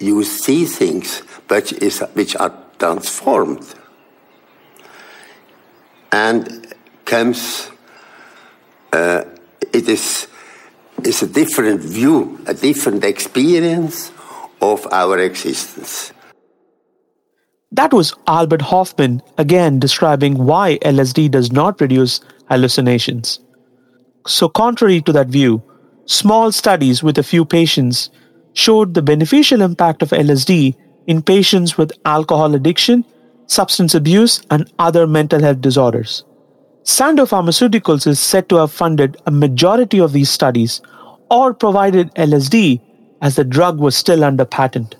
you 0.00 0.24
see 0.24 0.64
things, 0.64 1.22
but 1.48 1.72
is, 1.72 2.00
which 2.14 2.36
are 2.36 2.52
transformed, 2.78 3.74
and 6.12 6.74
comes. 7.04 7.70
Uh, 8.92 9.24
it 9.72 9.88
is 9.88 10.28
is 11.04 11.22
a 11.22 11.26
different 11.26 11.80
view, 11.80 12.40
a 12.46 12.54
different 12.54 13.04
experience 13.04 14.10
of 14.60 14.86
our 14.90 15.18
existence. 15.18 16.12
That 17.70 17.92
was 17.92 18.14
Albert 18.26 18.62
Hofmann 18.62 19.22
again 19.36 19.78
describing 19.78 20.38
why 20.38 20.78
LSD 20.78 21.30
does 21.30 21.52
not 21.52 21.76
produce 21.76 22.20
hallucinations. 22.48 23.40
So, 24.26 24.48
contrary 24.48 25.00
to 25.02 25.12
that 25.12 25.28
view, 25.28 25.62
small 26.06 26.50
studies 26.50 27.02
with 27.02 27.18
a 27.18 27.22
few 27.22 27.44
patients 27.44 28.10
showed 28.54 28.94
the 28.94 29.02
beneficial 29.02 29.62
impact 29.62 30.02
of 30.02 30.10
LSD 30.10 30.74
in 31.08 31.22
patients 31.22 31.76
with 31.76 31.90
alcohol 32.04 32.54
addiction, 32.54 33.04
substance 33.46 33.94
abuse, 33.94 34.42
and 34.50 34.70
other 34.78 35.06
mental 35.06 35.40
health 35.40 35.60
disorders. 35.60 36.22
Sandoz 36.84 37.30
Pharmaceuticals 37.30 38.06
is 38.06 38.20
said 38.20 38.48
to 38.48 38.56
have 38.56 38.70
funded 38.70 39.16
a 39.26 39.30
majority 39.30 39.98
of 40.00 40.12
these 40.12 40.30
studies 40.30 40.80
or 41.30 41.52
provided 41.52 42.14
LSD 42.14 42.80
as 43.20 43.36
the 43.36 43.44
drug 43.44 43.80
was 43.80 43.96
still 43.96 44.22
under 44.22 44.44
patent. 44.44 44.96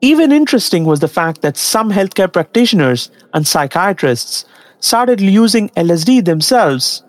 Even 0.00 0.30
interesting 0.30 0.84
was 0.84 1.00
the 1.00 1.08
fact 1.08 1.42
that 1.42 1.56
some 1.56 1.90
healthcare 1.90 2.32
practitioners 2.32 3.10
and 3.34 3.46
psychiatrists 3.46 4.44
started 4.80 5.20
using 5.20 5.68
LSD 5.70 6.24
themselves 6.24 7.02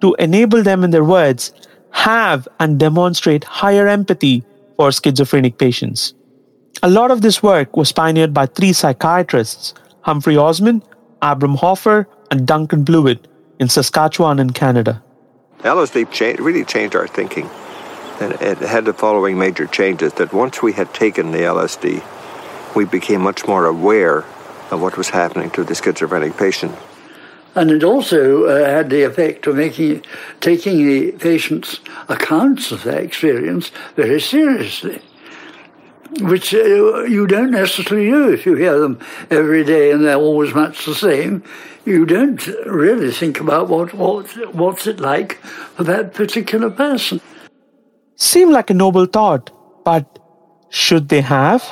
to 0.00 0.14
enable 0.18 0.62
them, 0.62 0.82
in 0.82 0.90
their 0.90 1.04
words, 1.04 1.52
have 1.90 2.48
and 2.58 2.80
demonstrate 2.80 3.44
higher 3.44 3.86
empathy 3.86 4.44
for 4.76 4.90
schizophrenic 4.90 5.58
patients. 5.58 6.14
A 6.82 6.90
lot 6.90 7.10
of 7.10 7.20
this 7.20 7.42
work 7.42 7.76
was 7.76 7.92
pioneered 7.92 8.32
by 8.32 8.46
three 8.46 8.72
psychiatrists 8.72 9.74
Humphrey 10.02 10.36
Osmond, 10.36 10.82
Abram 11.20 11.54
Hoffer, 11.56 12.08
and 12.30 12.46
Duncan 12.46 12.82
Blewett 12.82 13.28
in 13.58 13.68
Saskatchewan 13.68 14.38
in 14.38 14.50
Canada. 14.50 15.02
LSD 15.60 16.10
cha- 16.10 16.42
really 16.42 16.64
changed 16.64 16.96
our 16.96 17.06
thinking. 17.06 17.48
And 18.20 18.32
it 18.40 18.58
had 18.58 18.84
the 18.84 18.92
following 18.92 19.38
major 19.38 19.66
changes 19.66 20.14
that 20.14 20.32
once 20.32 20.62
we 20.62 20.72
had 20.72 20.92
taken 20.92 21.30
the 21.30 21.38
LSD, 21.38 22.02
we 22.74 22.84
became 22.84 23.20
much 23.20 23.46
more 23.46 23.66
aware 23.66 24.24
of 24.70 24.80
what 24.80 24.96
was 24.96 25.10
happening 25.10 25.50
to 25.50 25.64
the 25.64 25.74
schizophrenic 25.74 26.36
patient. 26.36 26.76
And 27.54 27.70
it 27.70 27.84
also 27.84 28.44
uh, 28.44 28.64
had 28.64 28.90
the 28.90 29.02
effect 29.02 29.46
of 29.46 29.56
making 29.56 30.04
taking 30.40 30.86
the 30.86 31.12
patient's 31.12 31.80
accounts 32.08 32.72
of 32.72 32.82
their 32.82 33.00
experience 33.00 33.70
very 33.94 34.20
seriously, 34.20 35.02
which 36.20 36.54
uh, 36.54 37.04
you 37.04 37.26
don't 37.26 37.50
necessarily 37.50 38.10
do 38.10 38.32
if 38.32 38.44
you 38.46 38.54
hear 38.54 38.78
them 38.78 38.98
every 39.30 39.64
day 39.64 39.90
and 39.90 40.04
they're 40.04 40.16
always 40.16 40.54
much 40.54 40.84
the 40.84 40.94
same. 40.94 41.42
You 41.84 42.04
don't 42.06 42.46
really 42.66 43.10
think 43.10 43.40
about 43.40 43.68
what, 43.68 43.92
what 43.94 44.54
what's 44.54 44.86
it 44.86 45.00
like 45.00 45.38
for 45.74 45.84
that 45.84 46.14
particular 46.14 46.70
person. 46.70 47.20
Seem 48.16 48.50
like 48.50 48.70
a 48.70 48.74
noble 48.74 49.06
thought, 49.06 49.50
but 49.84 50.18
should 50.68 51.08
they 51.08 51.22
have? 51.22 51.62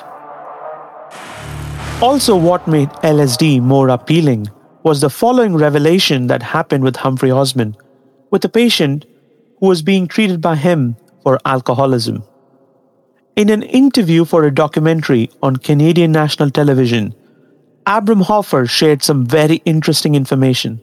Also, 2.02 2.34
what 2.36 2.66
made 2.66 2.88
LSD 3.04 3.60
more 3.60 3.88
appealing 3.88 4.48
was 4.82 5.00
the 5.00 5.10
following 5.10 5.54
revelation 5.54 6.26
that 6.28 6.42
happened 6.42 6.82
with 6.82 6.96
Humphrey 6.96 7.30
Osmond, 7.30 7.76
with 8.30 8.44
a 8.44 8.48
patient 8.48 9.04
who 9.58 9.66
was 9.66 9.82
being 9.82 10.08
treated 10.08 10.40
by 10.40 10.56
him 10.56 10.96
for 11.22 11.38
alcoholism. 11.44 12.24
In 13.40 13.48
an 13.48 13.62
interview 13.62 14.24
for 14.24 14.44
a 14.44 14.54
documentary 14.54 15.30
on 15.42 15.56
Canadian 15.56 16.12
national 16.12 16.50
television, 16.50 17.14
Abram 17.86 18.20
Hoffer 18.20 18.66
shared 18.66 19.02
some 19.02 19.24
very 19.24 19.62
interesting 19.64 20.14
information. 20.14 20.80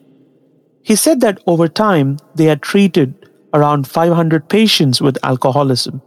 He 0.82 0.96
said 0.96 1.22
that 1.22 1.40
over 1.46 1.68
time 1.68 2.18
they 2.36 2.46
had 2.46 2.62
treated 2.62 3.14
around 3.54 3.88
500 3.88 4.50
patients 4.50 5.02
with 5.02 5.24
alcoholism. 5.24 6.02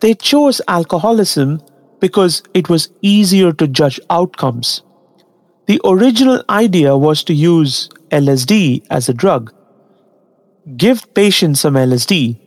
They 0.00 0.14
chose 0.14 0.60
alcoholism 0.68 1.60
because 2.00 2.42
it 2.52 2.68
was 2.68 2.90
easier 3.00 3.52
to 3.52 3.66
judge 3.66 4.00
outcomes 4.10 4.82
the 5.66 5.80
original 5.84 6.42
idea 6.50 6.96
was 6.96 7.22
to 7.24 7.32
use 7.32 7.88
LSD 8.10 8.84
as 8.90 9.08
a 9.08 9.14
drug. 9.14 9.52
Give 10.76 11.02
patients 11.14 11.60
some 11.60 11.74
LSD, 11.74 12.38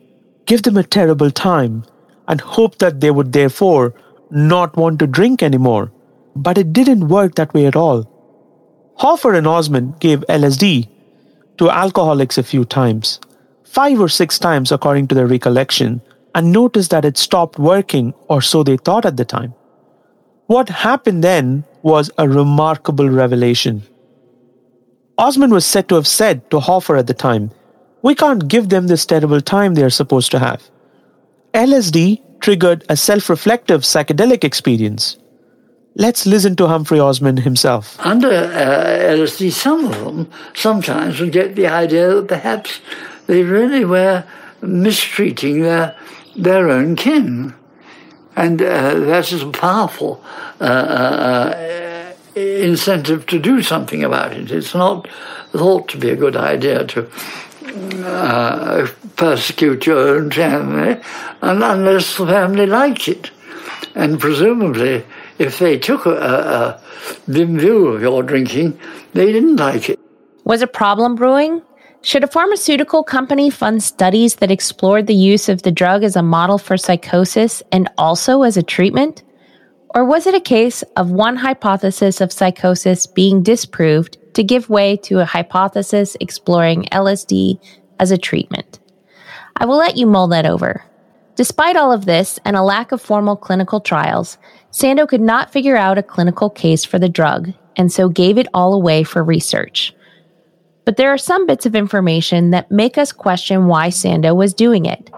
give 0.45 0.63
them 0.63 0.77
a 0.77 0.83
terrible 0.83 1.31
time, 1.31 1.83
and 2.27 2.41
hoped 2.41 2.79
that 2.79 3.01
they 3.01 3.11
would 3.11 3.33
therefore 3.33 3.93
not 4.31 4.75
want 4.75 4.99
to 4.99 5.07
drink 5.07 5.43
anymore. 5.43 5.91
But 6.35 6.57
it 6.57 6.73
didn't 6.73 7.07
work 7.07 7.35
that 7.35 7.53
way 7.53 7.65
at 7.65 7.75
all. 7.75 8.11
Hoffer 8.97 9.33
and 9.33 9.47
Osmond 9.47 9.99
gave 9.99 10.19
LSD 10.29 10.87
to 11.57 11.69
alcoholics 11.69 12.37
a 12.37 12.43
few 12.43 12.65
times, 12.65 13.19
five 13.63 13.99
or 13.99 14.09
six 14.09 14.39
times 14.39 14.71
according 14.71 15.07
to 15.07 15.15
their 15.15 15.27
recollection, 15.27 16.01
and 16.33 16.51
noticed 16.51 16.91
that 16.91 17.05
it 17.05 17.17
stopped 17.17 17.57
working, 17.57 18.13
or 18.27 18.41
so 18.41 18.63
they 18.63 18.77
thought 18.77 19.05
at 19.05 19.17
the 19.17 19.25
time. 19.25 19.53
What 20.47 20.69
happened 20.69 21.23
then 21.23 21.63
was 21.81 22.11
a 22.17 22.27
remarkable 22.27 23.09
revelation. 23.09 23.83
Osmond 25.17 25.53
was 25.53 25.65
said 25.65 25.87
to 25.89 25.95
have 25.95 26.07
said 26.07 26.49
to 26.51 26.59
Hoffer 26.59 26.97
at 26.97 27.07
the 27.07 27.13
time, 27.13 27.51
we 28.01 28.13
can't 28.13 28.47
give 28.47 28.69
them 28.69 28.87
this 28.87 29.05
terrible 29.05 29.41
time 29.41 29.73
they 29.73 29.83
are 29.83 29.89
supposed 29.89 30.29
to 30.31 30.39
have. 30.39 30.69
LSD 31.55 32.21
triggered 32.41 32.83
a 32.89 32.97
self 32.97 33.29
reflective 33.29 33.81
psychedelic 33.81 34.43
experience. 34.43 35.17
Let's 35.95 36.25
listen 36.25 36.57
to 36.57 36.67
Humphrey 36.67 36.99
Osmond 36.99 37.39
himself. 37.39 37.97
Under 38.05 38.27
uh, 38.27 39.15
LSD, 39.15 39.53
some 39.53 39.85
of 39.85 40.03
them 40.03 40.29
sometimes 40.53 41.21
would 41.21 41.31
get 41.31 41.55
the 41.55 41.67
idea 41.67 42.13
that 42.15 42.27
perhaps 42.27 42.81
they 43.27 43.43
really 43.43 43.85
were 43.85 44.25
mistreating 44.61 45.61
their, 45.61 45.95
their 46.35 46.69
own 46.69 46.97
kin. 46.97 47.53
And 48.35 48.61
uh, 48.61 48.99
that 48.99 49.31
is 49.31 49.41
a 49.41 49.49
powerful 49.49 50.21
uh, 50.59 50.63
uh, 50.63 52.13
incentive 52.35 53.25
to 53.27 53.39
do 53.39 53.63
something 53.63 54.03
about 54.03 54.33
it. 54.33 54.51
It's 54.51 54.75
not 54.75 55.07
thought 55.53 55.87
to 55.87 55.97
be 55.97 56.09
a 56.09 56.17
good 56.17 56.35
idea 56.35 56.85
to 56.85 57.09
uh, 58.03 58.87
persecute 59.15 59.85
your 59.85 59.97
own 59.97 60.31
family 60.31 60.93
uh, 60.93 61.01
and 61.41 61.63
unless 61.63 62.17
the 62.17 62.25
family 62.25 62.65
liked 62.65 63.07
it. 63.07 63.31
And 63.95 64.19
presumably, 64.19 65.05
if 65.39 65.59
they 65.59 65.77
took 65.77 66.05
a, 66.05 66.11
a 66.11 66.81
dim 67.31 67.57
view 67.57 67.87
of 67.87 68.01
your 68.01 68.23
drinking, 68.23 68.79
they 69.13 69.31
didn't 69.31 69.55
like 69.57 69.89
it. 69.89 69.99
Was 70.43 70.61
a 70.61 70.67
problem 70.67 71.15
brewing? 71.15 71.61
Should 72.01 72.23
a 72.23 72.27
pharmaceutical 72.27 73.03
company 73.03 73.49
fund 73.49 73.81
studies 73.81 74.35
that 74.35 74.51
explored 74.51 75.07
the 75.07 75.15
use 75.15 75.49
of 75.49 75.63
the 75.63 75.71
drug 75.71 76.03
as 76.03 76.15
a 76.15 76.21
model 76.21 76.59
for 76.59 76.77
psychosis 76.77 77.63
and 77.71 77.89
also 77.97 78.43
as 78.43 78.57
a 78.57 78.63
treatment? 78.63 79.23
Or 79.95 80.05
was 80.05 80.27
it 80.27 80.35
a 80.35 80.41
case 80.41 80.83
of 80.97 81.09
one 81.09 81.37
hypothesis 81.37 82.21
of 82.21 82.31
psychosis 82.31 83.07
being 83.07 83.41
disproved 83.41 84.17
to 84.35 84.43
give 84.43 84.69
way 84.69 84.97
to 84.97 85.19
a 85.19 85.25
hypothesis 85.25 86.15
exploring 86.19 86.83
LSD 86.91 87.59
as 87.99 88.11
a 88.11 88.17
treatment? 88.17 88.79
I 89.57 89.65
will 89.65 89.77
let 89.77 89.97
you 89.97 90.05
mull 90.05 90.27
that 90.27 90.45
over. 90.45 90.83
Despite 91.35 91.75
all 91.75 91.91
of 91.91 92.05
this 92.05 92.39
and 92.45 92.55
a 92.55 92.61
lack 92.61 92.91
of 92.91 93.01
formal 93.01 93.35
clinical 93.35 93.79
trials, 93.79 94.37
Sandoz 94.71 95.09
could 95.09 95.21
not 95.21 95.51
figure 95.51 95.77
out 95.77 95.97
a 95.97 96.03
clinical 96.03 96.49
case 96.49 96.83
for 96.83 96.99
the 96.99 97.09
drug 97.09 97.53
and 97.77 97.91
so 97.91 98.09
gave 98.09 98.37
it 98.37 98.47
all 98.53 98.73
away 98.73 99.03
for 99.03 99.23
research. 99.23 99.93
But 100.85 100.97
there 100.97 101.09
are 101.09 101.17
some 101.17 101.45
bits 101.45 101.65
of 101.65 101.75
information 101.75 102.51
that 102.51 102.71
make 102.71 102.97
us 102.97 103.11
question 103.11 103.67
why 103.67 103.89
Sandoz 103.89 104.35
was 104.35 104.53
doing 104.53 104.85
it. 104.85 105.09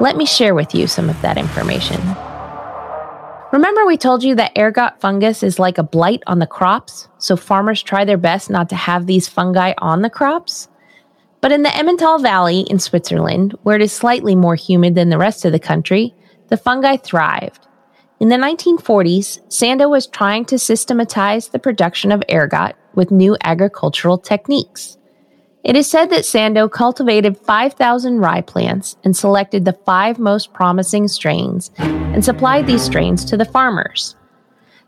Let 0.00 0.16
me 0.16 0.26
share 0.26 0.54
with 0.54 0.74
you 0.74 0.86
some 0.86 1.10
of 1.10 1.20
that 1.22 1.38
information. 1.38 2.00
Remember, 3.52 3.84
we 3.84 3.98
told 3.98 4.24
you 4.24 4.34
that 4.36 4.56
ergot 4.56 5.00
fungus 5.00 5.42
is 5.42 5.58
like 5.58 5.76
a 5.76 5.82
blight 5.82 6.22
on 6.26 6.38
the 6.38 6.46
crops, 6.46 7.08
so 7.18 7.36
farmers 7.36 7.82
try 7.82 8.04
their 8.04 8.16
best 8.16 8.48
not 8.48 8.70
to 8.70 8.76
have 8.76 9.06
these 9.06 9.28
fungi 9.28 9.74
on 9.78 10.00
the 10.00 10.08
crops? 10.08 10.68
But 11.42 11.52
in 11.52 11.64
the 11.64 11.70
Emmental 11.70 12.22
Valley 12.22 12.60
in 12.60 12.78
Switzerland, 12.78 13.58
where 13.64 13.74
it 13.74 13.82
is 13.82 13.92
slightly 13.92 14.36
more 14.36 14.54
humid 14.54 14.94
than 14.94 15.10
the 15.10 15.18
rest 15.18 15.44
of 15.44 15.50
the 15.50 15.58
country, 15.58 16.14
the 16.48 16.56
fungi 16.56 16.96
thrived. 16.96 17.66
In 18.20 18.28
the 18.28 18.36
1940s, 18.36 19.40
Sandoz 19.52 19.88
was 19.88 20.06
trying 20.06 20.44
to 20.44 20.58
systematize 20.58 21.48
the 21.48 21.58
production 21.58 22.12
of 22.12 22.22
ergot 22.30 22.76
with 22.94 23.10
new 23.10 23.36
agricultural 23.42 24.18
techniques. 24.18 24.96
It 25.64 25.76
is 25.76 25.90
said 25.90 26.10
that 26.10 26.24
Sandoz 26.24 26.70
cultivated 26.72 27.36
5,000 27.36 28.20
rye 28.20 28.42
plants 28.42 28.96
and 29.02 29.16
selected 29.16 29.64
the 29.64 29.78
five 29.84 30.20
most 30.20 30.52
promising 30.52 31.08
strains 31.08 31.72
and 31.78 32.24
supplied 32.24 32.68
these 32.68 32.82
strains 32.82 33.24
to 33.24 33.36
the 33.36 33.44
farmers. 33.44 34.14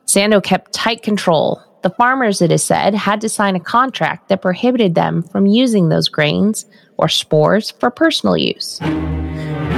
Sandoz 0.07 0.43
kept 0.45 0.73
tight 0.73 1.03
control. 1.03 1.61
The 1.85 1.91
farmers, 1.91 2.41
it 2.41 2.51
is 2.51 2.63
said, 2.63 2.95
had 2.95 3.21
to 3.21 3.29
sign 3.29 3.57
a 3.57 3.61
contract 3.61 4.31
that 4.31 4.41
prohibited 4.41 4.95
them 4.95 5.23
from 5.23 5.45
using 5.45 5.91
those 5.91 6.09
grains 6.09 6.65
or 6.97 7.11
spores 7.11 7.73
for 7.73 7.91
personal 7.91 8.39
use. 8.39 8.79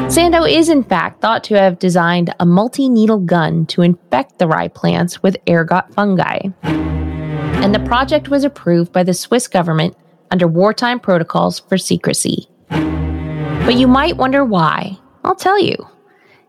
Sandoz 0.08 0.48
is, 0.48 0.68
in 0.68 0.84
fact, 0.84 1.20
thought 1.20 1.42
to 1.42 1.58
have 1.58 1.80
designed 1.80 2.32
a 2.38 2.46
multi 2.46 2.88
needle 2.88 3.18
gun 3.18 3.66
to 3.66 3.82
infect 3.82 4.38
the 4.38 4.46
rye 4.46 4.68
plants 4.68 5.20
with 5.20 5.36
ergot 5.48 5.92
fungi. 5.94 6.38
And 6.62 7.74
the 7.74 7.84
project 7.84 8.28
was 8.28 8.44
approved 8.44 8.92
by 8.92 9.02
the 9.02 9.12
Swiss 9.12 9.48
government 9.48 9.96
under 10.30 10.46
wartime 10.46 11.00
protocols 11.00 11.58
for 11.58 11.76
secrecy. 11.76 12.48
But 12.68 13.74
you 13.74 13.88
might 13.88 14.16
wonder 14.16 14.44
why. 14.44 14.96
I'll 15.24 15.34
tell 15.34 15.60
you. 15.60 15.74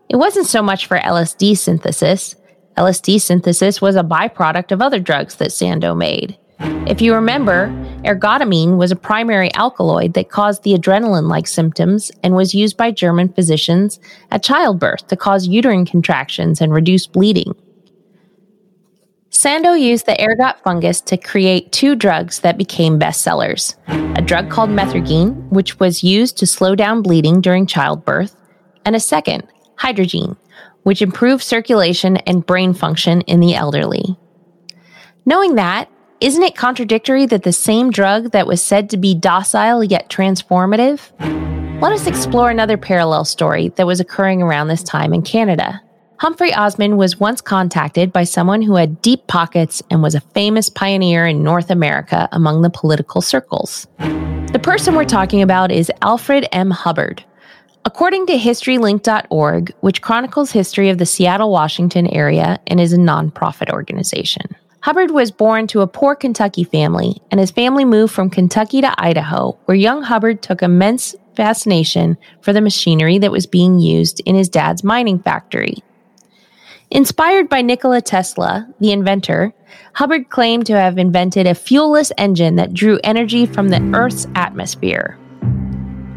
It 0.08 0.16
wasn't 0.18 0.46
so 0.46 0.62
much 0.62 0.86
for 0.86 1.00
LSD 1.00 1.58
synthesis. 1.58 2.36
LSD 2.78 3.20
synthesis 3.20 3.80
was 3.80 3.96
a 3.96 4.04
byproduct 4.04 4.70
of 4.70 4.80
other 4.80 5.00
drugs 5.00 5.34
that 5.36 5.50
Sandoz 5.50 5.96
made. 5.96 6.38
If 6.60 7.00
you 7.00 7.12
remember, 7.12 7.66
ergotamine 8.04 8.76
was 8.76 8.92
a 8.92 8.96
primary 8.96 9.52
alkaloid 9.54 10.14
that 10.14 10.30
caused 10.30 10.62
the 10.62 10.74
adrenaline 10.74 11.28
like 11.28 11.48
symptoms 11.48 12.12
and 12.22 12.36
was 12.36 12.54
used 12.54 12.76
by 12.76 12.92
German 12.92 13.32
physicians 13.32 13.98
at 14.30 14.44
childbirth 14.44 15.08
to 15.08 15.16
cause 15.16 15.48
uterine 15.48 15.86
contractions 15.86 16.60
and 16.60 16.72
reduce 16.72 17.08
bleeding. 17.08 17.52
Sandoz 19.30 19.80
used 19.80 20.06
the 20.06 20.20
ergot 20.22 20.62
fungus 20.62 21.00
to 21.00 21.16
create 21.16 21.72
two 21.72 21.96
drugs 21.96 22.40
that 22.40 22.58
became 22.58 22.98
bestsellers 22.98 23.74
a 24.16 24.22
drug 24.22 24.50
called 24.50 24.70
methergine, 24.70 25.34
which 25.48 25.80
was 25.80 26.04
used 26.04 26.38
to 26.38 26.46
slow 26.46 26.76
down 26.76 27.02
bleeding 27.02 27.40
during 27.40 27.66
childbirth, 27.66 28.36
and 28.84 28.94
a 28.94 29.00
second, 29.00 29.42
hydergine, 29.78 30.36
which 30.88 31.02
improved 31.02 31.42
circulation 31.42 32.16
and 32.16 32.46
brain 32.46 32.72
function 32.72 33.20
in 33.22 33.40
the 33.40 33.54
elderly. 33.54 34.16
Knowing 35.26 35.56
that, 35.56 35.86
isn't 36.22 36.42
it 36.42 36.56
contradictory 36.56 37.26
that 37.26 37.42
the 37.42 37.52
same 37.52 37.90
drug 37.90 38.30
that 38.30 38.46
was 38.46 38.62
said 38.62 38.88
to 38.88 38.96
be 38.96 39.14
docile 39.14 39.84
yet 39.84 40.08
transformative? 40.08 41.10
Let 41.82 41.92
us 41.92 42.06
explore 42.06 42.48
another 42.48 42.78
parallel 42.78 43.26
story 43.26 43.68
that 43.76 43.86
was 43.86 44.00
occurring 44.00 44.40
around 44.40 44.68
this 44.68 44.82
time 44.82 45.12
in 45.12 45.20
Canada. 45.20 45.82
Humphrey 46.20 46.54
Osmond 46.54 46.96
was 46.96 47.20
once 47.20 47.42
contacted 47.42 48.10
by 48.10 48.24
someone 48.24 48.62
who 48.62 48.76
had 48.76 49.02
deep 49.02 49.26
pockets 49.26 49.82
and 49.90 50.02
was 50.02 50.14
a 50.14 50.22
famous 50.32 50.70
pioneer 50.70 51.26
in 51.26 51.42
North 51.42 51.68
America 51.68 52.30
among 52.32 52.62
the 52.62 52.70
political 52.70 53.20
circles. 53.20 53.86
The 53.98 54.60
person 54.62 54.94
we're 54.94 55.04
talking 55.04 55.42
about 55.42 55.70
is 55.70 55.92
Alfred 56.00 56.48
M. 56.50 56.70
Hubbard. 56.70 57.22
According 57.84 58.26
to 58.26 58.34
HistoryLink.org, 58.34 59.74
which 59.80 60.02
chronicles 60.02 60.52
history 60.52 60.90
of 60.90 60.98
the 60.98 61.06
Seattle, 61.06 61.50
Washington 61.50 62.06
area 62.08 62.58
and 62.66 62.80
is 62.80 62.92
a 62.92 62.98
nonprofit 62.98 63.72
organization. 63.72 64.56
Hubbard 64.80 65.10
was 65.10 65.30
born 65.30 65.66
to 65.68 65.80
a 65.80 65.86
poor 65.86 66.14
Kentucky 66.14 66.64
family, 66.64 67.20
and 67.30 67.40
his 67.40 67.50
family 67.50 67.84
moved 67.84 68.12
from 68.12 68.30
Kentucky 68.30 68.80
to 68.80 68.94
Idaho, 68.96 69.58
where 69.64 69.76
young 69.76 70.02
Hubbard 70.02 70.42
took 70.42 70.62
immense 70.62 71.14
fascination 71.36 72.16
for 72.40 72.52
the 72.52 72.60
machinery 72.60 73.18
that 73.18 73.32
was 73.32 73.46
being 73.46 73.78
used 73.78 74.20
in 74.24 74.34
his 74.34 74.48
dad's 74.48 74.84
mining 74.84 75.18
factory. 75.20 75.82
Inspired 76.90 77.48
by 77.48 77.60
Nikola 77.60 78.00
Tesla, 78.00 78.66
the 78.80 78.92
inventor, 78.92 79.52
Hubbard 79.92 80.30
claimed 80.30 80.66
to 80.66 80.78
have 80.78 80.96
invented 80.96 81.46
a 81.46 81.54
fuelless 81.54 82.12
engine 82.16 82.56
that 82.56 82.72
drew 82.72 82.98
energy 83.04 83.46
from 83.46 83.68
the 83.68 83.80
Earth's 83.94 84.26
atmosphere. 84.34 85.18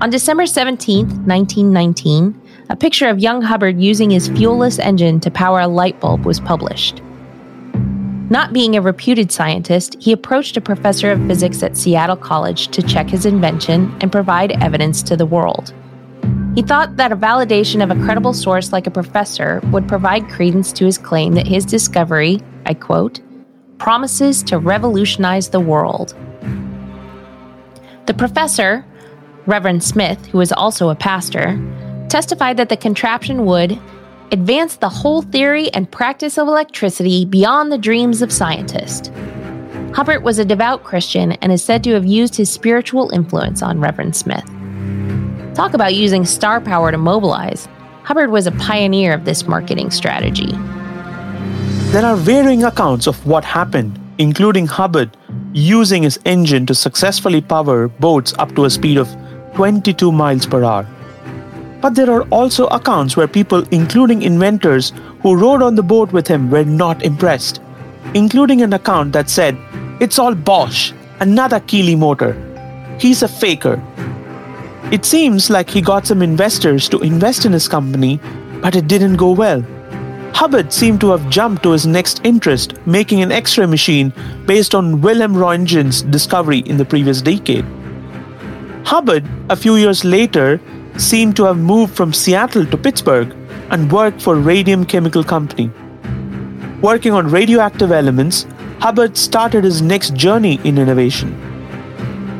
On 0.01 0.09
December 0.09 0.47
17, 0.47 1.05
1919, 1.27 2.41
a 2.71 2.75
picture 2.75 3.07
of 3.07 3.19
young 3.19 3.39
Hubbard 3.43 3.79
using 3.79 4.09
his 4.09 4.29
fuelless 4.29 4.79
engine 4.79 5.19
to 5.19 5.29
power 5.29 5.59
a 5.59 5.67
light 5.67 5.99
bulb 5.99 6.25
was 6.25 6.39
published. 6.39 7.03
Not 8.31 8.51
being 8.51 8.75
a 8.75 8.81
reputed 8.81 9.31
scientist, 9.31 9.95
he 9.99 10.11
approached 10.11 10.57
a 10.57 10.61
professor 10.61 11.11
of 11.11 11.23
physics 11.27 11.61
at 11.61 11.77
Seattle 11.77 12.15
College 12.15 12.69
to 12.69 12.81
check 12.81 13.09
his 13.09 13.27
invention 13.27 13.95
and 14.01 14.11
provide 14.11 14.53
evidence 14.53 15.03
to 15.03 15.15
the 15.15 15.27
world. 15.27 15.71
He 16.55 16.63
thought 16.63 16.97
that 16.97 17.11
a 17.11 17.15
validation 17.15 17.83
of 17.83 17.91
a 17.91 18.03
credible 18.03 18.33
source 18.33 18.73
like 18.73 18.87
a 18.87 18.91
professor 18.91 19.61
would 19.65 19.87
provide 19.87 20.29
credence 20.29 20.73
to 20.73 20.85
his 20.85 20.97
claim 20.97 21.33
that 21.33 21.45
his 21.45 21.63
discovery, 21.63 22.41
I 22.65 22.73
quote, 22.73 23.21
promises 23.77 24.41
to 24.43 24.57
revolutionize 24.57 25.49
the 25.49 25.59
world. 25.59 26.15
The 28.07 28.15
professor, 28.15 28.83
Reverend 29.47 29.83
Smith, 29.83 30.25
who 30.27 30.37
was 30.37 30.51
also 30.51 30.89
a 30.89 30.95
pastor, 30.95 31.59
testified 32.09 32.57
that 32.57 32.69
the 32.69 32.77
contraption 32.77 33.45
would 33.45 33.79
advance 34.31 34.75
the 34.77 34.89
whole 34.89 35.21
theory 35.21 35.71
and 35.73 35.91
practice 35.91 36.37
of 36.37 36.47
electricity 36.47 37.25
beyond 37.25 37.71
the 37.71 37.77
dreams 37.77 38.21
of 38.21 38.31
scientists. 38.31 39.09
Hubbard 39.93 40.23
was 40.23 40.39
a 40.39 40.45
devout 40.45 40.83
Christian 40.83 41.33
and 41.33 41.51
is 41.51 41.63
said 41.63 41.83
to 41.83 41.93
have 41.93 42.05
used 42.05 42.35
his 42.35 42.49
spiritual 42.51 43.09
influence 43.11 43.61
on 43.61 43.81
Reverend 43.81 44.15
Smith. 44.15 44.45
Talk 45.53 45.73
about 45.73 45.95
using 45.95 46.23
star 46.25 46.61
power 46.61 46.91
to 46.91 46.97
mobilize. 46.97 47.67
Hubbard 48.03 48.31
was 48.31 48.47
a 48.47 48.51
pioneer 48.53 49.13
of 49.13 49.25
this 49.25 49.47
marketing 49.47 49.91
strategy. 49.91 50.51
There 51.91 52.05
are 52.05 52.15
varying 52.15 52.63
accounts 52.63 53.05
of 53.05 53.25
what 53.25 53.43
happened, 53.43 53.99
including 54.17 54.67
Hubbard 54.67 55.17
using 55.51 56.03
his 56.03 56.19
engine 56.23 56.65
to 56.67 56.75
successfully 56.75 57.41
power 57.41 57.89
boats 57.89 58.33
up 58.39 58.55
to 58.55 58.63
a 58.63 58.69
speed 58.69 58.97
of 58.97 59.09
22 59.55 60.11
miles 60.11 60.45
per 60.45 60.63
hour. 60.63 60.87
But 61.81 61.95
there 61.95 62.11
are 62.11 62.23
also 62.29 62.67
accounts 62.67 63.17
where 63.17 63.27
people, 63.27 63.63
including 63.71 64.21
inventors 64.21 64.93
who 65.21 65.35
rode 65.35 65.63
on 65.63 65.75
the 65.75 65.83
boat 65.83 66.11
with 66.11 66.27
him, 66.27 66.49
were 66.51 66.63
not 66.63 67.03
impressed, 67.03 67.59
including 68.13 68.61
an 68.61 68.73
account 68.73 69.13
that 69.13 69.29
said, 69.29 69.57
It's 69.99 70.19
all 70.19 70.35
bosh, 70.35 70.93
another 71.19 71.59
Keeley 71.59 71.95
motor. 71.95 72.33
He's 72.99 73.23
a 73.23 73.27
faker. 73.27 73.81
It 74.91 75.05
seems 75.05 75.49
like 75.49 75.69
he 75.69 75.81
got 75.81 76.05
some 76.05 76.21
investors 76.21 76.87
to 76.89 76.99
invest 76.99 77.45
in 77.45 77.51
his 77.53 77.67
company, 77.67 78.19
but 78.61 78.75
it 78.75 78.87
didn't 78.87 79.15
go 79.15 79.31
well. 79.31 79.65
Hubbard 80.33 80.71
seemed 80.71 81.01
to 81.01 81.09
have 81.11 81.29
jumped 81.29 81.63
to 81.63 81.71
his 81.71 81.87
next 81.87 82.21
interest, 82.23 82.75
making 82.85 83.21
an 83.21 83.31
X 83.31 83.57
ray 83.57 83.65
machine 83.65 84.13
based 84.45 84.75
on 84.75 85.01
Wilhelm 85.01 85.33
Roentgen's 85.33 86.03
discovery 86.03 86.59
in 86.59 86.77
the 86.77 86.85
previous 86.85 87.21
decade. 87.21 87.65
Hubbard, 88.85 89.25
a 89.49 89.55
few 89.55 89.75
years 89.75 90.03
later, 90.03 90.59
seemed 90.97 91.35
to 91.37 91.45
have 91.45 91.57
moved 91.57 91.95
from 91.95 92.13
Seattle 92.13 92.65
to 92.65 92.77
Pittsburgh 92.77 93.33
and 93.69 93.91
worked 93.91 94.21
for 94.21 94.35
Radium 94.35 94.85
Chemical 94.85 95.23
Company. 95.23 95.69
Working 96.81 97.13
on 97.13 97.27
radioactive 97.27 97.91
elements, 97.91 98.45
Hubbard 98.79 99.17
started 99.17 99.63
his 99.63 99.81
next 99.81 100.15
journey 100.15 100.59
in 100.63 100.77
innovation. 100.77 101.31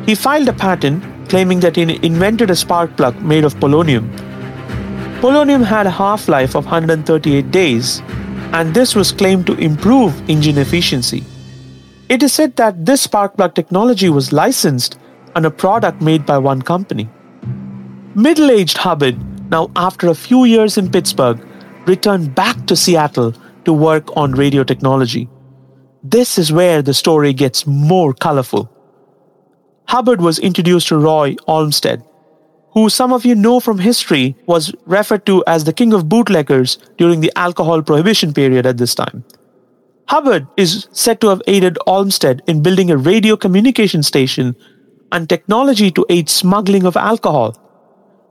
He 0.06 0.14
filed 0.14 0.48
a 0.48 0.52
patent 0.52 1.02
claiming 1.28 1.60
that 1.60 1.76
he 1.76 1.82
invented 1.82 2.50
a 2.50 2.56
spark 2.56 2.96
plug 2.96 3.20
made 3.22 3.44
of 3.44 3.54
polonium 3.56 4.10
Polonium 5.22 5.62
had 5.64 5.86
a 5.86 5.90
half 5.90 6.28
life 6.28 6.56
of 6.56 6.64
138 6.64 7.52
days, 7.52 8.02
and 8.52 8.74
this 8.74 8.96
was 8.96 9.12
claimed 9.12 9.46
to 9.46 9.54
improve 9.54 10.28
engine 10.28 10.58
efficiency. 10.58 11.22
It 12.08 12.24
is 12.24 12.32
said 12.32 12.56
that 12.56 12.84
this 12.84 13.02
spark 13.02 13.36
plug 13.36 13.54
technology 13.54 14.08
was 14.08 14.32
licensed 14.32 14.98
and 15.34 15.46
a 15.46 15.50
product 15.50 16.00
made 16.00 16.26
by 16.26 16.38
one 16.38 16.62
company. 16.62 17.08
Middle 18.14 18.50
aged 18.50 18.76
Hubbard, 18.76 19.16
now 19.50 19.70
after 19.76 20.08
a 20.08 20.14
few 20.14 20.44
years 20.44 20.76
in 20.76 20.90
Pittsburgh, 20.90 21.40
returned 21.86 22.34
back 22.34 22.66
to 22.66 22.76
Seattle 22.76 23.34
to 23.64 23.72
work 23.72 24.16
on 24.16 24.32
radio 24.32 24.64
technology. 24.64 25.28
This 26.02 26.38
is 26.38 26.52
where 26.52 26.82
the 26.82 26.94
story 26.94 27.32
gets 27.32 27.66
more 27.66 28.12
colorful. 28.12 28.70
Hubbard 29.86 30.20
was 30.20 30.38
introduced 30.38 30.88
to 30.88 30.98
Roy 30.98 31.36
Olmsted, 31.46 32.02
who 32.72 32.88
some 32.88 33.12
of 33.12 33.24
you 33.24 33.34
know 33.34 33.60
from 33.60 33.78
history 33.78 34.34
was 34.46 34.74
referred 34.86 35.26
to 35.26 35.44
as 35.46 35.64
the 35.64 35.72
king 35.72 35.92
of 35.92 36.08
bootleggers 36.08 36.78
during 36.98 37.20
the 37.20 37.32
alcohol 37.36 37.82
prohibition 37.82 38.32
period 38.32 38.66
at 38.66 38.78
this 38.78 38.94
time. 38.94 39.24
Hubbard 40.08 40.46
is 40.56 40.88
said 40.92 41.20
to 41.20 41.28
have 41.28 41.42
aided 41.46 41.78
Olmsted 41.86 42.42
in 42.46 42.62
building 42.62 42.90
a 42.90 42.96
radio 42.96 43.36
communication 43.36 44.02
station 44.02 44.56
and 45.12 45.28
technology 45.28 45.90
to 45.92 46.06
aid 46.08 46.28
smuggling 46.28 46.84
of 46.84 46.96
alcohol. 46.96 47.52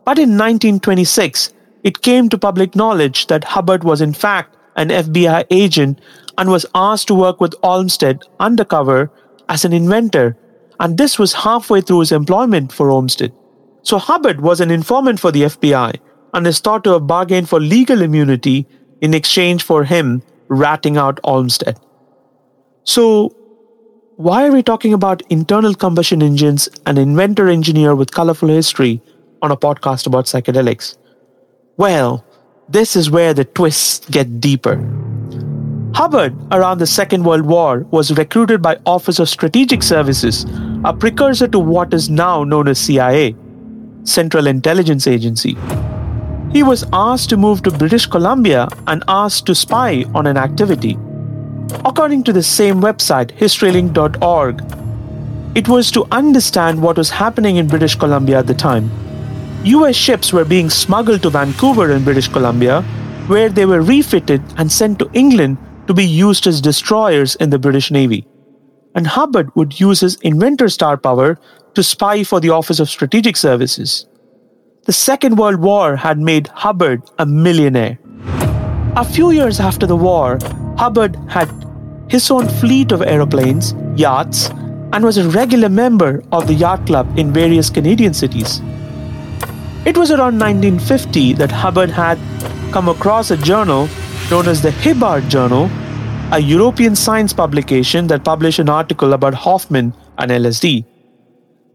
But 0.03 0.17
in 0.17 0.31
1926, 0.31 1.53
it 1.83 2.01
came 2.01 2.27
to 2.29 2.37
public 2.37 2.75
knowledge 2.75 3.27
that 3.27 3.43
Hubbard 3.43 3.83
was 3.83 4.01
in 4.01 4.13
fact 4.13 4.57
an 4.75 4.89
FBI 4.89 5.45
agent 5.51 6.01
and 6.37 6.49
was 6.49 6.65
asked 6.75 7.07
to 7.07 7.15
work 7.15 7.39
with 7.39 7.55
Olmsted 7.63 8.23
undercover 8.39 9.11
as 9.47 9.63
an 9.63 9.73
inventor, 9.73 10.37
and 10.79 10.97
this 10.97 11.19
was 11.19 11.33
halfway 11.33 11.81
through 11.81 11.99
his 11.99 12.11
employment 12.11 12.71
for 12.71 12.89
Olmsted. 12.89 13.33
So 13.83 13.97
Hubbard 13.97 14.41
was 14.41 14.59
an 14.59 14.71
informant 14.71 15.19
for 15.19 15.31
the 15.31 15.43
FBI 15.43 15.99
and 16.33 16.47
is 16.47 16.59
thought 16.59 16.83
to 16.85 16.91
have 16.91 17.07
bargained 17.07 17.49
for 17.49 17.59
legal 17.59 18.01
immunity 18.01 18.67
in 19.01 19.13
exchange 19.13 19.63
for 19.63 19.83
him 19.83 20.21
ratting 20.47 20.97
out 20.97 21.19
Olmsted. 21.23 21.77
So, 22.83 23.35
why 24.21 24.45
are 24.45 24.51
we 24.51 24.61
talking 24.61 24.93
about 24.93 25.23
internal 25.31 25.73
combustion 25.73 26.21
engines, 26.21 26.69
an 26.85 26.99
inventor 26.99 27.47
engineer 27.47 27.95
with 27.95 28.11
colorful 28.11 28.49
history, 28.49 29.01
on 29.41 29.49
a 29.49 29.57
podcast 29.57 30.05
about 30.05 30.25
psychedelics? 30.25 30.95
Well, 31.77 32.23
this 32.69 32.95
is 32.95 33.09
where 33.09 33.33
the 33.33 33.45
twists 33.45 34.07
get 34.11 34.39
deeper. 34.39 34.77
Hubbard, 35.95 36.35
around 36.51 36.77
the 36.77 36.85
Second 36.85 37.23
World 37.23 37.47
War, 37.47 37.79
was 37.89 38.15
recruited 38.15 38.61
by 38.61 38.77
Office 38.85 39.17
of 39.17 39.27
Strategic 39.27 39.81
Services, 39.81 40.45
a 40.85 40.93
precursor 40.93 41.47
to 41.47 41.57
what 41.57 41.91
is 41.91 42.07
now 42.07 42.43
known 42.43 42.67
as 42.67 42.77
CIA. 42.77 43.35
Central 44.03 44.45
Intelligence 44.45 45.07
Agency. 45.07 45.57
He 46.51 46.61
was 46.61 46.85
asked 46.93 47.29
to 47.29 47.37
move 47.37 47.63
to 47.63 47.71
British 47.71 48.05
Columbia 48.05 48.67
and 48.85 49.03
asked 49.07 49.47
to 49.47 49.55
spy 49.55 50.05
on 50.13 50.27
an 50.27 50.37
activity. 50.37 50.95
According 51.83 52.23
to 52.23 52.33
the 52.33 52.43
same 52.43 52.81
website, 52.81 53.35
historylink.org, 53.37 54.61
it 55.55 55.67
was 55.67 55.91
to 55.91 56.07
understand 56.11 56.81
what 56.81 56.97
was 56.97 57.09
happening 57.09 57.57
in 57.57 57.67
British 57.67 57.95
Columbia 57.95 58.39
at 58.39 58.47
the 58.47 58.53
time. 58.53 58.89
US 59.63 59.95
ships 59.95 60.31
were 60.31 60.45
being 60.45 60.69
smuggled 60.69 61.21
to 61.23 61.29
Vancouver 61.29 61.91
in 61.91 62.03
British 62.03 62.27
Columbia, 62.27 62.81
where 63.27 63.49
they 63.49 63.65
were 63.65 63.81
refitted 63.81 64.41
and 64.57 64.71
sent 64.71 64.99
to 64.99 65.09
England 65.13 65.57
to 65.87 65.93
be 65.93 66.05
used 66.05 66.47
as 66.47 66.61
destroyers 66.61 67.35
in 67.35 67.49
the 67.49 67.59
British 67.59 67.91
Navy. 67.91 68.25
And 68.95 69.07
Hubbard 69.07 69.55
would 69.55 69.79
use 69.79 69.99
his 69.99 70.15
inventor 70.21 70.69
star 70.69 70.97
power 70.97 71.39
to 71.75 71.83
spy 71.83 72.23
for 72.23 72.39
the 72.39 72.49
Office 72.49 72.79
of 72.79 72.89
Strategic 72.89 73.37
Services. 73.37 74.05
The 74.85 74.93
Second 74.93 75.37
World 75.37 75.61
War 75.61 75.95
had 75.95 76.19
made 76.19 76.47
Hubbard 76.47 77.03
a 77.19 77.25
millionaire. 77.25 77.99
A 78.97 79.05
few 79.05 79.31
years 79.31 79.61
after 79.61 79.87
the 79.87 79.95
war, 79.95 80.37
Hubbard 80.77 81.15
had 81.29 81.49
his 82.09 82.29
own 82.29 82.49
fleet 82.49 82.91
of 82.91 83.01
aeroplanes, 83.01 83.73
yachts, 83.95 84.49
and 84.91 85.05
was 85.05 85.17
a 85.17 85.29
regular 85.29 85.69
member 85.69 86.21
of 86.33 86.45
the 86.45 86.53
yacht 86.53 86.85
club 86.85 87.07
in 87.17 87.31
various 87.31 87.69
Canadian 87.69 88.13
cities. 88.13 88.59
It 89.85 89.97
was 89.97 90.11
around 90.11 90.37
1950 90.39 91.31
that 91.35 91.51
Hubbard 91.51 91.89
had 91.89 92.19
come 92.73 92.89
across 92.89 93.31
a 93.31 93.37
journal 93.37 93.87
known 94.29 94.49
as 94.49 94.61
the 94.61 94.71
Hibbert 94.71 95.29
Journal, 95.29 95.69
a 96.33 96.39
European 96.39 96.93
science 96.93 97.31
publication 97.31 98.07
that 98.07 98.25
published 98.25 98.59
an 98.59 98.67
article 98.67 99.13
about 99.13 99.33
Hofmann 99.33 99.93
and 100.17 100.31
LSD. 100.31 100.83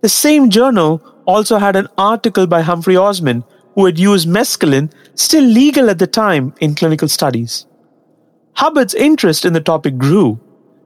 The 0.03 0.11
same 0.11 0.51
journal 0.51 1.03
also 1.25 1.57
had 1.57 1.77
an 1.77 1.89
article 1.97 2.47
by 2.47 2.61
Humphrey 2.61 2.97
Osmond, 2.97 3.43
who 3.77 3.85
had 3.85 3.99
used 3.99 4.27
mescaline, 4.27 4.91
still 5.15 5.45
legal 5.45 5.89
at 5.89 6.01
the 6.01 6.07
time, 6.07 6.53
in 6.61 6.75
clinical 6.75 7.07
studies. 7.07 7.67
Hubbard's 8.55 8.95
interest 8.95 9.45
in 9.45 9.53
the 9.53 9.61
topic 9.61 9.99
grew. 9.99 10.41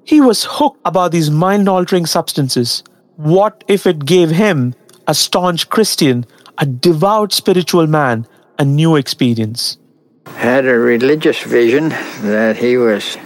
He 0.04 0.20
was 0.20 0.44
hooked 0.44 0.80
about 0.84 1.12
these 1.12 1.30
mind 1.30 1.68
altering 1.68 2.04
substances. 2.04 2.82
What 3.16 3.62
if 3.68 3.86
it 3.86 4.04
gave 4.04 4.30
him, 4.30 4.74
a 5.06 5.14
staunch 5.14 5.68
Christian, 5.68 6.26
a 6.58 6.66
devout 6.66 7.32
spiritual 7.32 7.86
man, 7.86 8.26
a 8.58 8.64
new 8.64 8.96
experience? 8.96 9.78
Had 10.26 10.66
a 10.66 10.76
religious 10.76 11.40
vision 11.42 11.90
that 12.22 12.56
he 12.56 12.76
was 12.76 13.16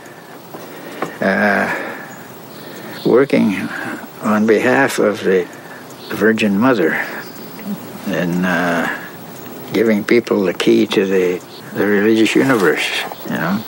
uh, 1.22 1.66
working 3.06 3.54
on 4.22 4.46
behalf 4.46 4.98
of 4.98 5.24
the 5.24 5.48
Virgin 6.10 6.58
Mother 6.58 6.92
and 8.06 8.44
uh, 8.44 9.03
giving 9.74 10.04
people 10.04 10.44
the 10.44 10.54
key 10.54 10.86
to 10.86 11.04
the, 11.04 11.44
the 11.74 11.84
religious 11.84 12.34
universe, 12.34 12.88
you 13.24 13.32
know. 13.32 13.62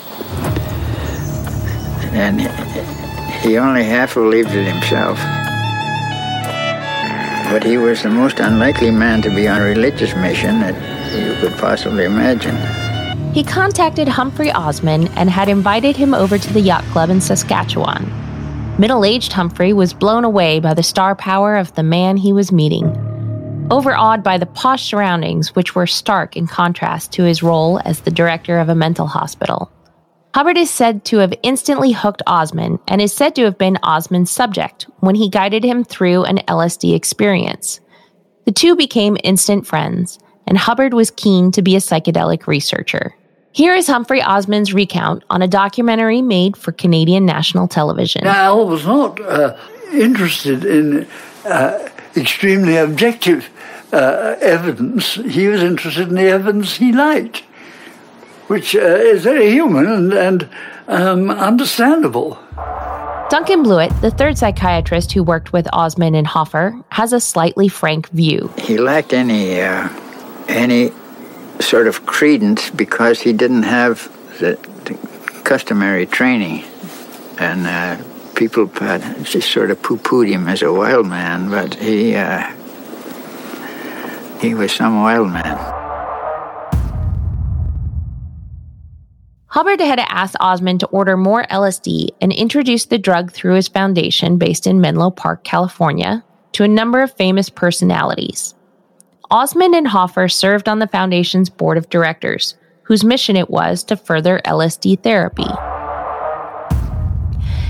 And 2.13 2.41
he 3.43 3.57
only 3.57 3.83
half 3.83 4.13
believed 4.13 4.49
it 4.51 4.65
himself. 4.65 5.19
But 7.51 7.63
he 7.63 7.77
was 7.77 8.03
the 8.03 8.09
most 8.09 8.39
unlikely 8.39 8.91
man 8.91 9.21
to 9.21 9.29
be 9.29 9.47
on 9.47 9.61
a 9.61 9.65
religious 9.65 10.15
mission 10.15 10.61
that 10.61 10.75
you 11.13 11.39
could 11.41 11.57
possibly 11.59 12.05
imagine. 12.05 12.55
He 13.33 13.43
contacted 13.43 14.07
Humphrey 14.07 14.51
Osmond 14.51 15.11
and 15.15 15.29
had 15.29 15.49
invited 15.49 15.95
him 15.95 16.13
over 16.13 16.37
to 16.37 16.53
the 16.53 16.61
yacht 16.61 16.83
club 16.85 17.09
in 17.09 17.21
Saskatchewan. 17.21 18.11
Middle 18.79 19.03
aged 19.03 19.33
Humphrey 19.33 19.73
was 19.73 19.93
blown 19.93 20.23
away 20.23 20.59
by 20.59 20.73
the 20.73 20.83
star 20.83 21.15
power 21.15 21.57
of 21.57 21.73
the 21.75 21.83
man 21.83 22.17
he 22.17 22.31
was 22.31 22.51
meeting. 22.51 23.06
Overawed 23.69 24.23
by 24.23 24.37
the 24.37 24.45
posh 24.45 24.85
surroundings, 24.85 25.53
which 25.53 25.75
were 25.75 25.87
stark 25.87 26.37
in 26.37 26.47
contrast 26.47 27.11
to 27.11 27.23
his 27.23 27.43
role 27.43 27.81
as 27.83 27.99
the 27.99 28.11
director 28.11 28.59
of 28.59 28.69
a 28.69 28.75
mental 28.75 29.07
hospital. 29.07 29.69
Hubbard 30.33 30.57
is 30.57 30.69
said 30.69 31.03
to 31.05 31.17
have 31.17 31.33
instantly 31.43 31.91
hooked 31.91 32.21
Osmond 32.27 32.79
and 32.87 33.01
is 33.01 33.11
said 33.11 33.35
to 33.35 33.43
have 33.43 33.57
been 33.57 33.77
Osmond's 33.83 34.31
subject 34.31 34.85
when 34.99 35.15
he 35.15 35.29
guided 35.29 35.65
him 35.65 35.83
through 35.83 36.23
an 36.23 36.37
LSD 36.47 36.95
experience. 36.95 37.81
The 38.45 38.53
two 38.53 38.77
became 38.77 39.17
instant 39.25 39.67
friends, 39.67 40.17
and 40.47 40.57
Hubbard 40.57 40.93
was 40.93 41.11
keen 41.11 41.51
to 41.51 41.61
be 41.61 41.75
a 41.75 41.79
psychedelic 41.79 42.47
researcher. 42.47 43.13
Here 43.51 43.75
is 43.75 43.87
Humphrey 43.87 44.21
Osmond's 44.21 44.73
recount 44.73 45.25
on 45.29 45.41
a 45.41 45.47
documentary 45.47 46.21
made 46.21 46.55
for 46.55 46.71
Canadian 46.71 47.25
national 47.25 47.67
television. 47.67 48.23
Now, 48.23 48.61
I 48.61 48.63
was 48.63 48.85
not 48.85 49.19
uh, 49.19 49.57
interested 49.91 50.63
in 50.63 51.05
uh, 51.43 51.89
extremely 52.15 52.77
objective 52.77 53.49
uh, 53.91 54.35
evidence. 54.39 55.15
He 55.15 55.47
was 55.47 55.63
interested 55.63 56.09
in 56.09 56.15
the 56.15 56.29
evidence 56.29 56.77
he 56.77 56.91
liked, 56.91 57.39
which 58.47 58.75
uh, 58.75 58.79
is 58.79 59.23
very 59.23 59.51
human 59.51 59.85
and, 59.87 60.13
and 60.13 60.49
um, 60.87 61.29
understandable. 61.29 62.37
Duncan 63.29 63.61
Blewett, 63.61 63.91
the 64.01 64.11
third 64.11 64.37
psychiatrist 64.37 65.11
who 65.11 65.21
worked 65.21 65.51
with 65.51 65.67
Osmond 65.73 66.15
and 66.15 66.25
Hoffer, 66.25 66.79
has 66.89 67.11
a 67.11 67.19
slightly 67.19 67.67
frank 67.67 68.07
view. 68.09 68.53
He 68.57 68.77
lacked 68.77 69.11
any 69.11 69.59
uh, 69.59 69.89
any 70.47 70.91
sort 71.59 71.87
of 71.87 72.05
credence 72.05 72.69
because 72.69 73.19
he 73.19 73.33
didn't 73.33 73.63
have 73.63 74.09
the, 74.39 74.57
the 74.85 74.93
customary 75.43 76.05
training. 76.05 76.63
And 77.37 77.67
uh, 77.67 78.01
people 78.35 78.67
just 79.23 79.51
sort 79.51 79.71
of 79.71 79.81
poo 79.81 79.97
pooed 79.97 80.29
him 80.29 80.47
as 80.47 80.61
a 80.61 80.71
wild 80.71 81.07
man, 81.07 81.49
but 81.49 81.75
he. 81.75 82.15
Uh, 82.15 82.53
he 84.41 84.53
was 84.53 84.71
some 84.71 85.01
wild 85.01 85.29
man. 85.29 85.57
Hubbard 89.47 89.79
had 89.79 89.99
asked 89.99 90.35
Osmond 90.39 90.81
to 90.81 90.87
order 90.87 91.17
more 91.17 91.43
LSD 91.45 92.09
and 92.21 92.31
introduce 92.31 92.85
the 92.85 92.99
drug 92.99 93.31
through 93.31 93.55
his 93.55 93.67
foundation 93.67 94.37
based 94.37 94.67
in 94.67 94.81
Menlo 94.81 95.09
Park, 95.09 95.43
California, 95.43 96.23
to 96.51 96.63
a 96.63 96.67
number 96.67 97.01
of 97.01 97.15
famous 97.15 97.49
personalities. 97.49 98.53
Osmond 99.31 99.73
and 99.73 99.87
Hoffer 99.87 100.27
served 100.27 100.69
on 100.69 100.79
the 100.79 100.87
foundation's 100.87 101.49
board 101.49 101.77
of 101.77 101.89
directors, 101.89 102.55
whose 102.83 103.03
mission 103.03 103.35
it 103.35 103.49
was 103.49 103.83
to 103.85 103.97
further 103.97 104.41
LSD 104.45 105.01
therapy. 105.01 105.47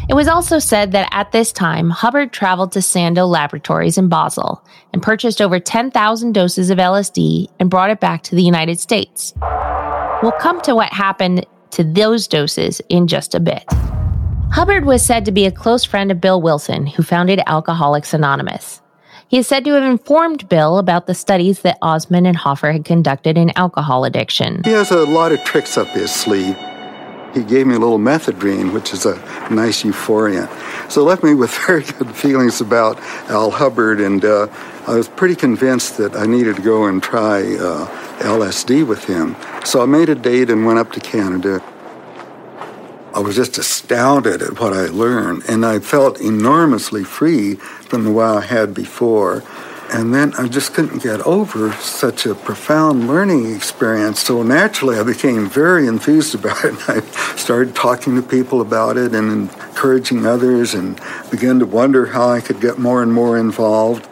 It 0.09 0.13
was 0.13 0.29
also 0.29 0.57
said 0.57 0.93
that 0.93 1.09
at 1.11 1.33
this 1.33 1.51
time, 1.51 1.89
Hubbard 1.89 2.31
traveled 2.31 2.71
to 2.71 2.81
Sandoz 2.81 3.27
Laboratories 3.27 3.97
in 3.97 4.07
Basel 4.07 4.63
and 4.93 5.03
purchased 5.03 5.41
over 5.41 5.59
10,000 5.59 6.31
doses 6.31 6.69
of 6.69 6.77
LSD 6.77 7.49
and 7.59 7.69
brought 7.69 7.89
it 7.89 7.99
back 7.99 8.23
to 8.23 8.35
the 8.35 8.41
United 8.41 8.79
States. 8.79 9.33
We'll 10.23 10.31
come 10.39 10.61
to 10.61 10.75
what 10.75 10.93
happened 10.93 11.45
to 11.71 11.83
those 11.83 12.25
doses 12.25 12.81
in 12.87 13.07
just 13.07 13.35
a 13.35 13.41
bit. 13.41 13.65
Hubbard 14.51 14.85
was 14.85 15.05
said 15.05 15.25
to 15.25 15.33
be 15.33 15.45
a 15.45 15.51
close 15.51 15.83
friend 15.83 16.09
of 16.09 16.21
Bill 16.21 16.41
Wilson, 16.41 16.87
who 16.87 17.03
founded 17.03 17.41
Alcoholics 17.45 18.13
Anonymous. 18.13 18.81
He 19.27 19.37
is 19.37 19.47
said 19.47 19.65
to 19.65 19.73
have 19.73 19.83
informed 19.83 20.47
Bill 20.47 20.77
about 20.77 21.05
the 21.05 21.15
studies 21.15 21.63
that 21.63 21.77
Osmond 21.81 22.27
and 22.27 22.37
Hoffer 22.37 22.71
had 22.71 22.85
conducted 22.85 23.37
in 23.37 23.51
alcohol 23.57 24.05
addiction. 24.05 24.61
He 24.63 24.71
has 24.71 24.89
a 24.89 25.05
lot 25.05 25.33
of 25.33 25.43
tricks 25.43 25.77
up 25.77 25.89
his 25.89 26.11
sleeve. 26.11 26.55
He 27.33 27.43
gave 27.43 27.67
me 27.67 27.75
a 27.75 27.79
little 27.79 27.99
methadone, 27.99 28.73
which 28.73 28.93
is 28.93 29.05
a 29.05 29.15
nice 29.51 29.83
euphoria. 29.83 30.49
So 30.89 31.01
it 31.01 31.05
left 31.05 31.23
me 31.23 31.33
with 31.33 31.51
very 31.67 31.83
good 31.83 32.15
feelings 32.15 32.61
about 32.61 32.99
Al 33.29 33.51
Hubbard, 33.51 33.99
and 33.99 34.23
uh, 34.23 34.47
I 34.87 34.95
was 34.95 35.07
pretty 35.07 35.35
convinced 35.35 35.97
that 35.97 36.15
I 36.15 36.25
needed 36.25 36.55
to 36.55 36.61
go 36.61 36.85
and 36.85 37.03
try 37.03 37.41
uh, 37.41 37.87
LSD 38.19 38.87
with 38.87 39.03
him. 39.03 39.35
So 39.65 39.81
I 39.81 39.85
made 39.85 40.09
a 40.09 40.15
date 40.15 40.49
and 40.49 40.65
went 40.65 40.79
up 40.79 40.91
to 40.93 40.99
Canada. 40.99 41.61
I 43.13 43.19
was 43.19 43.35
just 43.35 43.57
astounded 43.57 44.41
at 44.41 44.59
what 44.59 44.73
I 44.73 44.87
learned, 44.87 45.43
and 45.49 45.65
I 45.65 45.79
felt 45.79 46.21
enormously 46.21 47.03
free 47.03 47.55
from 47.55 48.03
the 48.03 48.11
way 48.11 48.25
I 48.25 48.41
had 48.41 48.73
before. 48.73 49.43
And 49.89 50.13
then 50.13 50.33
I 50.37 50.47
just 50.49 50.73
couldn't 50.73 51.01
get 51.01 51.21
over 51.21 51.71
such 51.73 52.25
a 52.25 52.35
profound 52.35 53.07
learning 53.07 53.55
experience. 53.55 54.19
So 54.19 54.43
naturally, 54.43 54.99
I 54.99 55.03
became 55.03 55.49
very 55.49 55.87
enthused 55.87 56.35
about 56.35 56.63
it. 56.65 56.75
I 56.89 56.99
started 57.37 57.73
talking 57.73 58.15
to 58.15 58.21
people 58.21 58.59
about 58.59 58.97
it 58.97 59.13
and 59.13 59.49
encouraging 59.49 60.25
others, 60.25 60.73
and 60.73 60.99
began 61.31 61.59
to 61.59 61.65
wonder 61.65 62.07
how 62.07 62.29
I 62.29 62.41
could 62.41 62.59
get 62.59 62.77
more 62.77 63.01
and 63.01 63.13
more 63.13 63.37
involved. 63.37 64.07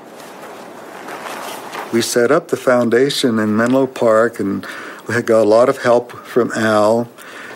We 1.92 2.02
set 2.02 2.32
up 2.32 2.48
the 2.48 2.58
foundation 2.58 3.38
in 3.38 3.56
Menlo 3.56 3.86
Park, 3.86 4.40
and 4.40 4.66
we 5.08 5.14
had 5.14 5.26
got 5.26 5.42
a 5.42 5.50
lot 5.50 5.68
of 5.68 5.80
help 5.80 6.12
from 6.12 6.52
Al. 6.54 7.10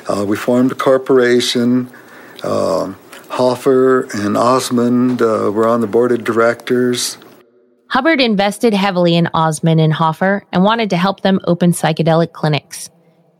Uh, 0.07 0.25
we 0.27 0.35
formed 0.35 0.71
a 0.71 0.75
corporation. 0.75 1.89
Uh, 2.43 2.93
Hoffer 3.29 4.07
and 4.13 4.35
Osmond 4.35 5.21
uh, 5.21 5.51
were 5.53 5.67
on 5.67 5.81
the 5.81 5.87
board 5.87 6.11
of 6.11 6.23
directors. 6.23 7.17
Hubbard 7.89 8.21
invested 8.21 8.71
heavily 8.71 9.15
in 9.15 9.29
Osmond 9.33 9.81
and 9.81 9.91
Hoffer 9.91 10.45
and 10.53 10.63
wanted 10.63 10.91
to 10.91 10.97
help 10.97 11.21
them 11.21 11.39
open 11.45 11.71
psychedelic 11.71 12.33
clinics. 12.33 12.91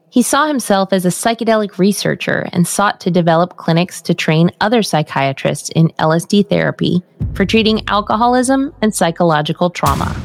He 0.10 0.24
saw 0.24 0.48
himself 0.48 0.92
as 0.92 1.06
a 1.06 1.10
psychedelic 1.10 1.78
researcher 1.78 2.50
and 2.52 2.68
sought 2.68 3.00
to 3.02 3.12
develop 3.12 3.58
clinics 3.58 4.02
to 4.02 4.16
train 4.16 4.50
other 4.60 4.82
psychiatrists 4.82 5.70
in 5.76 5.90
LSD 6.00 6.50
therapy 6.50 7.04
for 7.36 7.46
treating 7.46 7.88
alcoholism 7.88 8.74
and 8.82 8.94
psychological 8.94 9.70
trauma. 9.70 10.20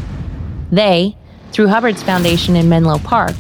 They, 0.73 1.19
through 1.53 1.69
Hubbard's 1.69 2.03
foundation 2.03 2.57
in 2.57 2.71
Menlo 2.71 2.97
Park, 3.01 3.35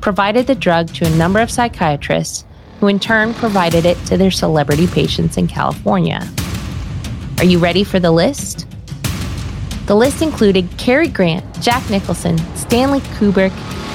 provided 0.00 0.48
the 0.48 0.56
drug 0.56 0.88
to 0.94 1.06
a 1.06 1.16
number 1.16 1.38
of 1.38 1.50
psychiatrists 1.50 2.44
who 2.80 2.88
in 2.88 2.98
turn 2.98 3.34
provided 3.34 3.86
it 3.86 3.98
to 4.06 4.16
their 4.16 4.32
celebrity 4.32 4.88
patients 4.88 5.36
in 5.36 5.46
California. 5.46 6.28
Are 7.38 7.44
you 7.44 7.60
ready 7.60 7.84
for 7.84 8.00
the 8.00 8.10
list? 8.10 8.66
The 9.86 9.94
list 9.94 10.22
included 10.22 10.68
Cary 10.78 11.08
Grant, 11.08 11.44
Jack 11.60 11.88
Nicholson, 11.90 12.38
Stanley 12.56 13.00
Kubrick, 13.00 13.52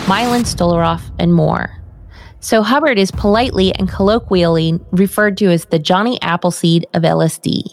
Myron 0.08 0.44
Stolaroff, 0.44 1.02
and 1.18 1.34
more. 1.34 1.76
So 2.42 2.62
Hubbard 2.62 3.00
is 3.00 3.10
politely 3.10 3.74
and 3.74 3.90
colloquially 3.90 4.80
referred 4.92 5.36
to 5.38 5.48
as 5.48 5.66
the 5.66 5.80
Johnny 5.80 6.22
Appleseed 6.22 6.86
of 6.94 7.02
LSD. 7.02 7.64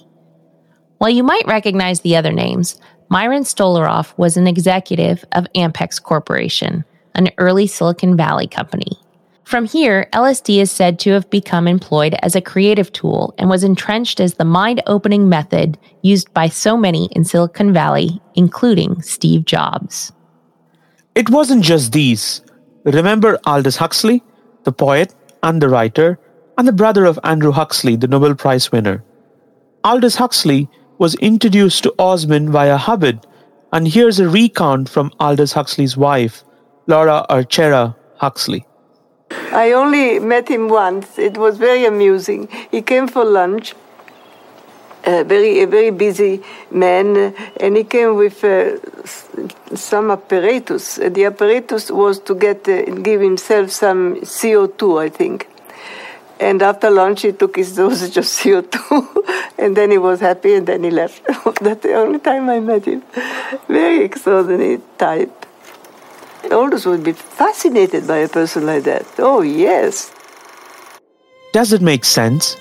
While 0.97 1.11
you 1.11 1.23
might 1.23 1.47
recognize 1.47 2.01
the 2.01 2.17
other 2.17 2.33
names, 2.33 2.81
Myron 3.11 3.43
Stolaroff 3.43 4.17
was 4.17 4.39
an 4.39 4.47
executive 4.47 5.25
of 5.33 5.47
Ampex 5.55 6.03
Corporation, 6.03 6.85
an 7.15 7.31
early 7.37 7.67
Silicon 7.67 8.17
Valley 8.17 8.47
company. 8.47 8.99
From 9.47 9.65
here, 9.65 10.09
LSD 10.13 10.59
is 10.59 10.73
said 10.73 10.99
to 10.99 11.13
have 11.13 11.31
become 11.31 11.69
employed 11.69 12.17
as 12.21 12.35
a 12.35 12.41
creative 12.41 12.91
tool 12.91 13.33
and 13.39 13.49
was 13.49 13.63
entrenched 13.63 14.19
as 14.19 14.35
the 14.35 14.45
mind 14.45 14.83
opening 14.89 15.29
method 15.29 15.79
used 16.03 16.35
by 16.35 16.49
so 16.49 16.77
many 16.77 17.09
in 17.13 17.23
Silicon 17.23 17.73
Valley, 17.73 18.21
including 18.35 19.01
Steve 19.03 19.45
Jobs. 19.45 20.11
It 21.15 21.31
wasn't 21.31 21.63
just 21.63 21.93
these. 21.93 22.43
Remember 22.83 23.39
Aldous 23.47 23.77
Huxley, 23.77 24.21
the 24.65 24.73
poet 24.73 25.15
and 25.45 25.63
the 25.63 25.69
writer, 25.69 26.19
and 26.59 26.67
the 26.67 26.73
brother 26.73 27.05
of 27.05 27.21
Andrew 27.23 27.53
Huxley, 27.53 27.95
the 27.95 28.09
Nobel 28.09 28.35
Prize 28.35 28.73
winner. 28.73 29.05
Aldous 29.85 30.17
Huxley 30.17 30.69
was 30.99 31.15
introduced 31.17 31.85
to 31.85 31.95
Osmond 32.01 32.51
via 32.51 32.77
Hubbard, 32.77 33.25
and 33.73 33.87
here's 33.87 34.19
a 34.19 34.29
recount 34.29 34.89
from 34.89 35.13
Aldous 35.21 35.53
Huxley's 35.53 35.97
wife, 35.97 36.43
Laura 36.89 37.25
Archera 37.31 37.95
Huxley. 38.17 38.67
I 39.31 39.73
only 39.73 40.19
met 40.19 40.49
him 40.49 40.69
once. 40.69 41.19
It 41.19 41.37
was 41.39 41.57
very 41.57 41.85
amusing. 41.87 42.49
He 42.71 42.83
came 42.83 43.09
for 43.09 43.25
lunch. 43.25 43.75
A 45.05 45.23
very, 45.23 45.63
a 45.63 45.67
very 45.69 45.91
busy 45.91 46.43
man, 46.69 47.33
and 47.61 47.77
he 47.77 47.85
came 47.85 48.17
with 48.17 48.43
uh, 48.43 48.77
some 49.75 50.11
apparatus. 50.11 50.97
The 50.97 51.27
apparatus 51.27 51.93
was 51.93 52.19
to 52.21 52.35
get 52.35 52.69
uh, 52.69 52.83
give 52.83 53.21
himself 53.21 53.71
some 53.71 54.17
CO2, 54.17 55.01
I 55.01 55.09
think. 55.09 55.49
And 56.41 56.61
after 56.61 56.91
lunch, 56.91 57.23
he 57.23 57.33
took 57.33 57.55
his 57.55 57.77
dosage 57.81 58.17
of 58.17 58.25
CO2, 58.25 59.55
and 59.59 59.77
then 59.77 59.93
he 59.93 59.99
was 59.99 60.19
happy, 60.19 60.55
and 60.55 60.67
then 60.67 60.83
he 60.83 60.91
left. 60.91 61.23
That's 61.61 61.83
the 61.83 61.95
only 61.95 62.19
time 62.19 62.51
I 62.51 62.59
met 62.59 62.85
him. 62.85 63.05
Very 63.69 64.03
extraordinary 64.05 64.81
type. 64.99 65.46
Aldous 66.53 66.87
would 66.87 67.03
be 67.03 67.13
fascinated 67.13 68.07
by 68.07 68.19
a 68.19 68.29
person 68.29 68.67
like 68.67 68.85
that. 68.85 69.07
Oh, 69.19 69.43
yes. 69.43 70.13
Does 71.53 71.73
it 71.73 71.83
make 71.83 72.05
sense? 72.05 72.57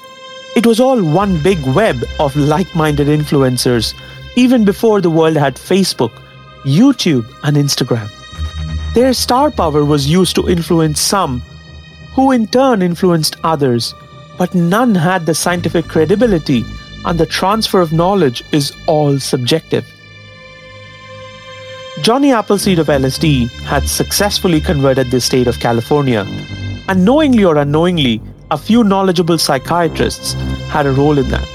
It 0.55 0.65
was 0.65 0.79
all 0.79 1.03
one 1.03 1.41
big 1.41 1.59
web 1.75 1.97
of 2.19 2.35
like 2.35 2.73
minded 2.75 3.07
influencers, 3.07 3.93
even 4.35 4.63
before 4.63 5.01
the 5.01 5.09
world 5.09 5.35
had 5.35 5.55
Facebook, 5.55 6.11
YouTube, 6.63 7.25
and 7.43 7.57
Instagram. 7.57 8.09
Their 8.93 9.13
star 9.13 9.51
power 9.51 9.83
was 9.83 10.07
used 10.07 10.35
to 10.35 10.49
influence 10.49 11.01
some, 11.01 11.41
who 12.13 12.31
in 12.31 12.47
turn 12.47 12.81
influenced 12.81 13.35
others, 13.43 13.93
but 14.37 14.55
none 14.55 14.95
had 14.95 15.25
the 15.25 15.35
scientific 15.35 15.87
credibility, 15.87 16.63
and 17.03 17.19
the 17.19 17.25
transfer 17.25 17.81
of 17.81 17.91
knowledge 17.91 18.43
is 18.51 18.71
all 18.87 19.19
subjective. 19.19 19.85
Johnny 22.05 22.31
Appleseed 22.31 22.77
of 22.77 22.85
LSD 22.85 23.49
had 23.63 23.87
successfully 23.87 24.61
converted 24.61 25.09
the 25.09 25.19
state 25.19 25.47
of 25.47 25.59
California, 25.59 26.23
and 26.87 27.03
knowingly 27.03 27.43
or 27.43 27.57
unknowingly, 27.57 28.21
a 28.51 28.59
few 28.59 28.83
knowledgeable 28.83 29.39
psychiatrists 29.39 30.33
had 30.69 30.85
a 30.85 30.91
role 30.91 31.17
in 31.17 31.27
that. 31.29 31.47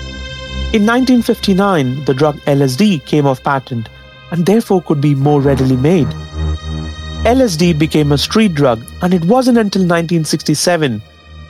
In 0.75 0.85
1959, 0.85 2.05
the 2.05 2.15
drug 2.15 2.37
LSD 2.47 3.07
came 3.07 3.29
off 3.29 3.45
patent 3.45 3.89
and 4.33 4.45
therefore 4.45 4.83
could 4.83 5.01
be 5.01 5.15
more 5.15 5.41
readily 5.41 5.77
made. 5.77 6.09
LSD 7.23 7.79
became 7.79 8.11
a 8.11 8.19
street 8.19 8.53
drug, 8.53 8.85
and 9.03 9.15
it 9.15 9.25
wasn't 9.27 9.57
until 9.57 9.83
1967 9.83 11.01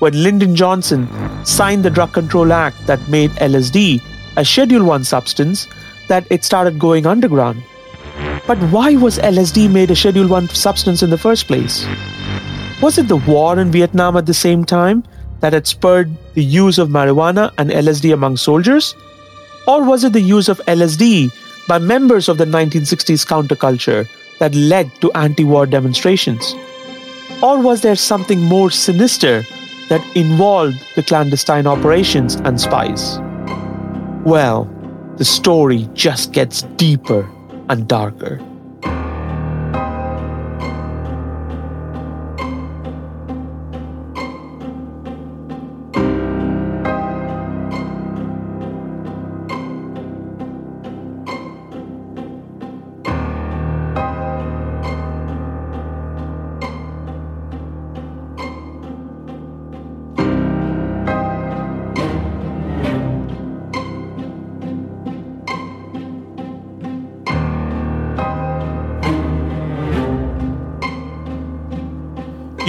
when 0.01 0.23
Lyndon 0.23 0.55
Johnson 0.55 1.09
signed 1.47 1.87
the 1.87 1.89
Drug 1.89 2.13
Control 2.13 2.53
Act 2.53 2.87
that 2.87 3.09
made 3.09 3.31
LSD 3.31 4.03
a 4.37 4.45
Schedule 4.45 4.85
1 4.85 5.05
substance 5.05 5.69
that 6.09 6.27
it 6.29 6.45
started 6.45 6.79
going 6.79 7.07
underground. 7.07 7.63
But 8.51 8.59
why 8.73 8.97
was 8.97 9.21
LSD 9.21 9.71
made 9.71 9.93
a 9.93 9.95
Schedule 9.95 10.27
1 10.27 10.49
substance 10.49 11.05
in 11.05 11.11
the 11.11 11.17
first 11.17 11.47
place? 11.47 11.87
Was 12.83 12.99
it 12.99 13.07
the 13.07 13.19
war 13.19 13.57
in 13.57 13.71
Vietnam 13.71 14.17
at 14.17 14.27
the 14.27 14.35
same 14.35 14.65
time 14.65 15.05
that 15.39 15.53
had 15.53 15.69
spurred 15.69 16.11
the 16.35 16.43
use 16.43 16.77
of 16.77 16.89
marijuana 16.89 17.53
and 17.59 17.71
LSD 17.71 18.13
among 18.13 18.39
soldiers? 18.39 18.97
Or 19.69 19.85
was 19.85 20.03
it 20.03 20.15
the 20.15 20.21
use 20.21 20.49
of 20.49 20.59
LSD 20.67 21.31
by 21.69 21.79
members 21.79 22.29
of 22.29 22.39
the 22.39 22.45
1960s 22.45 23.25
counterculture 23.25 24.09
that 24.41 24.53
led 24.53 24.91
to 25.01 25.13
anti 25.13 25.45
war 25.45 25.65
demonstrations? 25.65 26.53
Or 27.45 27.63
was 27.63 27.83
there 27.83 27.95
something 27.95 28.43
more 28.43 28.73
sinister 28.73 29.45
that 29.91 30.05
involved 30.17 30.83
the 30.97 31.05
clandestine 31.05 31.69
operations 31.69 32.35
and 32.35 32.61
spies? 32.61 33.21
Well, 34.27 34.65
the 35.19 35.25
story 35.25 35.89
just 35.95 36.33
gets 36.33 36.63
deeper 36.75 37.31
and 37.71 37.87
darker. 37.87 38.50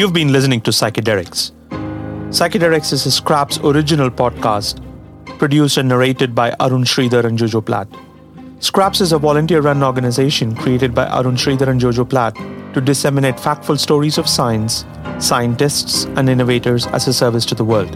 You've 0.01 0.13
been 0.13 0.31
listening 0.31 0.61
to 0.61 0.71
Psychedelics. 0.71 1.51
Psychedelics 2.29 2.91
is 2.91 3.05
a 3.05 3.11
Scraps 3.11 3.59
original 3.59 4.09
podcast, 4.09 4.81
produced 5.37 5.77
and 5.77 5.89
narrated 5.89 6.33
by 6.33 6.55
Arun 6.59 6.85
Sridhar 6.85 7.23
and 7.23 7.37
Jojo 7.37 7.63
Platt. 7.63 7.87
Scraps 8.61 8.99
is 8.99 9.11
a 9.11 9.19
volunteer 9.19 9.61
run 9.61 9.83
organization 9.83 10.55
created 10.55 10.95
by 10.95 11.05
Arun 11.05 11.35
Sridhar 11.35 11.67
and 11.67 11.79
Jojo 11.79 12.09
Platt 12.09 12.35
to 12.73 12.81
disseminate 12.81 13.35
factful 13.35 13.77
stories 13.77 14.17
of 14.17 14.27
science, 14.27 14.85
scientists, 15.19 16.05
and 16.15 16.29
innovators 16.29 16.87
as 16.87 17.07
a 17.07 17.13
service 17.13 17.45
to 17.45 17.53
the 17.53 17.63
world. 17.63 17.95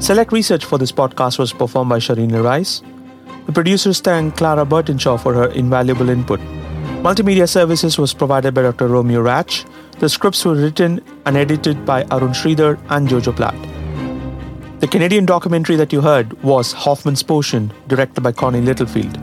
Select 0.00 0.32
research 0.32 0.64
for 0.64 0.78
this 0.78 0.90
podcast 0.90 1.38
was 1.38 1.52
performed 1.52 1.90
by 1.90 2.00
Sharina 2.00 2.42
Rice. 2.42 2.82
The 3.46 3.52
producers 3.52 4.00
thank 4.00 4.36
Clara 4.36 4.66
Burtonshaw 4.66 5.22
for 5.22 5.32
her 5.32 5.46
invaluable 5.52 6.08
input. 6.10 6.40
Multimedia 7.06 7.48
services 7.48 7.98
was 7.98 8.12
provided 8.12 8.52
by 8.52 8.62
Dr. 8.62 8.88
Romeo 8.88 9.20
Ratch. 9.20 9.64
The 9.98 10.08
scripts 10.08 10.44
were 10.44 10.54
written 10.54 11.00
and 11.24 11.36
edited 11.36 11.86
by 11.86 12.02
Arun 12.10 12.32
Sridhar 12.32 12.78
and 12.90 13.08
Jojo 13.08 13.34
Platt. 13.34 13.54
The 14.80 14.88
Canadian 14.88 15.24
documentary 15.24 15.76
that 15.76 15.92
you 15.92 16.00
heard 16.00 16.32
was 16.42 16.72
Hofmann's 16.72 17.22
Potion, 17.22 17.72
directed 17.86 18.20
by 18.22 18.32
Connie 18.32 18.60
Littlefield. 18.60 19.16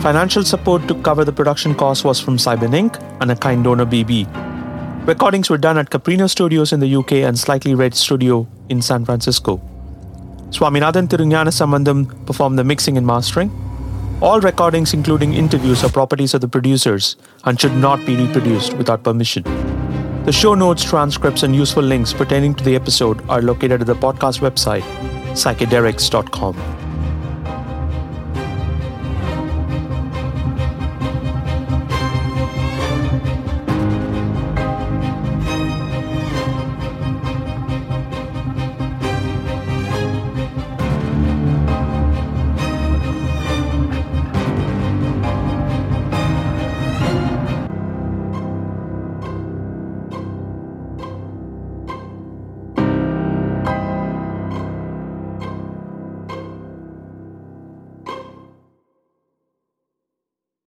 Financial 0.00 0.44
support 0.44 0.86
to 0.88 0.94
cover 1.02 1.24
the 1.24 1.32
production 1.32 1.74
costs 1.74 2.04
was 2.04 2.20
from 2.20 2.36
Cyber 2.36 2.68
Inc. 2.68 3.02
and 3.20 3.30
a 3.30 3.36
kind 3.36 3.64
donor 3.64 3.84
BB. 3.84 4.26
Recordings 5.06 5.50
were 5.50 5.58
done 5.58 5.78
at 5.78 5.90
Caprino 5.90 6.28
Studios 6.30 6.72
in 6.72 6.80
the 6.80 6.96
UK 6.96 7.12
and 7.12 7.38
Slightly 7.38 7.74
Red 7.74 7.94
Studio 7.94 8.46
in 8.68 8.80
San 8.80 9.04
Francisco. 9.04 9.60
Swaminathan 10.50 11.08
Tirunjana 11.08 11.50
Sambandam 11.50 12.24
performed 12.24 12.58
the 12.58 12.64
mixing 12.64 12.96
and 12.96 13.06
mastering. 13.06 13.50
All 14.22 14.40
recordings, 14.40 14.94
including 14.94 15.34
interviews, 15.34 15.84
are 15.84 15.90
properties 15.90 16.32
of 16.32 16.40
the 16.40 16.48
producers 16.48 17.16
and 17.44 17.60
should 17.60 17.74
not 17.74 18.04
be 18.06 18.16
reproduced 18.16 18.72
without 18.74 19.02
permission. 19.02 19.42
The 20.24 20.32
show 20.32 20.54
notes, 20.54 20.82
transcripts, 20.82 21.42
and 21.42 21.54
useful 21.54 21.82
links 21.82 22.14
pertaining 22.14 22.54
to 22.54 22.64
the 22.64 22.74
episode 22.74 23.22
are 23.28 23.42
located 23.42 23.82
at 23.82 23.86
the 23.86 23.94
podcast 23.94 24.40
website, 24.40 24.82
psychedelics.com. 25.34 26.85